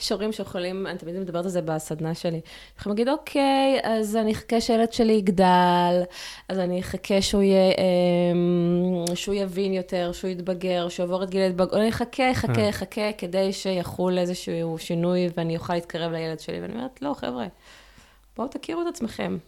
יש 0.00 0.12
הורים 0.12 0.32
שיכולים, 0.32 0.86
אני 0.86 0.98
תמיד 0.98 1.18
מדברת 1.18 1.44
על 1.44 1.50
זה 1.50 1.62
בסדנה 1.62 2.14
שלי, 2.14 2.40
יכולים 2.78 2.96
להגיד, 2.98 3.08
אוקיי, 3.08 3.80
אז 3.82 4.16
אני 4.16 4.32
אחכה 4.32 4.60
שהילד 4.60 4.92
שלי 4.92 5.12
יגדל, 5.12 6.02
אז 6.48 6.58
אני 6.58 6.80
אחכה 6.80 7.22
שהוא, 7.22 7.42
יהיה, 7.42 7.72
אמ, 8.32 9.04
שהוא 9.14 9.34
יבין 9.34 9.72
יותר, 9.74 10.12
שהוא 10.12 10.30
יתבגר, 10.30 10.88
שהוא 10.88 11.04
יעבור 11.04 11.22
את 11.22 11.30
גיל 11.30 11.40
ההתבגרות, 11.40 11.74
אני 11.74 11.88
אחכה, 11.88 12.30
אחכה, 12.32 12.60
אה. 12.60 12.68
אחכה, 12.68 13.12
כדי 13.18 13.52
שיחול 13.52 14.18
איזשהו 14.18 14.78
שינוי 14.78 15.28
ואני 15.36 15.56
אוכל 15.56 15.74
להתקרב 15.74 16.12
לילד 16.12 16.40
שלי. 16.40 16.60
ואני 16.60 16.72
אומרת, 16.74 17.02
לא, 17.02 17.14
חבר'ה, 17.14 17.46
בואו 18.40 18.48
תכירו 18.48 18.82
את 18.82 18.86
עצמכם. 18.86 19.38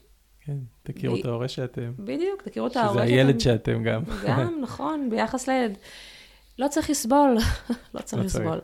כן, 0.40 0.56
תכירו 0.82 1.16
ב- 1.16 1.18
את 1.18 1.24
ההורה 1.24 1.48
שאתם. 1.48 1.92
בדיוק, 1.98 2.42
תכירו 2.42 2.66
את 2.66 2.72
שזה 2.72 2.80
ההורה 2.82 3.02
הילד 3.02 3.40
שאתם- 3.40 3.72
שאתם 3.72 3.82
גם. 3.84 4.02
גם, 4.26 4.58
נכון, 4.64 5.10
ביחס 5.10 5.48
לילד. 5.48 5.78
לא 6.58 6.68
צריך 6.68 6.90
לסבול, 6.90 7.36
לא 7.70 7.74
לא 7.94 8.00
צריך. 8.00 8.24
לסבול. 8.24 8.60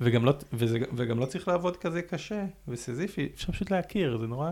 וגם 0.00 0.24
לא, 0.24 0.32
וזה, 0.52 0.78
וגם 0.96 1.18
לא 1.18 1.26
צריך 1.26 1.48
לעבוד 1.48 1.76
כזה 1.76 2.02
קשה 2.02 2.44
וסיזיפי, 2.68 3.28
אפשר 3.34 3.52
פשוט 3.52 3.70
להכיר, 3.70 4.18
זה 4.18 4.26
נורא 4.26 4.50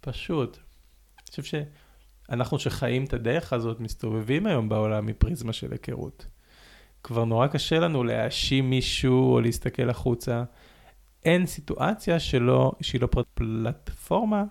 פשוט. 0.00 0.56
אני 0.56 1.30
חושב 1.30 1.42
שאנחנו 2.28 2.58
שחיים 2.58 3.04
את 3.04 3.12
הדרך 3.12 3.52
הזאת 3.52 3.80
מסתובבים 3.80 4.46
היום 4.46 4.68
בעולם 4.68 5.06
מפריזמה 5.06 5.52
של 5.52 5.72
היכרות. 5.72 6.26
כבר 7.02 7.24
נורא 7.24 7.46
קשה 7.46 7.78
לנו 7.78 8.04
להאשים 8.04 8.70
מישהו 8.70 9.32
או 9.34 9.40
להסתכל 9.40 9.90
החוצה. 9.90 10.44
אין 11.28 11.46
סיטואציה 11.46 12.20
שלא, 12.20 12.72
שהיא 12.80 13.00
לא 13.00 13.08
פלטפורמה 13.34 14.44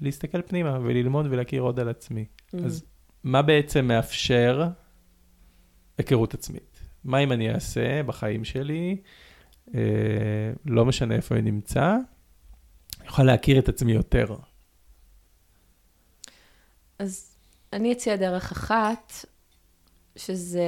להסתכל 0.00 0.42
פנימה 0.42 0.78
וללמוד 0.82 1.26
ולהכיר 1.30 1.62
עוד 1.62 1.80
על 1.80 1.88
עצמי. 1.88 2.24
אז 2.64 2.84
מה 3.24 3.42
בעצם 3.42 3.84
מאפשר 3.84 4.68
היכרות 5.98 6.34
עצמית? 6.34 6.80
מה 7.04 7.18
אם 7.18 7.32
אני 7.32 7.54
אעשה 7.54 8.02
בחיים 8.02 8.44
שלי, 8.44 8.96
אה, 9.74 9.80
לא 10.66 10.84
משנה 10.84 11.14
איפה 11.14 11.34
אני 11.34 11.50
נמצא, 11.50 11.96
אני 13.00 13.08
אוכל 13.08 13.22
להכיר 13.22 13.58
את 13.58 13.68
עצמי 13.68 13.92
יותר. 13.92 14.36
אז 16.98 17.36
אני 17.72 17.92
אציע 17.92 18.16
דרך 18.16 18.52
אחת, 18.52 19.12
שזה 20.16 20.64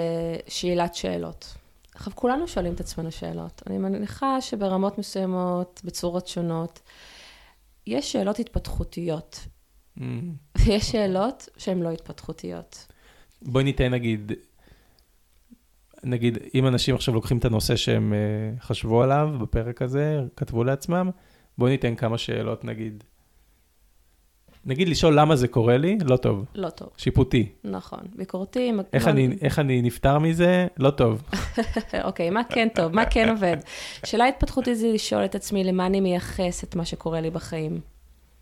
שאלת 0.48 0.94
שאלות. 0.94 1.54
עכשיו, 1.94 2.12
כולנו 2.16 2.48
שואלים 2.48 2.74
את 2.74 2.80
עצמנו 2.80 3.12
שאלות. 3.12 3.62
אני 3.66 3.78
מניחה 3.78 4.40
שברמות 4.40 4.98
מסוימות, 4.98 5.80
בצורות 5.84 6.26
שונות, 6.26 6.80
יש 7.86 8.12
שאלות 8.12 8.38
התפתחותיות, 8.38 9.46
Mm. 9.98 10.02
ויש 10.58 10.90
שאלות 10.90 11.48
שהן 11.56 11.82
לא 11.82 11.90
התפתחותיות. 11.90 12.86
בואי 13.42 13.64
ניתן 13.64 13.90
נגיד, 13.90 14.32
נגיד, 16.04 16.38
אם 16.54 16.66
אנשים 16.66 16.94
עכשיו 16.94 17.14
לוקחים 17.14 17.38
את 17.38 17.44
הנושא 17.44 17.76
שהם 17.76 18.12
אה, 18.12 18.18
חשבו 18.60 19.02
עליו 19.02 19.28
בפרק 19.40 19.82
הזה, 19.82 20.20
כתבו 20.36 20.64
לעצמם, 20.64 21.10
בואי 21.58 21.70
ניתן 21.70 21.94
כמה 21.94 22.18
שאלות 22.18 22.64
נגיד. 22.64 23.04
נגיד 24.66 24.88
לשאול 24.88 25.20
למה 25.20 25.36
זה 25.36 25.48
קורה 25.48 25.76
לי, 25.76 25.98
לא 26.04 26.16
טוב. 26.16 26.44
לא 26.54 26.70
טוב, 26.70 26.88
שיפוטי. 26.96 27.48
נכון. 27.64 28.00
ביקורתי... 28.16 28.72
איך 28.92 29.08
אני, 29.08 29.28
איך 29.40 29.58
אני 29.58 29.82
נפטר 29.82 30.18
מזה, 30.18 30.66
לא 30.76 30.90
טוב. 30.90 31.22
אוקיי, 32.04 32.30
מה 32.30 32.44
כן 32.44 32.68
טוב, 32.74 32.94
מה 32.94 33.04
כן 33.04 33.28
עובד? 33.28 33.56
שאלה 34.04 34.28
התפתחותית 34.28 34.78
זה 34.78 34.88
לשאול 34.88 35.24
את 35.24 35.34
עצמי 35.34 35.64
למה 35.64 35.86
אני 35.86 36.00
מייחס 36.00 36.64
את 36.64 36.76
מה 36.76 36.84
שקורה 36.84 37.20
לי 37.20 37.30
בחיים. 37.30 37.80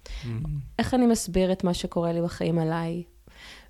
Mm. 0.04 0.26
איך 0.78 0.94
אני 0.94 1.06
מסביר 1.06 1.52
את 1.52 1.64
מה 1.64 1.74
שקורה 1.74 2.12
לי 2.12 2.22
בחיים 2.22 2.58
עליי? 2.58 3.02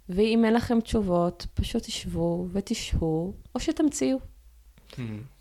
ואם 0.09 0.45
אין 0.45 0.55
לכם 0.55 0.81
תשובות, 0.81 1.47
פשוט 1.55 1.83
תשבו 1.83 2.47
ותשהו, 2.53 3.35
או 3.55 3.61
שתמציאו. 3.61 4.19
Mm. 4.91 4.97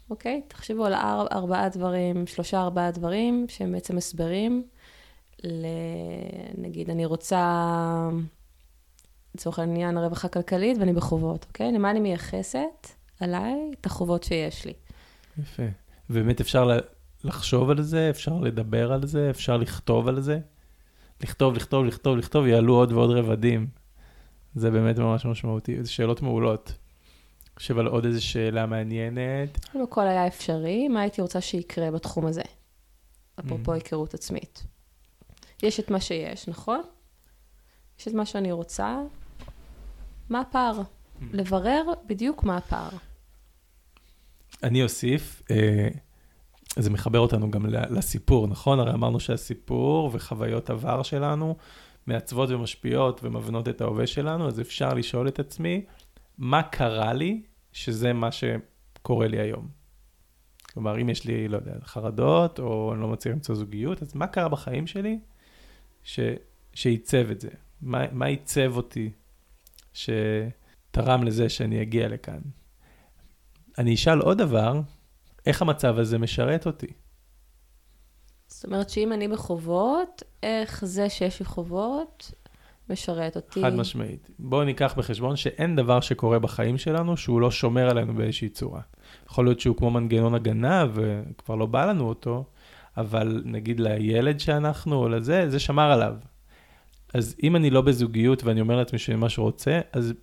אוקיי? 0.10 0.42
תחשבו 0.48 0.86
על 0.86 0.94
אר, 0.94 1.28
ארבעה 1.32 1.70
דברים, 1.70 2.28
שלושה 2.28 2.62
ארבעה 2.62 2.92
דברים 2.92 3.46
שהם 3.50 3.72
בעצם 3.72 3.98
הסברים. 3.98 4.64
ל... 5.44 5.66
נגיד, 6.58 6.90
אני 6.90 7.06
רוצה, 7.06 8.10
לצורך 9.36 9.60
העניין, 9.60 9.98
הרווחה 9.98 10.28
כלכלית 10.28 10.78
ואני 10.78 10.94
בחובות, 10.94 11.46
אוקיי? 11.48 11.72
למה 11.72 11.92
אני 11.92 12.00
מייחסת 12.00 12.88
עליי 13.20 13.72
את 13.82 13.86
החובות 13.86 14.24
שיש 14.24 14.66
לי. 14.66 14.74
יפה. 15.38 15.64
ובאמת 16.10 16.42
אפשר 16.42 16.80
לחשוב 17.24 17.70
על 17.70 17.82
זה, 17.82 18.10
אפשר 18.10 18.40
לדבר 18.40 18.94
על 18.94 19.08
זה, 19.08 19.30
אפשר 19.30 19.58
לכתוב 19.58 20.08
על 20.08 20.22
זה. 20.22 20.40
לכתוב, 21.24 21.56
לכתוב, 21.56 21.86
לכתוב, 21.86 22.18
לכתוב, 22.18 22.48
יעלו 22.48 22.76
עוד 22.76 22.92
ועוד 22.92 23.12
רבדים. 23.12 23.68
זה 24.56 24.72
באמת 24.72 24.98
ממש 24.98 25.26
משמעותי, 25.26 25.84
זה 25.84 25.90
שאלות 25.90 26.22
מעולות. 26.22 26.74
חושב 27.60 27.80
על 27.80 27.88
עוד 27.88 28.06
איזו 28.06 28.26
שאלה 28.26 28.66
מעניינת. 28.66 29.66
אם 29.76 29.82
הכל 29.82 30.08
היה 30.08 30.28
אפשרי, 30.28 30.88
מה 30.88 31.02
הייתי 31.02 31.22
רוצה 31.22 31.42
שיקרה 31.42 31.92
בתחום 31.92 32.26
הזה? 32.26 32.42
אפרופו 33.40 33.72
mm. 33.72 33.76
היכרות 33.76 34.14
עצמית. 34.14 34.64
יש 35.64 35.80
את 35.80 35.92
מה 35.92 36.00
שיש, 36.00 36.48
נכון? 36.48 36.82
יש 38.00 38.08
את 38.08 38.14
מה 38.14 38.26
שאני 38.26 38.52
רוצה. 38.52 39.02
מה 40.30 40.40
הפער? 40.40 40.82
Mm. 40.82 41.24
לברר 41.34 41.84
בדיוק 42.08 42.44
מה 42.44 42.58
הפער. 42.58 42.90
אני 44.64 44.84
אוסיף, 44.84 45.42
אה, 45.52 45.88
זה 46.76 46.90
מחבר 46.90 47.20
אותנו 47.20 47.52
גם 47.52 47.66
לסיפור, 47.66 48.48
נכון? 48.48 48.80
הרי 48.80 48.94
אמרנו 48.94 49.20
שהסיפור 49.20 50.10
וחוויות 50.14 50.70
עבר 50.70 51.04
שלנו 51.04 51.56
מעצבות 52.08 52.50
ומשפיעות 52.50 53.20
ומבנות 53.24 53.68
את 53.68 53.82
ההווה 53.82 54.08
שלנו, 54.08 54.48
אז 54.48 54.62
אפשר 54.62 54.94
לשאול 54.94 55.28
את 55.28 55.40
עצמי, 55.40 55.86
מה 56.38 56.64
קרה 56.64 57.14
לי 57.14 57.42
שזה 57.72 58.14
מה 58.14 58.30
שקורה 58.32 59.28
לי 59.28 59.40
היום? 59.40 59.68
כלומר, 60.74 61.02
אם 61.02 61.10
יש 61.10 61.26
לי, 61.26 61.48
לא 61.48 61.58
יודע, 61.58 61.74
חרדות, 61.84 62.60
או 62.60 62.94
אני 62.94 63.02
לא 63.02 63.08
מצליח 63.08 63.34
למצוא 63.34 63.56
זוגיות, 63.56 64.02
אז 64.02 64.16
מה 64.16 64.28
קרה 64.28 64.50
בחיים 64.50 64.88
שלי 64.88 65.20
ש... 66.10 66.20
שעיצב 66.74 67.32
את 67.32 67.42
זה? 67.42 67.50
מה, 67.82 68.04
מה 68.12 68.26
עיצב 68.26 68.78
אותי 68.78 69.12
שתרם 69.94 71.24
לזה 71.24 71.50
שאני 71.50 71.82
אגיע 71.82 72.08
לכאן? 72.08 72.40
אני 73.78 73.94
אשאל 73.94 74.20
עוד 74.20 74.38
דבר, 74.38 74.82
איך 75.46 75.62
המצב 75.62 76.00
הזה 76.00 76.18
משרת 76.18 76.66
אותי? 76.66 76.88
זאת 78.48 78.66
אומרת 78.66 78.90
שאם 78.90 79.14
אני 79.14 79.28
בחובות, 79.28 80.24
איך 80.44 80.86
זה 80.86 81.10
שיש 81.10 81.40
לי 81.40 81.46
חובות 81.46 82.32
משרת 82.90 83.36
אותי? 83.36 83.62
חד 83.62 83.74
משמעית. 83.74 84.30
בואו 84.40 84.64
ניקח 84.64 84.94
בחשבון 84.98 85.36
שאין 85.36 85.76
דבר 85.76 86.00
שקורה 86.00 86.40
בחיים 86.40 86.78
שלנו 86.78 87.18
שהוא 87.18 87.42
לא 87.42 87.52
שומר 87.52 87.90
עלינו 87.90 88.14
באיזושהי 88.14 88.50
צורה. 88.50 88.82
יכול 89.30 89.46
להיות 89.46 89.60
שהוא 89.60 89.78
כמו 89.78 89.92
מנגנון 89.92 90.36
הגנה 90.36 90.86
וכבר 90.94 91.56
לא 91.56 91.66
בא 91.66 91.86
לנו 91.86 92.10
אותו, 92.10 92.46
אבל 93.00 93.42
נגיד 93.46 93.80
לילד 93.80 94.40
שאנחנו 94.40 94.96
או 94.96 95.10
לזה, 95.10 95.50
זה 95.50 95.60
שמר 95.60 95.92
עליו. 95.92 96.14
אז 97.14 97.36
אם 97.44 97.56
אני 97.56 97.70
לא 97.70 97.82
בזוגיות 97.82 98.44
ואני 98.44 98.62
אומר 98.62 98.76
לעצמי 98.76 99.00
שאני 99.00 99.18
משהו 99.22 99.44
רוצה, 99.44 99.80
אז 99.94 100.14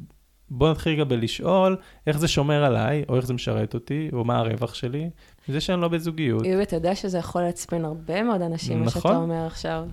בוא 0.50 0.70
נתחיל 0.70 0.92
רגע 0.92 1.04
בלשאול 1.04 1.76
איך 2.06 2.18
זה 2.18 2.28
שומר 2.28 2.64
עליי, 2.64 3.04
או 3.08 3.16
איך 3.16 3.26
זה 3.26 3.34
משרת 3.34 3.74
אותי, 3.74 4.08
או 4.12 4.24
מה 4.24 4.38
הרווח 4.38 4.74
שלי, 4.74 5.10
מזה 5.48 5.60
שאני 5.60 5.80
לא 5.80 5.88
בזוגיות. 5.88 6.44
איוב, 6.44 6.60
אתה 6.60 6.76
יודע 6.76 6.94
שזה 6.94 7.18
יכול 7.18 7.42
לעצבן 7.42 7.84
הרבה 7.84 8.22
מאוד 8.22 8.42
אנשים, 8.42 8.84
נכון, 8.84 8.84
מה 8.84 8.90
שאתה 8.90 9.16
אומר 9.16 9.46
עכשיו. 9.46 9.88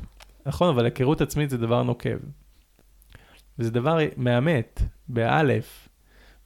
נכון, 0.46 0.70
אבל 0.70 0.86
היכרות 0.86 1.22
עצמית 1.22 1.50
זה 1.50 1.58
דבר 1.58 1.84
נוקב. 1.84 2.18
וזה 3.60 3.72
דבר 3.72 3.98
מאמת, 4.18 4.82
באלף. 5.08 5.90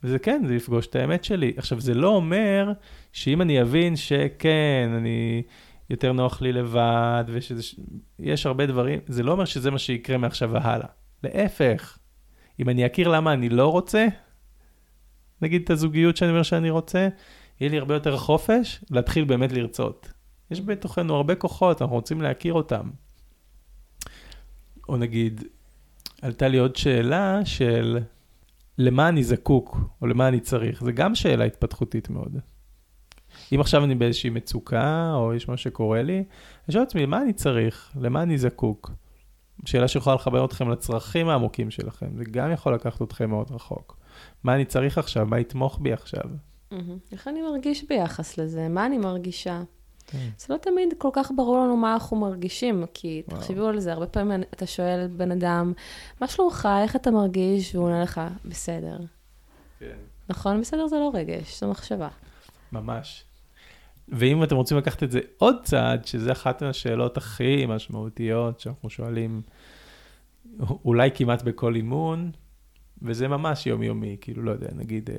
וזה 0.04 0.20
כן, 0.20 0.44
זה 0.48 0.56
יפגוש 0.56 0.88
את 0.88 0.96
האמת 0.96 1.24
שלי. 1.24 1.54
עכשיו, 1.58 1.82
זה 1.82 1.94
לא 1.94 2.08
אומר 2.08 2.72
שאם 3.14 3.42
אני 3.42 3.62
אבין 3.62 3.96
שכן, 3.96 4.90
אני, 4.98 5.42
יותר 5.90 6.12
נוח 6.12 6.42
לי 6.42 6.54
לבד, 6.54 7.24
ויש 8.20 8.46
הרבה 8.46 8.66
דברים, 8.66 9.00
זה 9.08 9.24
לא 9.24 9.32
אומר 9.32 9.46
שזה 9.46 9.72
מה 9.72 9.80
שיקרה 9.80 10.18
מעכשיו 10.18 10.50
והלאה. 10.52 10.88
להפך, 11.24 11.98
אם 12.60 12.70
אני 12.70 12.86
אכיר 12.86 13.08
למה 13.08 13.34
אני 13.34 13.50
לא 13.50 13.72
רוצה, 13.72 14.08
נגיד 15.42 15.62
את 15.64 15.70
הזוגיות 15.70 16.18
שאני 16.18 16.32
אומר 16.32 16.44
שאני 16.44 16.70
רוצה, 16.70 17.08
יהיה 17.60 17.72
לי 17.72 17.78
הרבה 17.78 17.94
יותר 17.94 18.18
חופש 18.18 18.84
להתחיל 18.92 19.26
באמת 19.26 19.52
לרצות. 19.52 20.14
יש 20.52 20.62
בתוכנו 20.62 21.16
הרבה 21.16 21.36
כוחות, 21.36 21.82
אנחנו 21.82 21.96
רוצים 21.96 22.22
להכיר 22.22 22.54
אותם. 22.54 22.90
או 24.90 24.98
נגיד, 24.98 25.44
עלתה 26.22 26.48
לי 26.48 26.58
עוד 26.58 26.76
שאלה 26.76 27.46
של 27.46 28.00
למה 28.78 29.10
אני 29.10 29.24
זקוק, 29.24 29.78
או 30.02 30.08
למה 30.08 30.28
אני 30.28 30.40
צריך. 30.40 30.84
זה 30.84 30.92
גם 30.92 31.16
שאלה 31.16 31.46
התפתחותית 31.46 32.10
מאוד. 32.10 32.38
אם 33.56 33.60
עכשיו 33.60 33.84
אני 33.84 33.96
באיזושהי 33.96 34.30
מצוקה, 34.30 35.12
או 35.14 35.34
יש 35.34 35.50
משהו 35.50 35.64
שקורה 35.64 36.02
לי, 36.02 36.18
אני 36.18 36.74
שואל 36.74 36.84
את 36.84 36.88
עצמי, 36.88 37.02
למה 37.02 37.22
אני 37.22 37.34
צריך? 37.34 37.92
למה 38.02 38.24
אני 38.24 38.38
זקוק? 38.38 38.92
שאלה 39.66 39.88
שיכולה 39.88 40.16
לחבר 40.16 40.46
אתכם 40.46 40.72
לצרכים 40.72 41.30
העמוקים 41.30 41.72
שלכם, 41.72 42.08
זה 42.18 42.24
גם 42.32 42.52
יכול 42.52 42.74
לקחת 42.74 43.02
אתכם 43.02 43.30
מאוד 43.30 43.52
רחוק. 43.52 43.98
מה 44.44 44.56
אני 44.56 44.66
צריך 44.66 44.98
עכשיו? 44.98 45.26
מה 45.26 45.40
יתמוך 45.40 45.80
בי 45.82 45.94
עכשיו? 45.94 46.24
איך 47.12 47.28
אני 47.28 47.42
מרגיש 47.42 47.84
ביחס 47.84 48.38
לזה? 48.38 48.68
מה 48.68 48.86
אני 48.86 48.98
מרגישה? 48.98 49.62
כן. 50.08 50.30
זה 50.38 50.54
לא 50.54 50.58
תמיד 50.58 50.94
כל 50.98 51.10
כך 51.14 51.32
ברור 51.36 51.58
לנו 51.58 51.78
מה 51.78 51.94
אנחנו 51.94 52.18
מרגישים, 52.18 52.86
כי 52.94 53.22
תחשבו 53.30 53.66
על 53.66 53.80
זה, 53.80 53.94
הרבה 53.94 54.08
פעמים 54.08 54.42
אתה 54.42 54.66
שואל 54.66 55.08
בן 55.08 55.32
אדם, 55.32 55.74
מה 56.22 56.28
שלומך, 56.28 56.70
איך 56.84 56.96
אתה 56.96 57.12
מרגיש? 57.12 57.76
והוא 57.76 57.86
עונה 57.86 58.04
לך, 58.04 58.22
בסדר. 58.46 58.98
כן. 59.80 59.98
נכון? 60.30 60.62
בסדר 60.62 60.88
זה 60.88 60.96
לא 60.96 61.12
רגש, 61.14 61.60
זו 61.60 61.72
מחשבה. 61.72 62.08
ממש. 62.72 63.24
ואם 64.10 64.44
אתם 64.44 64.56
רוצים 64.56 64.78
לקחת 64.78 65.04
את 65.04 65.12
זה 65.12 65.20
עוד 65.38 65.56
צעד, 65.64 66.06
שזה 66.06 66.32
אחת 66.32 66.64
מהשאלות 66.64 67.18
הכי 67.18 67.66
משמעותיות 67.66 68.60
שאנחנו 68.60 68.90
שואלים, 68.90 69.42
אולי 70.60 71.10
כמעט 71.14 71.42
בכל 71.42 71.76
אימון, 71.76 72.32
וזה 73.02 73.28
ממש 73.28 73.68
יומיומי, 73.68 74.18
כאילו, 74.22 74.44
לא 74.44 74.52
יודע, 74.52 74.68
נגיד, 74.76 75.10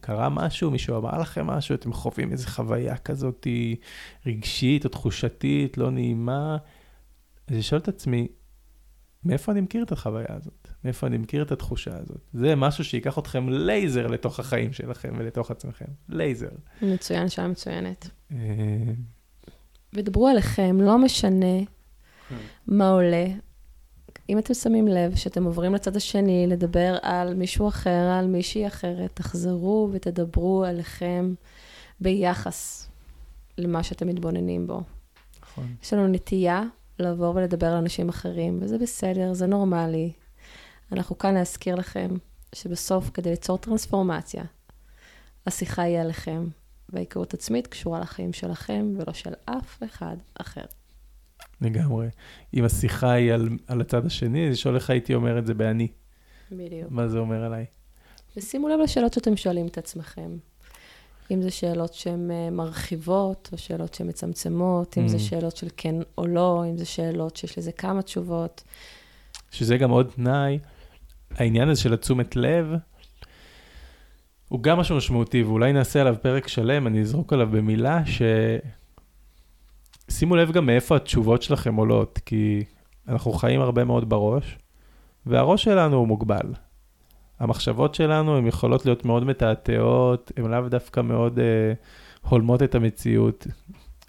קרה 0.00 0.28
משהו, 0.28 0.70
מישהו 0.70 0.98
אמר 0.98 1.18
לכם 1.18 1.46
משהו, 1.46 1.74
אתם 1.74 1.92
חווים 1.92 2.32
איזו 2.32 2.48
חוויה 2.48 2.96
כזאת 2.96 3.46
רגשית 4.26 4.84
או 4.84 4.90
תחושתית, 4.90 5.78
לא 5.78 5.90
נעימה, 5.90 6.56
אז 7.48 7.56
לשאול 7.56 7.80
את 7.80 7.88
עצמי, 7.88 8.28
מאיפה 9.24 9.52
אני 9.52 9.60
מכיר 9.60 9.82
את 9.82 9.92
החוויה 9.92 10.26
הזאת? 10.28 10.65
מאיפה 10.86 11.06
אני 11.06 11.18
מכיר 11.18 11.42
את 11.42 11.52
התחושה 11.52 11.96
הזאת? 11.96 12.20
זה 12.32 12.54
משהו 12.56 12.84
שייקח 12.84 13.18
אתכם 13.18 13.48
לייזר 13.48 14.06
לתוך 14.06 14.40
החיים 14.40 14.72
שלכם 14.72 15.12
ולתוך 15.18 15.50
עצמכם. 15.50 15.84
לייזר. 16.08 16.48
מצוין, 16.82 17.28
שעה 17.28 17.48
מצוינת. 17.48 18.08
אה, 18.32 18.38
ודברו 19.92 20.28
עליכם, 20.28 20.80
לא 20.80 20.98
משנה 20.98 21.56
מה 22.66 22.90
עולה. 22.90 23.26
אם 24.28 24.38
אתם 24.38 24.54
שמים 24.54 24.88
לב 24.88 25.16
שאתם 25.16 25.44
עוברים 25.44 25.74
לצד 25.74 25.96
השני 25.96 26.46
לדבר 26.46 26.96
על 27.02 27.34
מישהו 27.34 27.68
אחר, 27.68 28.10
על 28.18 28.26
מישהי 28.26 28.66
אחרת, 28.66 29.10
תחזרו 29.14 29.88
ותדברו 29.92 30.64
עליכם 30.64 31.34
ביחס 32.00 32.88
למה 33.58 33.82
שאתם 33.82 34.06
מתבוננים 34.08 34.66
בו. 34.66 34.82
נכון. 35.42 35.74
יש 35.82 35.92
לנו 35.92 36.06
נטייה 36.06 36.62
לבוא 36.98 37.34
ולדבר 37.34 37.66
על 37.66 37.76
אנשים 37.76 38.08
אחרים, 38.08 38.58
וזה 38.62 38.78
בסדר, 38.78 39.32
זה 39.32 39.46
נורמלי. 39.46 40.12
אנחנו 40.92 41.18
כאן 41.18 41.34
להזכיר 41.34 41.74
לכם 41.74 42.10
שבסוף, 42.54 43.10
כדי 43.14 43.30
ליצור 43.30 43.58
טרנספורמציה, 43.58 44.44
השיחה 45.46 45.82
היא 45.82 45.98
עליכם, 45.98 46.48
וההיכרות 46.88 47.34
עצמית 47.34 47.66
קשורה 47.66 48.00
לחיים 48.00 48.32
שלכם 48.32 48.94
ולא 48.96 49.12
של 49.12 49.32
אף 49.44 49.82
אחד 49.82 50.16
אחר. 50.34 50.64
לגמרי. 51.60 52.08
אם 52.54 52.64
השיחה 52.64 53.10
היא 53.10 53.32
על, 53.32 53.48
על 53.66 53.80
הצד 53.80 54.06
השני, 54.06 54.48
אז 54.48 54.52
לשאול 54.52 54.74
איך 54.74 54.90
הייתי 54.90 55.14
אומר 55.14 55.38
את 55.38 55.46
זה 55.46 55.54
באני. 55.54 55.88
בדיוק. 56.50 56.90
מה 56.90 57.08
זה 57.08 57.18
אומר 57.18 57.44
עליי? 57.44 57.64
ושימו 58.36 58.68
לב 58.68 58.80
לשאלות 58.80 59.12
שאתם 59.12 59.36
שואלים 59.36 59.66
את 59.66 59.78
עצמכם. 59.78 60.36
אם 61.30 61.42
זה 61.42 61.50
שאלות 61.50 61.94
שהן 61.94 62.30
אה, 62.30 62.50
מרחיבות, 62.50 63.48
או 63.52 63.58
שאלות 63.58 63.94
שהן 63.94 64.08
מצמצמות, 64.08 64.98
אם 64.98 65.06
mm. 65.06 65.08
זה 65.08 65.18
שאלות 65.18 65.56
של 65.56 65.68
כן 65.76 65.94
או 66.18 66.26
לא, 66.26 66.64
אם 66.70 66.76
זה 66.76 66.84
שאלות 66.84 67.36
שיש 67.36 67.58
לזה 67.58 67.72
כמה 67.72 68.02
תשובות. 68.02 68.62
שזה 69.50 69.76
גם 69.76 69.90
עוד 69.90 70.12
תנאי, 70.14 70.58
העניין 71.36 71.68
הזה 71.68 71.80
של 71.80 71.94
התשומת 71.94 72.36
לב, 72.36 72.72
הוא 74.48 74.62
גם 74.62 74.78
משהו 74.78 74.96
משמעותי, 74.96 75.42
ואולי 75.42 75.72
נעשה 75.72 76.00
עליו 76.00 76.16
פרק 76.22 76.48
שלם, 76.48 76.86
אני 76.86 77.00
אזרוק 77.00 77.32
עליו 77.32 77.48
במילה, 77.50 78.06
ש... 78.06 78.22
שימו 80.10 80.36
לב 80.36 80.52
גם 80.52 80.66
מאיפה 80.66 80.96
התשובות 80.96 81.42
שלכם 81.42 81.74
עולות, 81.74 82.18
כי 82.26 82.64
אנחנו 83.08 83.32
חיים 83.32 83.60
הרבה 83.60 83.84
מאוד 83.84 84.08
בראש, 84.08 84.58
והראש 85.26 85.64
שלנו 85.64 85.96
הוא 85.96 86.08
מוגבל. 86.08 86.52
המחשבות 87.40 87.94
שלנו 87.94 88.36
הן 88.36 88.46
יכולות 88.46 88.86
להיות 88.86 89.04
מאוד 89.04 89.24
מתעתעות, 89.24 90.32
הן 90.36 90.44
לאו 90.44 90.68
דווקא 90.68 91.00
מאוד 91.00 91.38
uh, 91.38 92.28
הולמות 92.28 92.62
את 92.62 92.74
המציאות. 92.74 93.46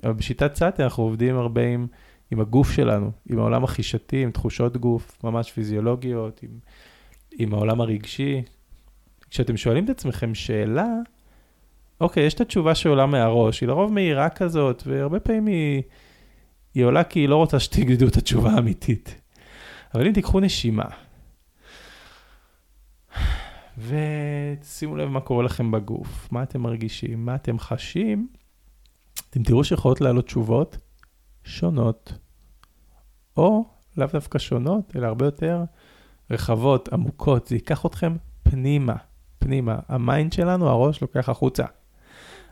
אבל 0.03 0.13
בשיטת 0.13 0.55
סאטי 0.55 0.83
אנחנו 0.83 1.03
עובדים 1.03 1.35
הרבה 1.35 1.67
עם, 1.67 1.87
עם 2.31 2.39
הגוף 2.39 2.71
שלנו, 2.71 3.11
עם 3.29 3.39
העולם 3.39 3.63
החישתי, 3.63 4.23
עם 4.23 4.31
תחושות 4.31 4.77
גוף 4.77 5.23
ממש 5.23 5.51
פיזיולוגיות, 5.51 6.43
עם, 6.43 6.49
עם 7.37 7.53
העולם 7.53 7.81
הרגשי. 7.81 8.43
כשאתם 9.29 9.57
שואלים 9.57 9.85
את 9.85 9.89
עצמכם 9.89 10.35
שאלה, 10.35 10.87
אוקיי, 12.01 12.23
יש 12.23 12.33
את 12.33 12.41
התשובה 12.41 12.75
שעולה 12.75 13.05
מהראש, 13.05 13.61
היא 13.61 13.67
לרוב 13.67 13.93
מהירה 13.93 14.29
כזאת, 14.29 14.83
והרבה 14.85 15.19
פעמים 15.19 15.45
היא, 15.45 15.81
היא 16.73 16.83
עולה 16.83 17.03
כי 17.03 17.19
היא 17.19 17.29
לא 17.29 17.35
רוצה 17.35 17.59
שתגידו 17.59 18.07
את 18.07 18.15
התשובה 18.15 18.51
האמיתית. 18.51 19.21
אבל 19.93 20.07
אם 20.07 20.13
תיקחו 20.13 20.39
נשימה, 20.39 20.85
ושימו 23.77 24.95
לב 24.95 25.09
מה 25.09 25.21
קורה 25.21 25.43
לכם 25.43 25.71
בגוף, 25.71 26.31
מה 26.31 26.43
אתם 26.43 26.61
מרגישים, 26.61 27.25
מה 27.25 27.35
אתם 27.35 27.59
חשים, 27.59 28.27
אתם 29.29 29.43
תראו 29.43 29.63
שיכולות 29.63 30.01
לעלות 30.01 30.25
תשובות 30.25 30.77
שונות, 31.43 32.13
או 33.37 33.65
לאו 33.97 34.07
דווקא 34.13 34.39
שונות, 34.39 34.95
אלא 34.95 35.07
הרבה 35.07 35.25
יותר 35.25 35.63
רחבות, 36.31 36.93
עמוקות, 36.93 37.47
זה 37.47 37.55
ייקח 37.55 37.85
אתכם 37.85 38.15
פנימה, 38.43 38.95
פנימה. 39.39 39.79
ה 39.87 39.97
mind 39.97 40.33
שלנו, 40.33 40.69
הראש 40.69 41.01
לוקח 41.01 41.29
החוצה. 41.29 41.63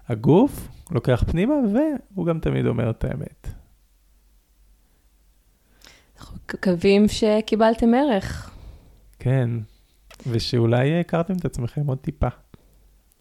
הגוף 0.07 0.67
לוקח 0.91 1.23
פנימה, 1.27 1.53
והוא 1.73 2.25
גם 2.25 2.39
תמיד 2.39 2.65
אומר 2.65 2.89
את 2.89 3.03
האמת. 3.03 3.47
אנחנו 6.19 6.37
מקווים 6.45 7.07
שקיבלתם 7.07 7.93
ערך. 7.93 8.51
כן, 9.19 9.49
ושאולי 10.27 10.99
הכרתם 10.99 11.33
את 11.33 11.45
עצמכם 11.45 11.87
עוד 11.87 11.97
טיפה. 11.97 12.27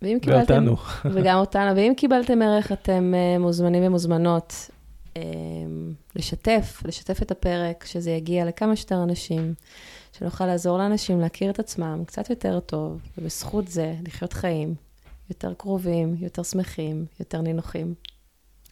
ואם 0.02 0.18
קיבלתם... 0.22 0.54
ואותנו. 0.54 0.76
וגם 1.14 1.38
אותנו. 1.38 1.76
ואם 1.76 1.92
קיבלתם 1.96 2.42
ערך, 2.42 2.72
אתם 2.72 3.14
אה, 3.14 3.40
מוזמנים 3.40 3.82
ומוזמנות 3.86 4.70
אה, 5.14 5.18
לשתף, 6.16 6.82
לשתף 6.84 7.22
את 7.22 7.30
הפרק, 7.30 7.84
שזה 7.84 8.10
יגיע 8.10 8.44
לכמה 8.44 8.76
שיותר 8.76 9.02
אנשים, 9.02 9.54
שנוכל 10.18 10.46
לעזור 10.46 10.78
לאנשים 10.78 11.20
להכיר 11.20 11.50
את 11.50 11.58
עצמם 11.58 12.02
קצת 12.06 12.30
יותר 12.30 12.60
טוב, 12.60 13.02
ובזכות 13.18 13.68
זה 13.68 13.94
לחיות 14.06 14.32
חיים 14.32 14.74
יותר 15.30 15.54
קרובים, 15.54 16.14
יותר 16.18 16.42
שמחים, 16.42 17.06
יותר 17.20 17.40
נינוחים. 17.40 17.94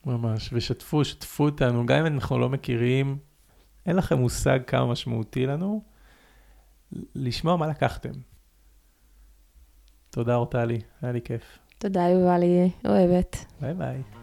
ממש, 0.07 0.51
ושתפו, 0.53 1.05
שתפו 1.05 1.45
אותנו, 1.45 1.87
גם 1.87 1.99
אם 1.99 2.07
אנחנו 2.07 2.39
לא 2.39 2.49
מכירים, 2.49 3.19
אין 3.87 3.97
לכם 3.97 4.19
מושג 4.19 4.59
כמה 4.67 4.87
משמעותי 4.87 5.47
לנו, 5.47 5.83
לשמוע 7.15 7.57
מה 7.57 7.67
לקחתם. 7.67 8.13
תודה 10.11 10.35
אורטלי, 10.35 10.81
היה 11.03 11.13
לי 11.13 11.21
כיף. 11.23 11.59
תודה, 11.79 12.03
יובלי, 12.03 12.71
אוהבת. 12.85 13.37
ביי 13.61 13.75
ביי. 13.75 14.22